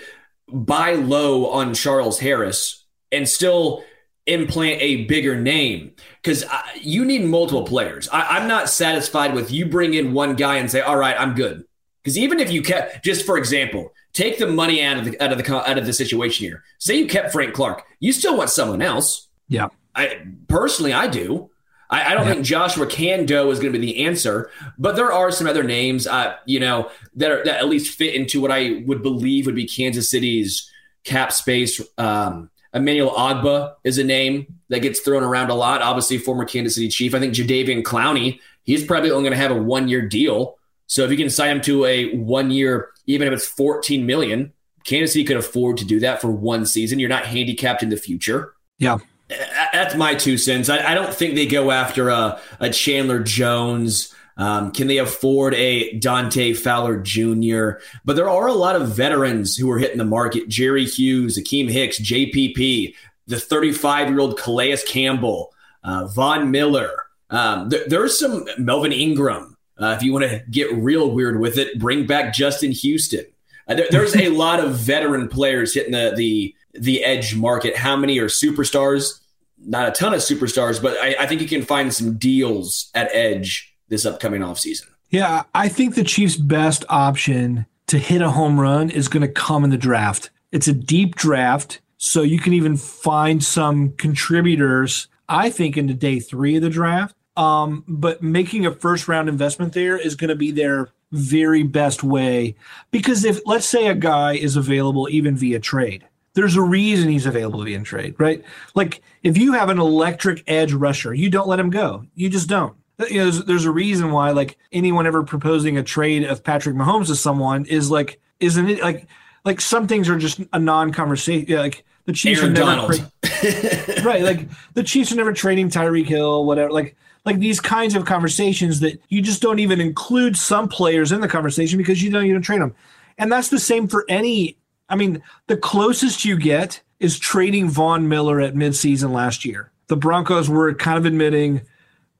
buy 0.52 0.92
low 0.92 1.46
on 1.46 1.72
Charles 1.72 2.18
Harris 2.18 2.84
and 3.10 3.26
still 3.26 3.82
implant 4.26 4.82
a 4.82 5.06
bigger 5.06 5.40
name 5.40 5.92
because 6.22 6.44
you 6.78 7.06
need 7.06 7.24
multiple 7.24 7.64
players. 7.64 8.10
I, 8.10 8.36
I'm 8.36 8.46
not 8.46 8.68
satisfied 8.68 9.32
with 9.32 9.50
you 9.50 9.64
bring 9.64 9.94
in 9.94 10.12
one 10.12 10.34
guy 10.34 10.56
and 10.56 10.70
say, 10.70 10.82
"All 10.82 10.98
right, 10.98 11.18
I'm 11.18 11.34
good." 11.34 11.64
Because 12.02 12.18
even 12.18 12.40
if 12.40 12.52
you 12.52 12.60
kept, 12.60 13.02
just 13.02 13.24
for 13.24 13.38
example, 13.38 13.90
take 14.12 14.38
the 14.38 14.48
money 14.48 14.84
out 14.84 14.98
of 14.98 15.06
the 15.06 15.18
out 15.18 15.32
of 15.32 15.38
the 15.38 15.54
out 15.66 15.78
of 15.78 15.86
the 15.86 15.94
situation 15.94 16.44
here. 16.44 16.62
Say 16.76 16.98
you 16.98 17.06
kept 17.06 17.32
Frank 17.32 17.54
Clark, 17.54 17.84
you 18.00 18.12
still 18.12 18.36
want 18.36 18.50
someone 18.50 18.82
else. 18.82 19.28
yeah. 19.48 19.68
I 19.94 20.26
personally, 20.46 20.92
I 20.92 21.06
do. 21.06 21.48
I, 21.90 22.10
I 22.10 22.14
don't 22.14 22.26
Yeah. 22.26 22.32
think 22.34 22.44
Joshua 22.46 22.86
Kaindoh 22.86 23.50
is 23.52 23.60
going 23.60 23.72
to 23.72 23.78
be 23.78 23.86
the 23.86 24.04
answer, 24.06 24.50
but 24.78 24.96
there 24.96 25.12
are 25.12 25.30
some 25.30 25.46
other 25.46 25.62
names, 25.62 26.06
uh, 26.06 26.34
you 26.46 26.58
know, 26.60 26.90
that 27.14 27.30
are 27.30 27.44
that 27.44 27.58
at 27.58 27.68
least 27.68 27.96
fit 27.96 28.14
into 28.14 28.40
what 28.40 28.50
I 28.50 28.82
would 28.86 29.02
believe 29.02 29.46
would 29.46 29.54
be 29.54 29.66
Kansas 29.66 30.10
City's 30.10 30.70
cap 31.04 31.32
space. 31.32 31.80
Um, 31.98 32.50
Emmanuel 32.74 33.10
Ogbah 33.12 33.74
is 33.84 33.98
a 33.98 34.04
name 34.04 34.46
that 34.68 34.80
gets 34.80 35.00
thrown 35.00 35.22
around 35.22 35.50
a 35.50 35.54
lot. 35.54 35.80
Obviously, 35.80 36.18
former 36.18 36.44
Kansas 36.44 36.74
City 36.74 36.88
Chief. 36.88 37.14
I 37.14 37.20
think 37.20 37.32
Jadeveon 37.34 37.82
Clowney, 37.82 38.40
he's 38.64 38.84
probably 38.84 39.10
only 39.10 39.22
going 39.30 39.38
to 39.38 39.48
have 39.48 39.56
a 39.56 39.62
one 39.62 39.88
year 39.88 40.02
deal. 40.02 40.56
So 40.88 41.04
if 41.04 41.10
you 41.10 41.16
can 41.16 41.30
sign 41.30 41.56
him 41.56 41.60
to 41.62 41.84
a 41.84 42.14
one 42.16 42.50
year, 42.50 42.90
even 43.06 43.28
if 43.28 43.34
it's 43.34 43.46
14 43.46 44.04
million, 44.04 44.52
Kansas 44.84 45.12
City 45.14 45.24
could 45.24 45.36
afford 45.36 45.78
to 45.78 45.84
do 45.84 46.00
that 46.00 46.20
for 46.20 46.30
one 46.30 46.66
season. 46.66 46.98
You're 46.98 47.08
not 47.08 47.26
handicapped 47.26 47.82
in 47.82 47.88
the 47.88 47.96
future. 47.96 48.54
Yeah. 48.78 48.98
That's 49.28 49.94
my 49.94 50.14
two 50.14 50.38
cents. 50.38 50.68
I, 50.68 50.92
I 50.92 50.94
don't 50.94 51.12
think 51.12 51.34
they 51.34 51.46
go 51.46 51.70
after 51.70 52.08
a, 52.08 52.40
a 52.60 52.70
Chandler 52.70 53.20
Jones, 53.22 54.14
Um, 54.36 54.70
can 54.70 54.86
they 54.86 54.98
afford 54.98 55.54
a 55.54 55.92
Dante 55.98 56.52
Fowler 56.52 56.98
Jr.? 57.00 57.80
But 58.04 58.16
there 58.16 58.28
are 58.28 58.46
a 58.46 58.52
lot 58.52 58.76
of 58.76 58.90
veterans 58.94 59.56
who 59.56 59.70
are 59.70 59.78
hitting 59.78 59.98
the 59.98 60.04
market 60.04 60.48
Jerry 60.48 60.84
Hughes, 60.84 61.38
Akiem 61.38 61.70
Hicks, 61.70 61.98
JPP, 61.98 62.94
the 63.26 63.40
35 63.40 64.10
year 64.10 64.20
old 64.20 64.38
Calais 64.38 64.76
Campbell, 64.86 65.52
uh, 65.82 66.06
Von 66.06 66.50
Miller. 66.50 66.90
Um, 67.30 67.70
th- 67.70 67.88
there's 67.88 68.18
some 68.18 68.44
Melvin 68.58 68.92
Ingram. 68.92 69.56
Uh, 69.78 69.94
if 69.96 70.02
you 70.02 70.12
want 70.12 70.24
to 70.30 70.42
get 70.50 70.72
real 70.72 71.10
weird 71.10 71.40
with 71.40 71.58
it, 71.58 71.78
bring 71.78 72.06
back 72.06 72.32
Justin 72.32 72.70
Houston. 72.72 73.24
Uh, 73.68 73.74
there, 73.74 73.88
there's 73.90 74.14
a 74.16 74.28
lot 74.44 74.60
of 74.60 74.74
veteran 74.76 75.28
players 75.28 75.74
hitting 75.74 75.92
the, 75.92 76.12
the 76.16 76.54
the 76.78 77.04
edge 77.04 77.34
market. 77.34 77.76
How 77.76 77.96
many 77.96 78.18
are 78.18 78.28
superstars? 78.28 79.20
Not 79.58 79.88
a 79.88 79.92
ton 79.92 80.14
of 80.14 80.20
superstars, 80.20 80.80
but 80.80 80.96
I, 80.98 81.16
I 81.20 81.26
think 81.26 81.40
you 81.40 81.48
can 81.48 81.62
find 81.62 81.92
some 81.92 82.16
deals 82.16 82.90
at 82.94 83.10
edge 83.12 83.74
this 83.88 84.04
upcoming 84.04 84.42
offseason. 84.42 84.86
Yeah, 85.10 85.44
I 85.54 85.68
think 85.68 85.94
the 85.94 86.04
Chiefs' 86.04 86.36
best 86.36 86.84
option 86.88 87.66
to 87.86 87.98
hit 87.98 88.20
a 88.20 88.30
home 88.30 88.58
run 88.58 88.90
is 88.90 89.08
going 89.08 89.22
to 89.22 89.28
come 89.28 89.64
in 89.64 89.70
the 89.70 89.76
draft. 89.76 90.30
It's 90.52 90.68
a 90.68 90.72
deep 90.72 91.14
draft, 91.14 91.80
so 91.96 92.22
you 92.22 92.38
can 92.38 92.52
even 92.52 92.76
find 92.76 93.42
some 93.42 93.92
contributors, 93.92 95.08
I 95.28 95.50
think, 95.50 95.76
into 95.76 95.94
day 95.94 96.20
three 96.20 96.56
of 96.56 96.62
the 96.62 96.70
draft. 96.70 97.14
Um, 97.36 97.84
but 97.86 98.22
making 98.22 98.66
a 98.66 98.74
first 98.74 99.08
round 99.08 99.28
investment 99.28 99.74
there 99.74 99.96
is 99.96 100.16
going 100.16 100.28
to 100.28 100.36
be 100.36 100.50
their 100.50 100.90
very 101.12 101.62
best 101.62 102.02
way 102.02 102.56
because 102.90 103.24
if 103.24 103.40
let's 103.46 103.66
say 103.66 103.86
a 103.86 103.94
guy 103.94 104.34
is 104.34 104.56
available 104.56 105.08
even 105.08 105.36
via 105.36 105.60
trade 105.60 106.04
there's 106.36 106.54
a 106.54 106.62
reason 106.62 107.08
he's 107.08 107.26
available 107.26 107.64
via 107.64 107.80
trade 107.80 108.14
right 108.18 108.44
like 108.74 109.02
if 109.24 109.36
you 109.36 109.52
have 109.52 109.68
an 109.68 109.80
electric 109.80 110.44
edge 110.46 110.72
rusher 110.72 111.12
you 111.12 111.28
don't 111.28 111.48
let 111.48 111.58
him 111.58 111.70
go 111.70 112.04
you 112.14 112.30
just 112.30 112.48
don't 112.48 112.76
uh, 113.00 113.06
you 113.10 113.18
know 113.18 113.24
there's, 113.24 113.44
there's 113.44 113.64
a 113.64 113.70
reason 113.70 114.12
why 114.12 114.30
like 114.30 114.56
anyone 114.70 115.06
ever 115.06 115.24
proposing 115.24 115.76
a 115.76 115.82
trade 115.82 116.22
of 116.22 116.44
patrick 116.44 116.76
mahomes 116.76 117.08
to 117.08 117.16
someone 117.16 117.66
is 117.66 117.90
like 117.90 118.20
isn't 118.38 118.70
it 118.70 118.80
like 118.80 119.08
like 119.44 119.60
some 119.60 119.88
things 119.88 120.08
are 120.08 120.18
just 120.18 120.40
a 120.52 120.58
non-conversation 120.58 121.56
like 121.56 121.84
the 122.04 122.12
chiefs 122.12 122.40
Aaron 122.40 122.56
are 122.56 122.76
never 122.76 122.94
tra- 122.94 124.02
right 124.04 124.22
like 124.22 124.48
the 124.74 124.84
chiefs 124.84 125.10
are 125.10 125.16
never 125.16 125.32
trading 125.32 125.68
tyreek 125.68 126.06
hill 126.06 126.44
whatever 126.44 126.70
like 126.70 126.96
like 127.26 127.40
these 127.40 127.60
kinds 127.60 127.94
of 127.94 128.04
conversations 128.04 128.80
that 128.80 129.02
you 129.08 129.20
just 129.20 129.42
don't 129.42 129.58
even 129.58 129.80
include 129.80 130.36
some 130.36 130.68
players 130.68 131.10
in 131.10 131.20
the 131.20 131.28
conversation 131.28 131.76
because 131.76 132.02
you 132.02 132.08
know 132.08 132.20
you 132.20 132.32
don't 132.32 132.42
train 132.42 132.60
them. 132.60 132.74
And 133.18 133.30
that's 133.30 133.48
the 133.48 133.58
same 133.58 133.88
for 133.88 134.06
any. 134.08 134.56
I 134.88 134.96
mean, 134.96 135.22
the 135.46 135.56
closest 135.56 136.24
you 136.24 136.38
get 136.38 136.82
is 137.00 137.18
trading 137.18 137.68
Von 137.68 138.08
Miller 138.08 138.40
at 138.40 138.54
midseason 138.54 139.10
last 139.10 139.44
year. 139.44 139.70
The 139.88 139.96
Broncos 139.96 140.48
were 140.48 140.74
kind 140.74 140.98
of 140.98 141.04
admitting 141.04 141.62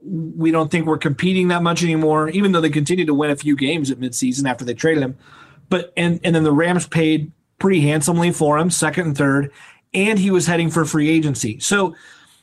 we 0.01 0.51
don't 0.51 0.71
think 0.71 0.87
we're 0.87 0.99
competing 0.99 1.49
that 1.49 1.63
much 1.63 1.83
anymore, 1.83 2.29
even 2.29 2.53
though 2.53 2.61
they 2.61 2.71
continued 2.71 3.07
to 3.07 3.15
win 3.15 3.31
a 3.31 3.37
few 3.37 3.57
games 3.57 3.91
at 3.91 3.99
midseason 3.99 4.49
after 4.49 4.65
they 4.65 4.75
traded 4.75 5.03
him. 5.03 5.17
But 5.69 5.93
and 5.97 6.21
and 6.23 6.35
then 6.35 6.45
the 6.45 6.53
Rams 6.53 6.87
paid 6.87 7.33
pretty 7.59 7.81
handsomely 7.81 8.31
for 8.31 8.59
him, 8.59 8.71
second 8.71 9.07
and 9.07 9.17
third, 9.17 9.51
and 9.93 10.19
he 10.19 10.31
was 10.31 10.47
heading 10.47 10.71
for 10.71 10.85
free 10.85 11.09
agency. 11.09 11.59
So 11.59 11.97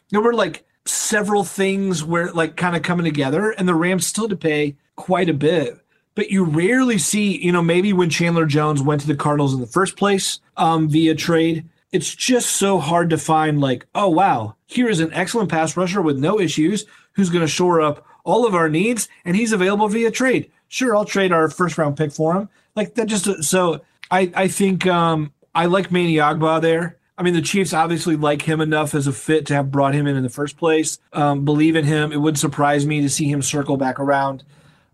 there 0.09 0.21
were 0.21 0.34
like 0.34 0.65
several 0.86 1.43
things 1.43 2.03
where 2.03 2.32
like 2.32 2.57
kind 2.57 2.76
of 2.76 2.82
coming 2.82 3.05
together 3.05 3.51
and 3.51 3.67
the 3.67 3.76
Rams 3.76 4.05
still 4.05 4.28
to 4.28 4.36
pay 4.36 4.76
quite 4.95 5.30
a 5.30 5.34
bit. 5.34 5.80
But 6.16 6.30
you 6.30 6.43
rarely 6.43 6.97
see, 6.97 7.38
you 7.38 7.51
know, 7.51 7.61
maybe 7.64 7.91
when 7.91 8.09
Chandler 8.09 8.45
Jones 8.45 8.82
went 8.82 9.01
to 9.01 9.07
the 9.07 9.16
Cardinals 9.16 9.53
in 9.53 9.61
the 9.61 9.68
first 9.68 9.97
place 9.97 10.39
um, 10.57 10.88
via 10.88 11.16
trade, 11.16 11.68
it's 11.91 12.14
just 12.14 12.51
so 12.51 12.80
hard 12.80 13.09
to 13.11 13.18
find 13.18 13.61
like, 13.61 13.86
oh 13.95 14.09
wow, 14.09 14.55
here 14.66 14.89
is 14.89 14.99
an 14.99 15.14
excellent 15.14 15.49
pass 15.49 15.78
rusher 15.78 16.01
with 16.01 16.18
no 16.18 16.39
issues 16.39 16.86
who's 17.14 17.30
going 17.30 17.45
to 17.45 17.47
shore 17.47 17.82
up 17.82 18.05
all 18.24 18.45
of 18.47 18.55
our 18.55 18.70
needs 18.70 19.07
and 19.26 19.36
he's 19.36 19.51
available 19.51 19.88
via 19.88 20.11
trade. 20.11 20.51
Sure, 20.68 20.95
I'll 20.95 21.05
trade 21.05 21.32
our 21.32 21.49
first 21.49 21.78
round 21.78 21.97
pick 21.97 22.11
for 22.11 22.36
him. 22.36 22.49
Like 22.76 22.95
that 22.95 23.07
just 23.07 23.43
so 23.43 23.82
I 24.09 24.32
I 24.36 24.47
think 24.47 24.88
um 24.88 25.32
I 25.53 25.68
like 25.68 25.91
Manny 25.91 26.16
Ogbah 26.16 26.61
there. 26.61 26.97
I 27.16 27.22
mean, 27.22 27.36
the 27.36 27.41
Chiefs 27.43 27.74
obviously 27.74 28.16
like 28.16 28.41
him 28.41 28.59
enough 28.59 28.95
as 28.95 29.05
a 29.05 29.14
fit 29.14 29.45
to 29.47 29.53
have 29.53 29.72
brought 29.72 29.93
him 29.93 30.07
in 30.07 30.16
in 30.16 30.24
the 30.24 30.30
first 30.30 30.57
place. 30.57 30.97
Um, 31.14 31.45
believe 31.45 31.76
in 31.76 31.86
him. 31.86 32.11
It 32.11 32.18
would 32.18 32.39
surprise 32.39 32.88
me 32.88 33.01
to 33.01 33.09
see 33.09 33.30
him 33.30 33.43
circle 33.43 33.78
back 33.78 33.99
around 33.99 34.43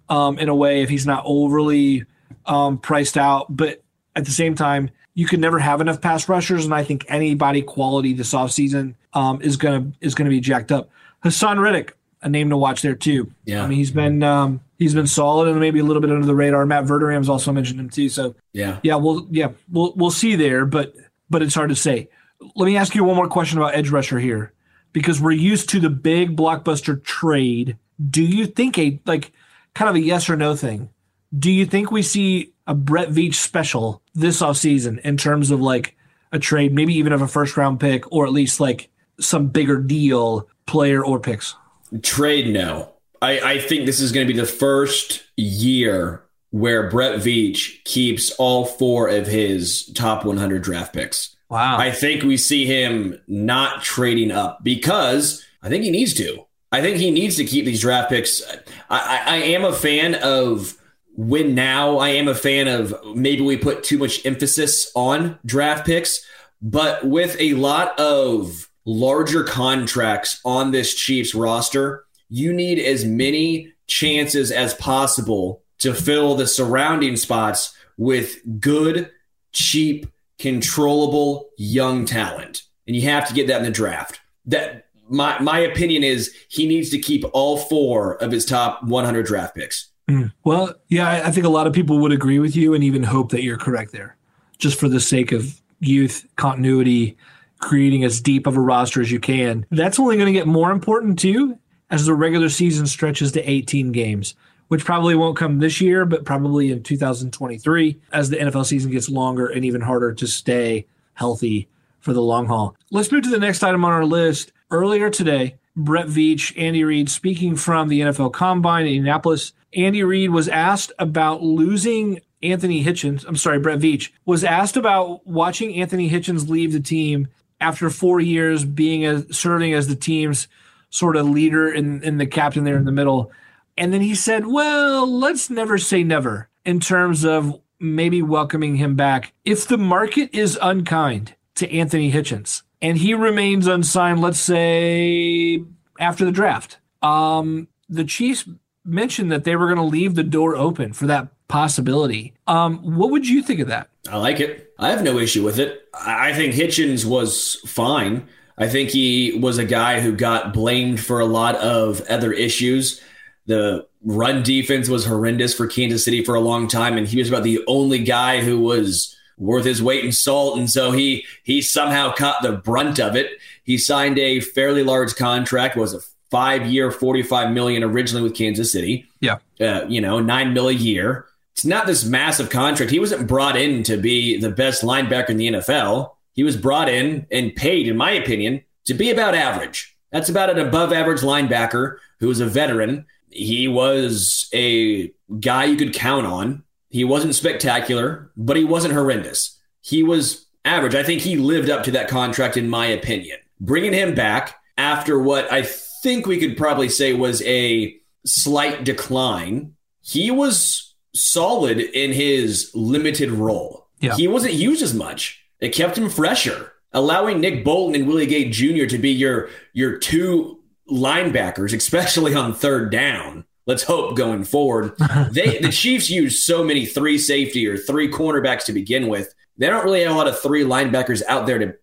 um, 0.10 0.38
in 0.40 0.50
a 0.50 0.56
way 0.56 0.82
if 0.82 0.90
he's 0.90 1.06
not 1.06 1.24
overly 1.26 2.06
um, 2.46 2.78
priced 2.78 3.18
out. 3.18 3.46
But 3.50 3.82
at 4.16 4.26
the 4.26 4.32
same 4.32 4.56
time, 4.56 4.90
you 5.14 5.28
can 5.28 5.40
never 5.42 5.60
have 5.60 5.82
enough 5.82 6.02
pass 6.02 6.28
rushers, 6.30 6.66
and 6.66 6.74
I 6.74 6.84
think 6.84 7.06
anybody 7.08 7.62
quality 7.62 8.14
this 8.14 8.34
offseason 8.34 8.96
um, 9.14 9.42
is 9.42 9.58
gonna 9.58 9.92
is 10.02 10.16
gonna 10.16 10.30
be 10.30 10.40
jacked 10.40 10.72
up. 10.72 10.90
Haason 11.24 11.60
Reddick, 11.62 11.96
a 12.22 12.30
name 12.30 12.50
to 12.50 12.58
watch 12.58 12.82
there 12.82 12.96
too. 12.96 13.32
Yeah. 13.46 13.64
I 13.64 13.68
mean, 13.68 13.78
he's 13.78 13.92
been 13.92 14.24
um, 14.24 14.62
he's 14.78 14.94
been 14.94 15.08
solid 15.08 15.48
and 15.50 15.60
maybe 15.60 15.80
a 15.80 15.84
little 15.84 16.02
bit 16.02 16.12
under 16.12 16.26
the 16.26 16.36
radar. 16.36 16.66
Matt 16.66 16.86
Verderame's 16.86 17.28
also 17.30 17.52
mentioned 17.52 17.80
him 17.80 17.90
too. 17.90 18.08
So 18.10 18.36
Yeah. 18.54 18.80
yeah, 18.84 18.96
we'll 18.96 19.28
yeah 19.30 19.50
we'll 19.70 19.94
we'll 19.96 20.12
see 20.12 20.36
there, 20.36 20.66
but 20.66 20.94
but 21.30 21.42
it's 21.42 21.56
hard 21.56 21.70
to 21.70 21.76
say. 21.76 22.10
Let 22.56 22.66
me 22.66 22.78
ask 22.78 22.96
you 22.96 23.04
one 23.04 23.18
more 23.18 23.28
question 23.28 23.58
about 23.58 23.76
edge 23.76 23.90
rusher 23.90 24.20
here, 24.20 24.54
because 24.94 25.20
we're 25.20 25.32
used 25.32 25.68
to 25.70 25.80
the 25.82 25.90
big 25.90 26.38
blockbuster 26.38 27.04
trade. 27.04 27.76
Do 28.10 28.24
you 28.24 28.46
think 28.46 28.78
a 28.78 29.00
like 29.06 29.34
kind 29.74 29.90
of 29.90 29.96
a 29.96 30.02
yes 30.02 30.30
or 30.30 30.36
no 30.36 30.56
thing? 30.56 30.90
Do 31.38 31.52
you 31.52 31.66
think 31.66 31.92
we 31.92 32.02
see 32.02 32.54
a 32.66 32.74
Brett 32.74 33.10
Veach 33.10 33.36
special 33.36 34.02
this 34.16 34.42
offseason 34.42 35.00
in 35.02 35.18
terms 35.18 35.52
of 35.52 35.62
like 35.62 35.96
a 36.32 36.40
trade, 36.40 36.74
maybe 36.74 36.94
even 36.96 37.14
of 37.14 37.22
a 37.22 37.28
first 37.28 37.58
round 37.58 37.80
pick, 37.80 38.12
or 38.12 38.26
at 38.26 38.32
least 38.32 38.60
like 38.60 38.90
some 39.20 39.48
bigger 39.48 39.80
deal 39.80 40.48
player 40.66 41.04
or 41.04 41.20
picks? 41.20 41.56
Trade 42.02 42.54
no. 42.54 42.94
I, 43.22 43.40
I 43.40 43.60
think 43.60 43.86
this 43.86 44.00
is 44.00 44.12
going 44.12 44.28
to 44.28 44.34
be 44.34 44.40
the 44.40 44.46
first 44.46 45.24
year 45.36 46.24
where 46.52 46.90
Brett 46.90 47.20
Veach 47.20 47.84
keeps 47.84 48.32
all 48.32 48.66
four 48.66 49.08
of 49.08 49.28
his 49.28 49.86
top 49.94 50.26
100 50.26 50.64
draft 50.64 50.94
picks. 50.94 51.36
Wow. 51.50 51.78
I 51.78 51.92
think 51.92 52.24
we 52.24 52.38
see 52.38 52.66
him 52.66 53.20
not 53.28 53.84
trading 53.84 54.32
up 54.32 54.64
because 54.64 55.44
I 55.62 55.70
think 55.70 55.84
he 55.84 55.92
needs 55.92 56.14
to. 56.16 56.46
I 56.72 56.82
think 56.82 56.98
he 56.98 57.12
needs 57.12 57.36
to 57.38 57.46
keep 57.46 57.66
these 57.66 57.82
draft 57.82 58.10
picks. 58.10 58.44
I, 58.90 59.24
I, 59.26 59.36
am 59.38 59.66
a 59.66 59.74
fan 59.74 60.16
of 60.16 60.78
win 61.16 61.56
now. 61.56 61.98
I 61.98 62.10
am 62.10 62.28
a 62.28 62.36
fan 62.36 62.68
of 62.68 62.94
maybe 63.16 63.42
we 63.42 63.58
put 63.58 63.84
too 63.84 63.98
much 63.98 64.26
emphasis 64.26 64.92
on 64.96 65.40
draft 65.46 65.86
picks, 65.86 66.24
but 66.62 67.06
with 67.06 67.36
a 67.40 67.54
lot 67.54 68.00
of 68.00 68.70
larger 68.86 69.44
contracts 69.44 70.40
on 70.46 70.72
this 70.72 70.94
Chiefs 70.94 71.34
roster, 71.34 72.06
you 72.30 72.54
need 72.54 72.80
as 72.80 73.04
many 73.04 73.74
chances 73.88 74.52
as 74.52 74.74
possible 74.76 75.64
to 75.80 75.94
fill 75.94 76.36
the 76.36 76.48
surrounding 76.48 77.16
spots 77.16 77.76
with 77.98 78.38
good, 78.60 79.12
cheap, 79.52 80.06
controllable 80.38 81.50
young 81.58 82.06
talent. 82.06 82.64
And 82.88 82.96
you 82.96 83.04
have 83.04 83.28
to 83.28 83.34
get 83.34 83.48
that 83.48 83.58
in 83.58 83.64
the 83.64 83.72
draft. 83.72 84.20
That 84.46 84.88
my 85.10 85.40
my 85.40 85.60
opinion 85.60 86.04
is 86.04 86.34
he 86.50 86.68
needs 86.68 86.90
to 86.92 87.00
keep 87.00 87.24
all 87.34 87.58
four 87.58 88.16
of 88.24 88.32
his 88.32 88.46
top 88.46 88.84
100 88.84 89.26
draft 89.26 89.56
picks. 89.56 89.90
Mm. 90.10 90.32
Well, 90.44 90.74
yeah, 90.88 91.08
I, 91.08 91.28
I 91.28 91.32
think 91.32 91.46
a 91.46 91.50
lot 91.50 91.68
of 91.68 91.74
people 91.74 92.00
would 92.00 92.12
agree 92.12 92.40
with 92.40 92.56
you 92.56 92.74
and 92.74 92.84
even 92.84 93.04
hope 93.04 93.32
that 93.32 93.44
you're 93.44 93.58
correct 93.58 93.92
there, 93.92 94.18
just 94.58 94.80
for 94.80 94.90
the 94.90 95.00
sake 95.00 95.32
of 95.32 95.62
youth, 95.80 96.26
continuity, 96.36 97.18
creating 97.60 98.04
as 98.04 98.22
deep 98.22 98.48
of 98.48 98.58
a 98.58 98.62
roster 98.62 99.02
as 99.02 99.12
you 99.12 99.20
can. 99.20 99.66
That's 99.70 100.00
only 100.00 100.16
going 100.16 100.28
to 100.28 100.38
get 100.38 100.48
more 100.48 100.72
important 100.72 101.20
too 101.20 101.58
as 101.90 102.06
the 102.06 102.14
regular 102.14 102.50
season 102.50 102.88
stretches 102.88 103.32
to 103.34 103.50
18 103.50 103.92
games, 103.92 104.36
which 104.68 104.86
probably 104.86 105.16
won't 105.16 105.38
come 105.38 105.60
this 105.60 105.82
year, 105.82 106.06
but 106.06 106.26
probably 106.26 106.72
in 106.72 106.84
2023 106.84 108.00
as 108.12 108.30
the 108.30 108.38
NFL 108.38 108.66
season 108.66 108.92
gets 108.92 109.10
longer 109.10 109.48
and 109.48 109.66
even 109.66 109.82
harder 109.82 110.14
to 110.14 110.28
stay 110.28 110.86
healthy 111.14 111.68
for 112.00 112.14
the 112.14 112.22
long 112.22 112.46
haul. 112.46 112.76
Let's 112.92 113.12
move 113.12 113.24
to 113.24 113.30
the 113.30 113.40
next 113.40 113.64
item 113.64 113.84
on 113.84 113.92
our 113.92 114.06
list. 114.06 114.52
Earlier 114.72 115.10
today, 115.10 115.56
Brett 115.76 116.06
Veach, 116.06 116.54
Andy 116.56 116.84
Reid 116.84 117.10
speaking 117.10 117.56
from 117.56 117.88
the 117.88 118.02
NFL 118.02 118.34
Combine 118.34 118.86
in 118.86 118.94
Indianapolis. 118.94 119.54
Andy 119.74 120.04
Reid 120.04 120.30
was 120.30 120.48
asked 120.48 120.92
about 121.00 121.42
losing 121.42 122.20
Anthony 122.44 122.84
Hitchens. 122.84 123.26
I'm 123.28 123.36
sorry, 123.36 123.58
Brett 123.58 123.80
Veach 123.80 124.12
was 124.26 124.44
asked 124.44 124.78
about 124.78 125.26
watching 125.26 125.74
Anthony 125.76 126.08
Hitchens 126.08 126.50
leave 126.50 126.72
the 126.72 126.80
team 126.80 127.30
after 127.60 127.90
four 127.90 128.20
years 128.20 128.64
being 128.64 129.06
a, 129.06 129.34
serving 129.34 129.74
as 129.74 129.88
the 129.88 129.96
team's 129.96 130.48
sort 130.92 131.16
of 131.16 131.28
leader 131.28 131.72
and, 131.72 132.04
and 132.04 132.20
the 132.20 132.28
captain 132.28 132.64
there 132.64 132.78
in 132.78 132.86
the 132.86 132.92
middle. 132.92 133.32
And 133.76 133.92
then 133.92 134.02
he 134.02 134.14
said, 134.14 134.46
well, 134.46 135.08
let's 135.08 135.50
never 135.50 135.80
say 135.80 136.04
never 136.04 136.48
in 136.64 136.80
terms 136.80 137.26
of 137.26 137.60
maybe 137.80 138.22
welcoming 138.22 138.76
him 138.76 138.96
back. 138.96 139.34
If 139.46 139.68
the 139.68 139.78
market 139.80 140.30
is 140.34 140.60
unkind 140.62 141.36
to 141.56 141.72
Anthony 141.72 142.12
Hitchens 142.12 142.62
and 142.82 142.98
he 142.98 143.14
remains 143.14 143.68
unsigned, 143.68 144.22
let's 144.22 144.40
say 144.40 145.64
after 146.00 146.26
the 146.26 146.32
draft, 146.32 146.78
um, 147.02 147.68
the 147.90 148.04
Chiefs 148.04 148.48
mentioned 148.86 149.32
that 149.32 149.44
they 149.44 149.56
were 149.56 149.68
going 149.68 149.78
to 149.78 149.84
leave 149.84 150.16
the 150.16 150.24
door 150.24 150.56
open 150.56 150.94
for 150.94 151.08
that 151.08 151.28
possibility. 151.48 152.34
Um, 152.48 152.98
what 152.98 153.12
would 153.12 153.28
you 153.28 153.42
think 153.44 153.60
of 153.60 153.68
that? 153.68 153.90
I 154.10 154.18
like 154.18 154.40
it. 154.40 154.74
I 154.80 154.90
have 154.90 155.04
no 155.04 155.18
issue 155.18 155.44
with 155.44 155.60
it. 155.60 155.88
I 155.94 156.34
think 156.34 156.54
Hitchens 156.54 157.06
was 157.06 157.56
fine. 157.66 158.28
I 158.58 158.68
think 158.68 158.90
he 158.90 159.38
was 159.40 159.58
a 159.58 159.66
guy 159.66 160.00
who 160.00 160.16
got 160.16 160.54
blamed 160.54 161.00
for 161.00 161.20
a 161.20 161.26
lot 161.26 161.56
of 161.56 162.02
other 162.02 162.32
issues 162.32 163.02
the 163.50 163.88
run 164.06 164.44
defense 164.44 164.88
was 164.88 165.08
horrendous 165.08 165.56
for 165.56 165.66
Kansas 165.66 166.06
City 166.06 166.24
for 166.24 166.36
a 166.36 166.40
long 166.40 166.68
time, 166.68 166.98
and 166.98 167.08
he 167.08 167.18
was 167.18 167.30
about 167.30 167.42
the 167.42 167.64
only 167.66 167.98
guy 167.98 168.42
who 168.42 168.60
was 168.60 169.18
worth 169.40 169.66
his 169.66 169.82
weight 169.82 170.06
in 170.06 170.12
salt. 170.12 170.58
And 170.58 170.70
so 170.70 170.92
he 170.92 171.26
he 171.44 171.62
somehow 171.62 172.14
caught 172.14 172.42
the 172.44 172.52
brunt 172.52 173.00
of 173.00 173.16
it. 173.16 173.32
He 173.64 173.78
signed 173.78 174.20
a 174.20 174.42
fairly 174.42 174.84
large 174.84 175.16
contract, 175.16 175.76
was 175.76 175.94
a 175.94 176.02
five 176.30 176.68
year, 176.68 176.92
forty 176.92 177.24
five 177.24 177.52
million 177.52 177.84
originally 177.84 178.24
with 178.24 178.36
Kansas 178.36 178.72
City. 178.72 179.08
Yeah, 179.22 179.38
uh, 179.60 179.86
you 179.88 180.02
know, 180.02 180.20
nine 180.20 180.54
mil 180.54 180.68
a 180.68 180.74
year. 180.74 181.26
It's 181.54 181.66
not 181.66 181.88
this 181.88 182.06
massive 182.06 182.50
contract. 182.50 182.92
He 182.92 183.00
wasn't 183.00 183.28
brought 183.28 183.58
in 183.58 183.84
to 183.84 183.98
be 183.98 184.38
the 184.38 184.50
best 184.50 184.82
linebacker 184.82 185.30
in 185.30 185.38
the 185.38 185.48
NFL. 185.52 186.12
He 186.34 186.44
was 186.44 186.56
brought 186.56 186.88
in 186.88 187.28
and 187.32 187.54
paid, 187.54 187.88
in 187.88 187.98
my 187.98 188.12
opinion, 188.12 188.64
to 188.86 188.94
be 188.94 189.12
about 189.12 189.36
average. 189.36 189.98
That's 190.12 190.30
about 190.30 190.50
an 190.50 190.58
above 190.58 190.94
average 190.94 191.20
linebacker 191.20 191.98
who 192.20 192.28
was 192.28 192.40
a 192.40 192.46
veteran. 192.46 193.06
He 193.30 193.68
was 193.68 194.50
a 194.54 195.12
guy 195.40 195.66
you 195.66 195.76
could 195.76 195.94
count 195.94 196.26
on. 196.26 196.64
He 196.90 197.04
wasn't 197.04 197.36
spectacular, 197.36 198.32
but 198.36 198.58
he 198.58 198.64
wasn't 198.64 198.94
horrendous. 198.94 199.60
He 199.82 200.04
was 200.04 200.48
average. 200.66 200.96
I 200.96 201.04
think 201.04 201.22
he 201.22 201.38
lived 201.38 201.70
up 201.70 201.84
to 201.84 201.92
that 201.92 202.10
contract, 202.10 202.58
in 202.58 202.70
my 202.70 202.88
opinion. 202.88 203.38
Bringing 203.60 203.94
him 203.94 204.16
back 204.16 204.56
after 204.78 205.20
what 205.20 205.52
I 205.52 205.64
think 205.64 206.26
we 206.26 206.40
could 206.40 206.58
probably 206.58 206.90
say 206.90 207.14
was 207.14 207.42
a 207.44 207.96
slight 208.26 208.84
decline, 208.84 209.76
he 210.02 210.32
was 210.32 210.96
solid 211.14 211.80
in 211.80 212.14
his 212.14 212.72
limited 212.74 213.32
role. 213.32 213.88
Yeah. 214.00 214.16
He 214.16 214.28
wasn't 214.28 214.54
used 214.54 214.82
as 214.82 214.94
much. 214.94 215.44
It 215.60 215.70
kept 215.70 215.98
him 215.98 216.10
fresher 216.10 216.74
allowing 216.92 217.40
Nick 217.40 217.64
Bolton 217.64 217.96
and 217.96 218.08
Willie 218.08 218.26
Gay 218.26 218.50
Jr. 218.50 218.86
to 218.86 218.98
be 218.98 219.12
your 219.12 219.50
your 219.74 219.98
two 219.98 220.60
linebackers, 220.90 221.76
especially 221.76 222.34
on 222.34 222.54
third 222.54 222.92
down. 222.92 223.46
Let's 223.70 223.84
hope 223.84 224.18
going 224.18 224.46
forward. 224.46 224.96
They 225.32 225.60
the 225.60 225.72
Chiefs 225.72 226.10
use 226.10 226.44
so 226.44 226.64
many 226.64 226.88
three 226.88 227.20
safety 227.20 227.68
or 227.68 227.78
three 227.78 228.10
cornerbacks 228.10 228.66
to 228.66 228.74
begin 228.74 229.08
with. 229.10 229.32
They 229.60 229.68
don't 229.68 229.86
really 229.86 230.02
have 230.02 230.12
a 230.12 230.18
lot 230.18 230.28
of 230.28 230.40
three 230.40 230.64
linebackers 230.64 231.22
out 231.28 231.46
there 231.46 231.60
to 231.60 231.76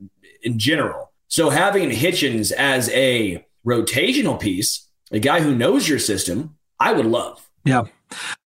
in 0.43 0.59
general. 0.59 1.13
So 1.29 1.49
having 1.49 1.91
Hitchens 1.91 2.51
as 2.51 2.89
a 2.91 3.47
rotational 3.65 4.41
piece, 4.41 4.89
a 5.13 5.21
guy 5.21 5.41
who 5.41 5.55
knows 5.55 5.89
your 5.89 6.01
system, 6.01 6.57
I 6.81 6.93
would 6.93 7.07
love. 7.07 7.49
Yeah. 7.65 7.85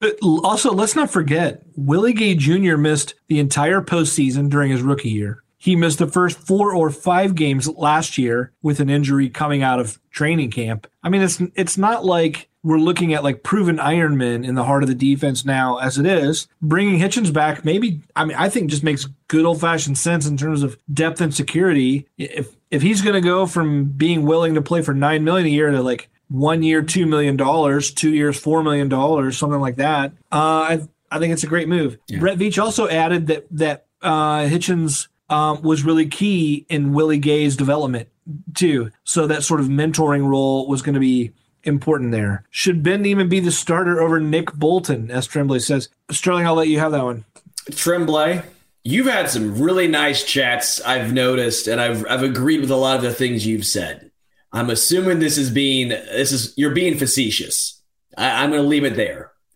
But 0.01 0.17
also, 0.21 0.73
let's 0.73 0.97
not 0.97 1.09
forget 1.09 1.63
Willie 1.77 2.13
Gay 2.13 2.35
Jr. 2.35 2.75
missed 2.75 3.15
the 3.29 3.39
entire 3.39 3.81
postseason 3.81 4.49
during 4.49 4.69
his 4.69 4.81
rookie 4.81 5.11
year. 5.11 5.43
He 5.57 5.77
missed 5.77 5.99
the 5.99 6.07
first 6.07 6.37
four 6.39 6.73
or 6.75 6.89
five 6.89 7.35
games 7.35 7.69
last 7.69 8.17
year 8.17 8.51
with 8.61 8.81
an 8.81 8.89
injury 8.89 9.29
coming 9.29 9.63
out 9.63 9.79
of 9.79 9.97
training 10.11 10.51
camp. 10.51 10.87
I 11.03 11.09
mean, 11.09 11.21
it's 11.21 11.41
it's 11.55 11.77
not 11.77 12.03
like 12.03 12.48
we're 12.63 12.77
looking 12.77 13.13
at 13.13 13.23
like 13.23 13.43
proven 13.43 13.77
Ironman 13.77 14.45
in 14.45 14.55
the 14.55 14.63
heart 14.63 14.83
of 14.83 14.89
the 14.89 14.95
defense 14.95 15.45
now 15.45 15.77
as 15.77 15.97
it 15.97 16.05
is. 16.05 16.47
Bringing 16.61 16.99
Hitchens 16.99 17.31
back, 17.31 17.63
maybe 17.63 18.01
I 18.15 18.25
mean 18.25 18.37
I 18.37 18.49
think 18.49 18.69
just 18.69 18.83
makes 18.83 19.05
good 19.27 19.45
old 19.45 19.61
fashioned 19.61 19.97
sense 19.97 20.25
in 20.25 20.37
terms 20.37 20.63
of 20.63 20.77
depth 20.93 21.21
and 21.21 21.33
security. 21.33 22.07
If 22.17 22.55
if 22.71 22.81
he's 22.81 23.01
going 23.01 23.15
to 23.15 23.21
go 23.21 23.45
from 23.45 23.85
being 23.85 24.25
willing 24.25 24.55
to 24.55 24.61
play 24.61 24.81
for 24.81 24.93
nine 24.93 25.23
million 25.23 25.47
a 25.47 25.49
year 25.49 25.71
to 25.71 25.81
like 25.81 26.09
one 26.27 26.61
year 26.61 26.81
two 26.81 27.05
million 27.05 27.37
dollars, 27.37 27.91
two 27.91 28.13
years 28.13 28.39
four 28.39 28.63
million 28.63 28.89
dollars, 28.89 29.37
something 29.37 29.61
like 29.61 29.77
that, 29.77 30.11
uh, 30.31 30.35
I 30.69 30.87
I 31.11 31.19
think 31.19 31.33
it's 31.33 31.43
a 31.43 31.47
great 31.47 31.67
move. 31.67 31.97
Yeah. 32.07 32.19
Brett 32.19 32.37
Veach 32.37 32.61
also 32.61 32.87
added 32.87 33.27
that 33.27 33.47
that 33.51 33.85
uh, 34.01 34.41
Hitchens 34.41 35.07
um, 35.29 35.61
was 35.61 35.83
really 35.83 36.07
key 36.07 36.65
in 36.69 36.93
Willie 36.93 37.19
Gay's 37.19 37.55
development 37.55 38.09
too. 38.53 38.91
So 39.03 39.27
that 39.27 39.43
sort 39.43 39.59
of 39.59 39.67
mentoring 39.67 40.27
role 40.27 40.67
was 40.67 40.81
going 40.81 40.93
to 40.93 40.99
be 40.99 41.31
important 41.63 42.11
there. 42.11 42.43
Should 42.49 42.83
Ben 42.83 43.05
even 43.05 43.29
be 43.29 43.39
the 43.39 43.51
starter 43.51 44.01
over 44.01 44.19
Nick 44.19 44.53
Bolton, 44.53 45.11
as 45.11 45.27
Tremblay 45.27 45.59
says? 45.59 45.89
Sterling, 46.11 46.45
I'll 46.45 46.55
let 46.55 46.67
you 46.67 46.79
have 46.79 46.91
that 46.91 47.03
one. 47.03 47.25
Tremblay, 47.71 48.43
you've 48.83 49.07
had 49.07 49.29
some 49.29 49.59
really 49.59 49.87
nice 49.87 50.23
chats. 50.23 50.81
I've 50.81 51.13
noticed, 51.13 51.67
and 51.67 51.79
I've 51.79 52.05
I've 52.09 52.23
agreed 52.23 52.61
with 52.61 52.71
a 52.71 52.75
lot 52.75 52.97
of 52.97 53.03
the 53.03 53.13
things 53.13 53.45
you've 53.45 53.65
said. 53.65 54.11
I'm 54.51 54.69
assuming 54.69 55.19
this 55.19 55.37
is 55.37 55.51
being 55.51 55.89
this 55.89 56.31
is 56.31 56.53
you're 56.57 56.73
being 56.73 56.97
facetious. 56.97 57.81
I, 58.17 58.43
I'm 58.43 58.49
going 58.49 58.63
to 58.63 58.67
leave 58.67 58.85
it 58.85 58.95
there. 58.95 59.31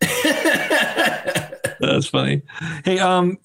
That's 1.80 2.06
funny. 2.06 2.42
Hey, 2.84 2.98
um, 2.98 3.38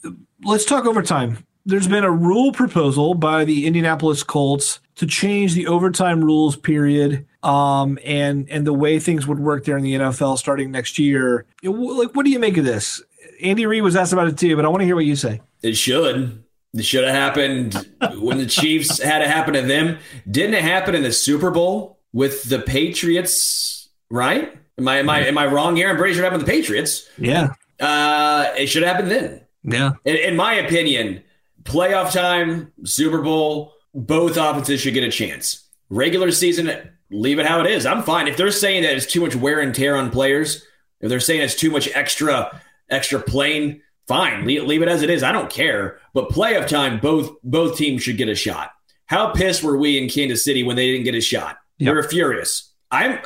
let's 0.43 0.65
talk 0.65 0.85
overtime 0.85 1.43
there's 1.69 1.87
been 1.87 2.03
a 2.03 2.11
rule 2.11 2.51
proposal 2.51 3.13
by 3.13 3.45
the 3.45 3.67
Indianapolis 3.67 4.23
Colts 4.23 4.79
to 4.95 5.05
change 5.05 5.53
the 5.53 5.67
overtime 5.67 6.23
rules 6.23 6.55
period 6.55 7.27
um, 7.43 7.97
and 8.03 8.49
and 8.49 8.65
the 8.65 8.73
way 8.73 8.99
things 8.99 9.27
would 9.27 9.39
work 9.39 9.65
there 9.65 9.77
in 9.77 9.83
the 9.83 9.93
NFL 9.93 10.37
starting 10.37 10.71
next 10.71 10.99
year. 10.99 11.45
Like, 11.63 12.15
what 12.15 12.25
do 12.25 12.31
you 12.31 12.39
make 12.39 12.57
of 12.57 12.65
this? 12.65 13.01
Andy 13.41 13.65
Reid 13.65 13.83
was 13.83 13.95
asked 13.95 14.13
about 14.13 14.27
it 14.27 14.37
too, 14.37 14.55
but 14.55 14.65
I 14.65 14.67
want 14.67 14.81
to 14.81 14.85
hear 14.85 14.95
what 14.95 15.05
you 15.05 15.15
say. 15.15 15.41
It 15.61 15.75
should. 15.75 16.43
It 16.73 16.85
should 16.85 17.03
have 17.03 17.15
happened 17.15 17.87
when 18.17 18.37
the 18.37 18.45
Chiefs 18.45 19.01
had 19.01 19.21
it 19.21 19.27
happen 19.27 19.53
to 19.55 19.61
them. 19.61 19.97
Didn't 20.29 20.53
it 20.53 20.63
happen 20.63 20.93
in 20.93 21.03
the 21.03 21.11
Super 21.11 21.49
Bowl 21.49 21.99
with 22.13 22.43
the 22.43 22.59
Patriots? 22.59 23.89
Right? 24.11 24.53
Am 24.77 24.87
I 24.87 24.97
am 24.97 25.09
I 25.09 25.25
am 25.27 25.37
I 25.37 25.45
wrong 25.47 25.75
here? 25.75 25.89
I'm 25.89 25.97
pretty 25.97 26.13
sure 26.13 26.23
it 26.23 26.25
happened 26.25 26.43
with 26.43 26.47
the 26.47 26.59
Patriots. 26.59 27.07
Yeah. 27.17 27.53
Uh, 27.79 28.51
it 28.57 28.67
should 28.67 28.83
have 28.83 28.95
happened 28.95 29.11
then. 29.11 29.41
Yeah. 29.63 29.91
In, 30.05 30.15
in 30.15 30.35
my 30.35 30.53
opinion, 30.55 31.23
playoff 31.63 32.11
time, 32.11 32.71
Super 32.83 33.21
Bowl, 33.21 33.73
both 33.93 34.37
offenses 34.37 34.81
should 34.81 34.93
get 34.93 35.03
a 35.03 35.11
chance. 35.11 35.65
Regular 35.89 36.31
season, 36.31 36.89
leave 37.11 37.39
it 37.39 37.45
how 37.45 37.61
it 37.61 37.67
is. 37.67 37.85
I'm 37.85 38.03
fine. 38.03 38.27
If 38.27 38.37
they're 38.37 38.51
saying 38.51 38.83
that 38.83 38.95
it's 38.95 39.05
too 39.05 39.21
much 39.21 39.35
wear 39.35 39.59
and 39.59 39.73
tear 39.73 39.95
on 39.95 40.11
players, 40.11 40.65
if 41.01 41.09
they're 41.09 41.19
saying 41.19 41.41
it's 41.41 41.55
too 41.55 41.71
much 41.71 41.89
extra 41.93 42.61
extra 42.89 43.21
playing, 43.21 43.81
fine. 44.07 44.45
Leave, 44.45 44.63
leave 44.63 44.81
it 44.81 44.87
as 44.87 45.01
it 45.01 45.09
is. 45.09 45.23
I 45.23 45.31
don't 45.31 45.49
care. 45.49 45.99
But 46.13 46.29
playoff 46.29 46.67
time, 46.67 46.99
both 46.99 47.31
both 47.43 47.77
teams 47.77 48.03
should 48.03 48.17
get 48.17 48.29
a 48.29 48.35
shot. 48.35 48.71
How 49.05 49.31
pissed 49.31 49.63
were 49.63 49.77
we 49.77 49.97
in 49.97 50.09
Kansas 50.09 50.43
City 50.43 50.63
when 50.63 50.75
they 50.75 50.91
didn't 50.91 51.05
get 51.05 51.15
a 51.15 51.21
shot? 51.21 51.57
Yep. 51.79 51.91
We 51.91 51.95
were 51.95 52.03
furious. 52.03 52.73
I'm 52.91 53.19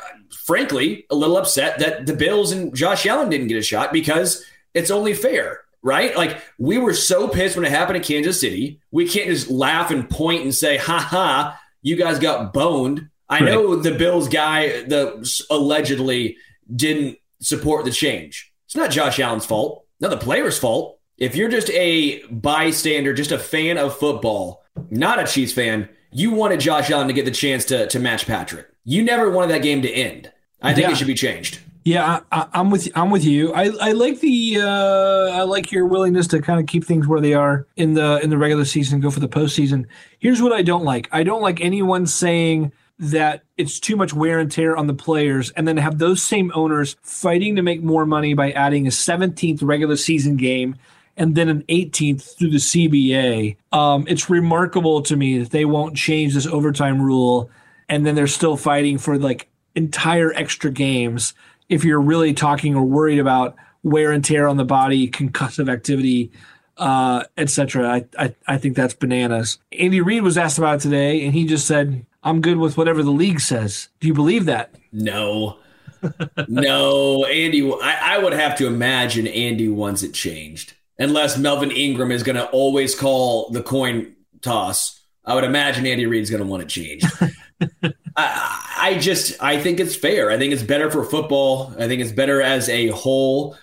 frankly 0.44 1.06
a 1.10 1.14
little 1.14 1.36
upset 1.36 1.78
that 1.78 2.06
the 2.06 2.14
Bills 2.14 2.52
and 2.52 2.74
Josh 2.74 3.06
Allen 3.06 3.30
didn't 3.30 3.48
get 3.48 3.58
a 3.58 3.62
shot 3.62 3.92
because 3.92 4.44
it's 4.74 4.90
only 4.90 5.14
fair 5.14 5.64
right? 5.84 6.16
Like 6.16 6.42
we 6.58 6.78
were 6.78 6.94
so 6.94 7.28
pissed 7.28 7.54
when 7.54 7.64
it 7.64 7.70
happened 7.70 7.98
in 7.98 8.02
Kansas 8.02 8.40
City. 8.40 8.80
We 8.90 9.06
can't 9.06 9.28
just 9.28 9.50
laugh 9.50 9.92
and 9.92 10.08
point 10.10 10.42
and 10.42 10.52
say, 10.52 10.78
"Ha 10.78 10.98
ha, 10.98 11.60
you 11.82 11.94
guys 11.94 12.18
got 12.18 12.52
boned." 12.52 13.10
I 13.28 13.40
right. 13.40 13.44
know 13.44 13.76
the 13.76 13.92
Bills 13.92 14.28
guy, 14.28 14.82
the 14.82 15.44
allegedly 15.50 16.36
didn't 16.74 17.18
support 17.40 17.84
the 17.84 17.90
change. 17.90 18.52
It's 18.66 18.76
not 18.76 18.90
Josh 18.90 19.18
Allen's 19.18 19.46
fault. 19.46 19.86
Not 20.00 20.10
the 20.10 20.16
player's 20.16 20.58
fault. 20.58 20.98
If 21.16 21.36
you're 21.36 21.48
just 21.48 21.70
a 21.70 22.24
bystander, 22.26 23.14
just 23.14 23.32
a 23.32 23.38
fan 23.38 23.78
of 23.78 23.96
football, 23.96 24.64
not 24.90 25.20
a 25.20 25.26
Chiefs 25.26 25.52
fan, 25.52 25.88
you 26.10 26.32
wanted 26.32 26.60
Josh 26.60 26.90
Allen 26.90 27.06
to 27.06 27.12
get 27.12 27.24
the 27.24 27.30
chance 27.30 27.64
to 27.66 27.86
to 27.88 27.98
match 27.98 28.26
Patrick. 28.26 28.66
You 28.84 29.02
never 29.02 29.30
wanted 29.30 29.52
that 29.52 29.62
game 29.62 29.82
to 29.82 29.90
end. 29.90 30.30
I 30.60 30.74
think 30.74 30.86
yeah. 30.86 30.92
it 30.92 30.96
should 30.96 31.06
be 31.06 31.14
changed. 31.14 31.60
Yeah, 31.84 32.20
I, 32.32 32.46
am 32.54 32.70
with 32.70 32.88
I'm 32.94 33.10
with 33.10 33.24
you. 33.24 33.52
I, 33.52 33.64
I 33.80 33.92
like 33.92 34.20
the 34.20 34.58
uh, 34.60 35.30
I 35.32 35.42
like 35.42 35.70
your 35.70 35.86
willingness 35.86 36.26
to 36.28 36.40
kind 36.40 36.58
of 36.58 36.66
keep 36.66 36.84
things 36.84 37.06
where 37.06 37.20
they 37.20 37.34
are 37.34 37.66
in 37.76 37.92
the 37.92 38.20
in 38.22 38.30
the 38.30 38.38
regular 38.38 38.64
season, 38.64 39.00
go 39.00 39.10
for 39.10 39.20
the 39.20 39.28
postseason. 39.28 39.86
Here's 40.18 40.40
what 40.40 40.52
I 40.52 40.62
don't 40.62 40.84
like. 40.84 41.08
I 41.12 41.24
don't 41.24 41.42
like 41.42 41.60
anyone 41.60 42.06
saying 42.06 42.72
that 42.98 43.42
it's 43.56 43.80
too 43.80 43.96
much 43.96 44.14
wear 44.14 44.38
and 44.38 44.50
tear 44.50 44.76
on 44.76 44.86
the 44.86 44.94
players, 44.94 45.50
and 45.50 45.66
then 45.66 45.76
have 45.76 45.98
those 45.98 46.22
same 46.22 46.52
owners 46.54 46.96
fighting 47.02 47.56
to 47.56 47.62
make 47.62 47.82
more 47.82 48.06
money 48.06 48.34
by 48.34 48.52
adding 48.52 48.86
a 48.86 48.90
17th 48.90 49.62
regular 49.62 49.96
season 49.96 50.36
game 50.36 50.76
and 51.16 51.34
then 51.34 51.48
an 51.48 51.62
18th 51.68 52.36
through 52.36 52.50
the 52.50 52.56
CBA. 52.56 53.56
Um, 53.72 54.04
it's 54.08 54.28
remarkable 54.28 55.02
to 55.02 55.16
me 55.16 55.38
that 55.38 55.50
they 55.50 55.64
won't 55.64 55.96
change 55.96 56.34
this 56.34 56.46
overtime 56.46 57.00
rule, 57.00 57.50
and 57.88 58.04
then 58.04 58.14
they're 58.14 58.26
still 58.26 58.56
fighting 58.56 58.98
for 58.98 59.18
like 59.18 59.48
entire 59.74 60.32
extra 60.34 60.70
games 60.70 61.34
if 61.68 61.84
you're 61.84 62.00
really 62.00 62.34
talking 62.34 62.74
or 62.74 62.84
worried 62.84 63.18
about 63.18 63.56
wear 63.82 64.12
and 64.12 64.24
tear 64.24 64.48
on 64.48 64.56
the 64.56 64.64
body, 64.64 65.08
concussive 65.08 65.70
activity, 65.70 66.32
uh, 66.78 67.24
etc. 67.36 67.88
I, 67.88 68.04
I 68.18 68.34
I 68.46 68.58
think 68.58 68.76
that's 68.76 68.94
bananas. 68.94 69.58
Andy 69.72 70.00
Reid 70.00 70.22
was 70.22 70.36
asked 70.38 70.58
about 70.58 70.76
it 70.76 70.80
today, 70.80 71.24
and 71.24 71.34
he 71.34 71.46
just 71.46 71.66
said, 71.66 72.04
"I'm 72.24 72.40
good 72.40 72.56
with 72.56 72.76
whatever 72.76 73.02
the 73.02 73.10
league 73.10 73.40
says." 73.40 73.88
Do 74.00 74.08
you 74.08 74.14
believe 74.14 74.46
that? 74.46 74.74
No, 74.92 75.58
no, 76.48 77.24
Andy. 77.26 77.70
I, 77.72 78.16
I 78.16 78.18
would 78.18 78.32
have 78.32 78.56
to 78.58 78.66
imagine 78.66 79.26
Andy 79.26 79.68
wants 79.68 80.02
it 80.02 80.12
changed, 80.12 80.74
unless 80.98 81.38
Melvin 81.38 81.70
Ingram 81.70 82.10
is 82.10 82.22
going 82.22 82.36
to 82.36 82.46
always 82.48 82.94
call 82.94 83.50
the 83.50 83.62
coin 83.62 84.14
toss. 84.40 85.00
I 85.24 85.34
would 85.34 85.44
imagine 85.44 85.86
Andy 85.86 86.06
Reid's 86.06 86.30
going 86.30 86.42
to 86.42 86.48
want 86.48 86.62
it 86.62 86.68
changed. 86.68 87.06
I, 88.16 88.74
I 88.78 88.98
just 88.98 89.42
I 89.42 89.60
think 89.60 89.80
it's 89.80 89.96
fair. 89.96 90.30
I 90.30 90.38
think 90.38 90.52
it's 90.52 90.62
better 90.62 90.90
for 90.90 91.04
football. 91.04 91.72
I 91.78 91.88
think 91.88 92.02
it's 92.02 92.12
better 92.12 92.42
as 92.42 92.68
a 92.68 92.88
whole. 92.88 93.56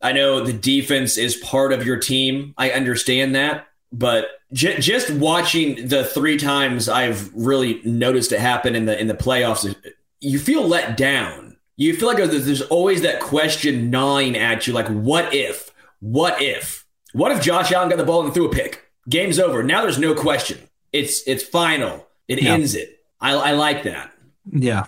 I 0.00 0.12
know 0.12 0.44
the 0.44 0.52
defense 0.52 1.16
is 1.16 1.36
part 1.36 1.72
of 1.72 1.86
your 1.86 1.98
team. 1.98 2.54
I 2.58 2.70
understand 2.72 3.36
that, 3.36 3.68
but 3.92 4.26
just 4.52 5.10
watching 5.10 5.88
the 5.88 6.04
three 6.04 6.36
times 6.36 6.88
I've 6.88 7.32
really 7.34 7.80
noticed 7.84 8.32
it 8.32 8.40
happen 8.40 8.74
in 8.74 8.86
the 8.86 9.00
in 9.00 9.06
the 9.06 9.14
playoffs, 9.14 9.74
you 10.20 10.38
feel 10.38 10.66
let 10.66 10.96
down 10.96 11.56
You 11.76 11.96
feel 11.96 12.08
like 12.08 12.18
there's, 12.18 12.44
there's 12.46 12.62
always 12.62 13.02
that 13.02 13.20
question 13.20 13.90
gnawing 13.90 14.36
at 14.36 14.66
you, 14.66 14.72
like, 14.72 14.88
what 14.88 15.32
if? 15.34 15.70
What 16.00 16.40
if? 16.42 16.86
What 17.12 17.32
if 17.32 17.42
Josh 17.42 17.72
Allen 17.72 17.88
got 17.88 17.98
the 17.98 18.04
ball 18.04 18.24
and 18.24 18.32
threw 18.32 18.46
a 18.46 18.52
pick? 18.52 18.90
Game's 19.08 19.38
over. 19.38 19.62
Now 19.62 19.82
there's 19.82 19.98
no 19.98 20.14
question. 20.14 20.58
It's 20.92 21.26
it's 21.26 21.42
final. 21.42 22.06
It 22.28 22.42
yeah. 22.42 22.52
ends 22.52 22.74
it. 22.74 23.00
I, 23.20 23.32
I 23.32 23.52
like 23.52 23.82
that. 23.84 24.12
Yeah, 24.50 24.84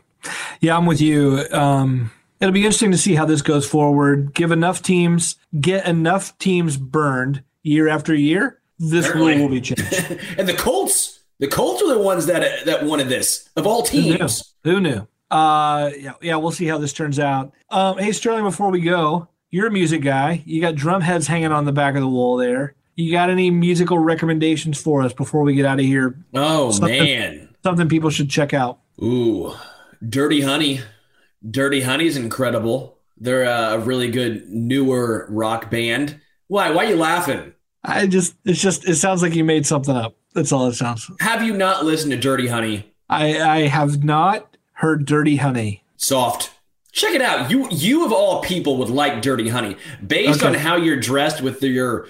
yeah, 0.60 0.76
I'm 0.76 0.86
with 0.86 1.00
you. 1.00 1.44
Um, 1.50 2.10
it'll 2.40 2.52
be 2.52 2.60
interesting 2.60 2.92
to 2.92 2.98
see 2.98 3.14
how 3.14 3.24
this 3.24 3.42
goes 3.42 3.66
forward. 3.66 4.34
Give 4.34 4.52
enough 4.52 4.82
teams, 4.82 5.36
get 5.60 5.86
enough 5.86 6.36
teams 6.38 6.76
burned 6.76 7.42
year 7.62 7.88
after 7.88 8.14
year. 8.14 8.60
This 8.78 9.06
Apparently. 9.06 9.34
rule 9.34 9.42
will 9.42 9.54
be 9.54 9.60
changed. 9.60 9.82
and 10.38 10.48
the 10.48 10.54
Colts, 10.54 11.20
the 11.38 11.48
Colts 11.48 11.82
are 11.82 11.94
the 11.94 12.00
ones 12.00 12.26
that 12.26 12.64
that 12.66 12.84
wanted 12.84 13.08
this 13.08 13.48
of 13.56 13.66
all 13.66 13.82
teams. 13.82 14.54
Who 14.64 14.80
knew? 14.80 14.90
Who 14.90 14.96
knew? 14.96 15.08
Uh, 15.30 15.90
yeah, 15.98 16.12
yeah, 16.20 16.36
we'll 16.36 16.52
see 16.52 16.66
how 16.66 16.78
this 16.78 16.92
turns 16.92 17.18
out. 17.18 17.52
Um, 17.70 17.98
hey 17.98 18.12
Sterling, 18.12 18.44
before 18.44 18.70
we 18.70 18.80
go, 18.80 19.28
you're 19.50 19.66
a 19.66 19.70
music 19.70 20.02
guy. 20.02 20.42
You 20.44 20.60
got 20.60 20.74
drum 20.74 21.00
heads 21.00 21.26
hanging 21.26 21.52
on 21.52 21.64
the 21.64 21.72
back 21.72 21.94
of 21.94 22.00
the 22.00 22.08
wall 22.08 22.36
there. 22.36 22.74
You 22.96 23.10
got 23.10 23.30
any 23.30 23.50
musical 23.50 23.98
recommendations 23.98 24.80
for 24.80 25.02
us 25.02 25.12
before 25.12 25.42
we 25.42 25.54
get 25.54 25.66
out 25.66 25.80
of 25.80 25.84
here? 25.84 26.18
Oh 26.34 26.70
something, 26.70 26.98
man, 27.02 27.54
something 27.62 27.88
people 27.88 28.10
should 28.10 28.30
check 28.30 28.52
out. 28.54 28.78
Ooh, 29.02 29.52
Dirty 30.06 30.42
Honey. 30.42 30.80
Dirty 31.48 31.80
Honey's 31.82 32.16
incredible. 32.16 32.98
They're 33.16 33.44
a 33.44 33.78
really 33.78 34.10
good 34.10 34.48
newer 34.48 35.26
rock 35.30 35.70
band. 35.70 36.20
Why? 36.48 36.70
Why 36.70 36.84
are 36.84 36.90
you 36.90 36.96
laughing? 36.96 37.53
I 37.84 38.06
just 38.06 38.34
it's 38.44 38.60
just 38.60 38.88
it 38.88 38.96
sounds 38.96 39.22
like 39.22 39.34
you 39.34 39.44
made 39.44 39.66
something 39.66 39.94
up. 39.94 40.16
That's 40.32 40.52
all 40.52 40.66
it 40.68 40.74
sounds. 40.74 41.10
Have 41.20 41.42
you 41.42 41.56
not 41.56 41.84
listened 41.84 42.12
to 42.12 42.18
Dirty 42.18 42.48
Honey? 42.48 42.92
I 43.08 43.40
I 43.40 43.60
have 43.66 44.02
not 44.02 44.56
heard 44.72 45.04
Dirty 45.04 45.36
Honey. 45.36 45.84
Soft. 45.96 46.50
Check 46.92 47.14
it 47.14 47.22
out. 47.22 47.50
You 47.50 47.68
you 47.70 48.04
of 48.04 48.12
all 48.12 48.40
people 48.40 48.78
would 48.78 48.88
like 48.88 49.20
Dirty 49.20 49.48
Honey 49.48 49.76
based 50.04 50.42
okay. 50.42 50.48
on 50.48 50.54
how 50.54 50.76
you're 50.76 50.98
dressed 50.98 51.42
with 51.42 51.62
your 51.62 52.08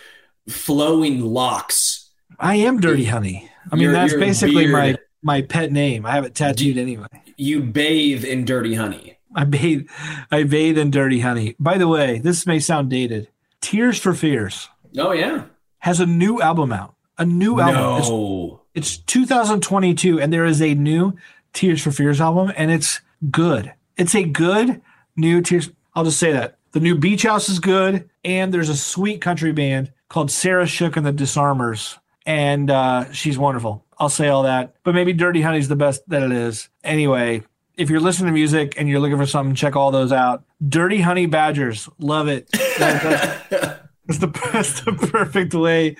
flowing 0.48 1.20
locks. 1.20 2.10
I 2.38 2.56
am 2.56 2.80
Dirty 2.80 3.04
Honey. 3.04 3.50
I 3.70 3.76
mean, 3.76 3.84
your, 3.84 3.92
that's 3.92 4.12
your 4.12 4.20
basically 4.20 4.66
beard. 4.66 4.72
my 4.72 4.96
my 5.22 5.42
pet 5.42 5.72
name. 5.72 6.06
I 6.06 6.12
have 6.12 6.24
it 6.24 6.34
tattooed 6.34 6.76
anyway. 6.76 7.06
You 7.36 7.62
bathe 7.62 8.24
in 8.24 8.44
Dirty 8.44 8.74
Honey. 8.74 9.18
I 9.34 9.44
bathe 9.44 9.88
I 10.30 10.44
bathe 10.44 10.78
in 10.78 10.90
Dirty 10.90 11.20
Honey. 11.20 11.56
By 11.58 11.78
the 11.78 11.88
way, 11.88 12.18
this 12.18 12.46
may 12.46 12.60
sound 12.60 12.90
dated. 12.90 13.28
Tears 13.60 13.98
for 13.98 14.14
Fears. 14.14 14.68
Oh 14.96 15.12
yeah. 15.12 15.44
Has 15.84 16.00
a 16.00 16.06
new 16.06 16.40
album 16.40 16.72
out. 16.72 16.94
A 17.18 17.26
new 17.26 17.60
album. 17.60 18.08
No. 18.08 18.62
It's, 18.74 18.94
it's 18.94 18.96
2022 19.04 20.18
and 20.18 20.32
there 20.32 20.46
is 20.46 20.62
a 20.62 20.72
new 20.72 21.12
Tears 21.52 21.82
for 21.82 21.90
Fears 21.90 22.22
album 22.22 22.50
and 22.56 22.70
it's 22.70 23.02
good. 23.30 23.70
It's 23.98 24.14
a 24.14 24.22
good 24.22 24.80
new 25.14 25.42
Tears 25.42 25.68
I'll 25.94 26.04
just 26.04 26.18
say 26.18 26.32
that. 26.32 26.56
The 26.72 26.80
new 26.80 26.94
Beach 26.94 27.24
House 27.24 27.50
is 27.50 27.58
good 27.58 28.08
and 28.24 28.52
there's 28.52 28.70
a 28.70 28.76
sweet 28.76 29.20
country 29.20 29.52
band 29.52 29.92
called 30.08 30.30
Sarah 30.30 30.66
Shook 30.66 30.96
and 30.96 31.04
the 31.04 31.12
Disarmers, 31.12 31.98
and 32.24 32.70
uh, 32.70 33.12
she's 33.12 33.36
wonderful. 33.36 33.84
I'll 33.98 34.08
say 34.08 34.28
all 34.28 34.44
that, 34.44 34.76
but 34.84 34.94
maybe 34.94 35.12
Dirty 35.12 35.42
Honey's 35.42 35.68
the 35.68 35.76
best 35.76 36.08
that 36.08 36.22
it 36.22 36.32
is. 36.32 36.70
Anyway, 36.82 37.42
if 37.76 37.90
you're 37.90 38.00
listening 38.00 38.28
to 38.28 38.32
music 38.32 38.72
and 38.78 38.88
you're 38.88 39.00
looking 39.00 39.18
for 39.18 39.26
something, 39.26 39.54
check 39.54 39.76
all 39.76 39.90
those 39.90 40.12
out. 40.12 40.44
Dirty 40.66 41.02
Honey 41.02 41.26
Badgers, 41.26 41.90
love 41.98 42.28
it. 42.28 42.48
that's, 44.06 44.18
the 44.18 44.26
that's 44.52 44.80
the 44.82 44.92
perfect 44.92 45.54
way 45.54 45.96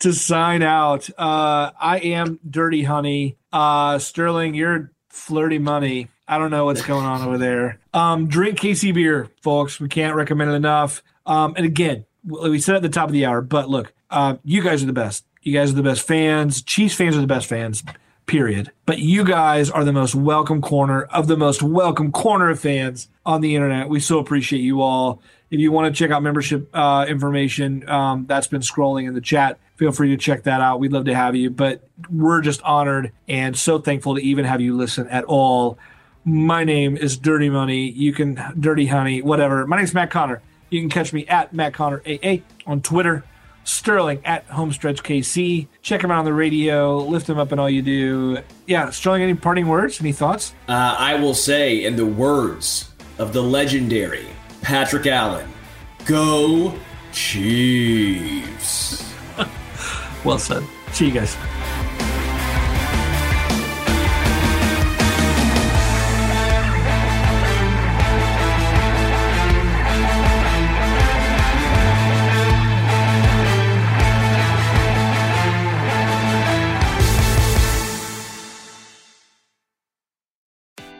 to 0.00 0.12
sign 0.12 0.62
out. 0.62 1.08
Uh, 1.18 1.70
I 1.80 1.98
am 1.98 2.38
Dirty 2.48 2.82
Honey. 2.82 3.36
Uh, 3.52 3.98
Sterling, 3.98 4.54
you're 4.54 4.92
flirty 5.08 5.58
money. 5.58 6.08
I 6.28 6.38
don't 6.38 6.50
know 6.50 6.64
what's 6.64 6.82
going 6.82 7.06
on 7.06 7.22
over 7.22 7.38
there. 7.38 7.78
Um, 7.94 8.26
drink 8.26 8.58
KC 8.58 8.92
beer, 8.92 9.28
folks. 9.42 9.78
We 9.78 9.88
can't 9.88 10.16
recommend 10.16 10.50
it 10.50 10.54
enough. 10.54 11.02
Um, 11.24 11.54
and 11.56 11.64
again, 11.64 12.04
we 12.24 12.58
said 12.58 12.74
at 12.76 12.82
the 12.82 12.88
top 12.88 13.08
of 13.08 13.12
the 13.12 13.26
hour, 13.26 13.40
but 13.40 13.68
look, 13.68 13.92
uh, 14.10 14.36
you 14.44 14.62
guys 14.62 14.82
are 14.82 14.86
the 14.86 14.92
best. 14.92 15.24
You 15.42 15.52
guys 15.52 15.70
are 15.70 15.76
the 15.76 15.82
best 15.82 16.02
fans. 16.02 16.62
Chiefs 16.62 16.94
fans 16.94 17.16
are 17.16 17.20
the 17.20 17.26
best 17.28 17.46
fans, 17.46 17.84
period. 18.26 18.72
But 18.84 18.98
you 18.98 19.24
guys 19.24 19.70
are 19.70 19.84
the 19.84 19.92
most 19.92 20.16
welcome 20.16 20.60
corner 20.60 21.04
of 21.04 21.28
the 21.28 21.36
most 21.36 21.62
welcome 21.62 22.10
corner 22.10 22.50
of 22.50 22.58
fans 22.58 23.08
on 23.24 23.40
the 23.40 23.54
internet. 23.54 23.88
We 23.88 24.00
so 24.00 24.18
appreciate 24.18 24.60
you 24.60 24.82
all. 24.82 25.22
If 25.50 25.60
you 25.60 25.70
want 25.70 25.94
to 25.94 25.96
check 25.96 26.10
out 26.10 26.22
membership 26.22 26.68
uh, 26.74 27.06
information, 27.08 27.88
um, 27.88 28.26
that's 28.26 28.48
been 28.48 28.62
scrolling 28.62 29.06
in 29.06 29.14
the 29.14 29.20
chat. 29.20 29.58
Feel 29.76 29.92
free 29.92 30.08
to 30.08 30.16
check 30.16 30.42
that 30.44 30.60
out. 30.60 30.80
We'd 30.80 30.92
love 30.92 31.04
to 31.04 31.14
have 31.14 31.36
you. 31.36 31.50
But 31.50 31.88
we're 32.10 32.40
just 32.40 32.62
honored 32.62 33.12
and 33.28 33.56
so 33.56 33.78
thankful 33.78 34.16
to 34.16 34.22
even 34.22 34.44
have 34.44 34.60
you 34.60 34.76
listen 34.76 35.06
at 35.08 35.24
all. 35.24 35.78
My 36.24 36.64
name 36.64 36.96
is 36.96 37.16
Dirty 37.16 37.48
Money. 37.48 37.90
You 37.90 38.12
can, 38.12 38.42
Dirty 38.58 38.86
Honey, 38.86 39.22
whatever. 39.22 39.66
My 39.66 39.76
name's 39.76 39.94
Matt 39.94 40.10
Conner. 40.10 40.42
You 40.70 40.80
can 40.80 40.90
catch 40.90 41.12
me 41.12 41.24
at 41.28 41.52
Matt 41.52 41.74
Conner 41.74 42.02
AA 42.04 42.38
on 42.66 42.82
Twitter. 42.82 43.22
Sterling 43.62 44.20
at 44.24 44.48
Homestretch 44.48 45.02
KC. 45.02 45.66
Check 45.82 46.02
him 46.02 46.10
out 46.10 46.20
on 46.20 46.24
the 46.24 46.32
radio. 46.32 46.98
Lift 46.98 47.28
him 47.28 47.38
up 47.38 47.52
in 47.52 47.58
all 47.58 47.70
you 47.70 47.82
do. 47.82 48.38
Yeah, 48.66 48.90
Sterling, 48.90 49.22
any 49.22 49.34
parting 49.34 49.66
words? 49.68 50.00
Any 50.00 50.12
thoughts? 50.12 50.54
Uh, 50.68 50.96
I 50.98 51.16
will 51.16 51.34
say, 51.34 51.84
in 51.84 51.96
the 51.96 52.06
words 52.06 52.90
of 53.18 53.32
the 53.32 53.42
legendary 53.42 54.26
Patrick 54.62 55.06
Allen, 55.06 55.48
go 56.04 56.74
Chiefs. 57.12 59.12
well 60.24 60.38
said. 60.38 60.62
See 60.92 61.06
you 61.06 61.12
guys. 61.12 61.36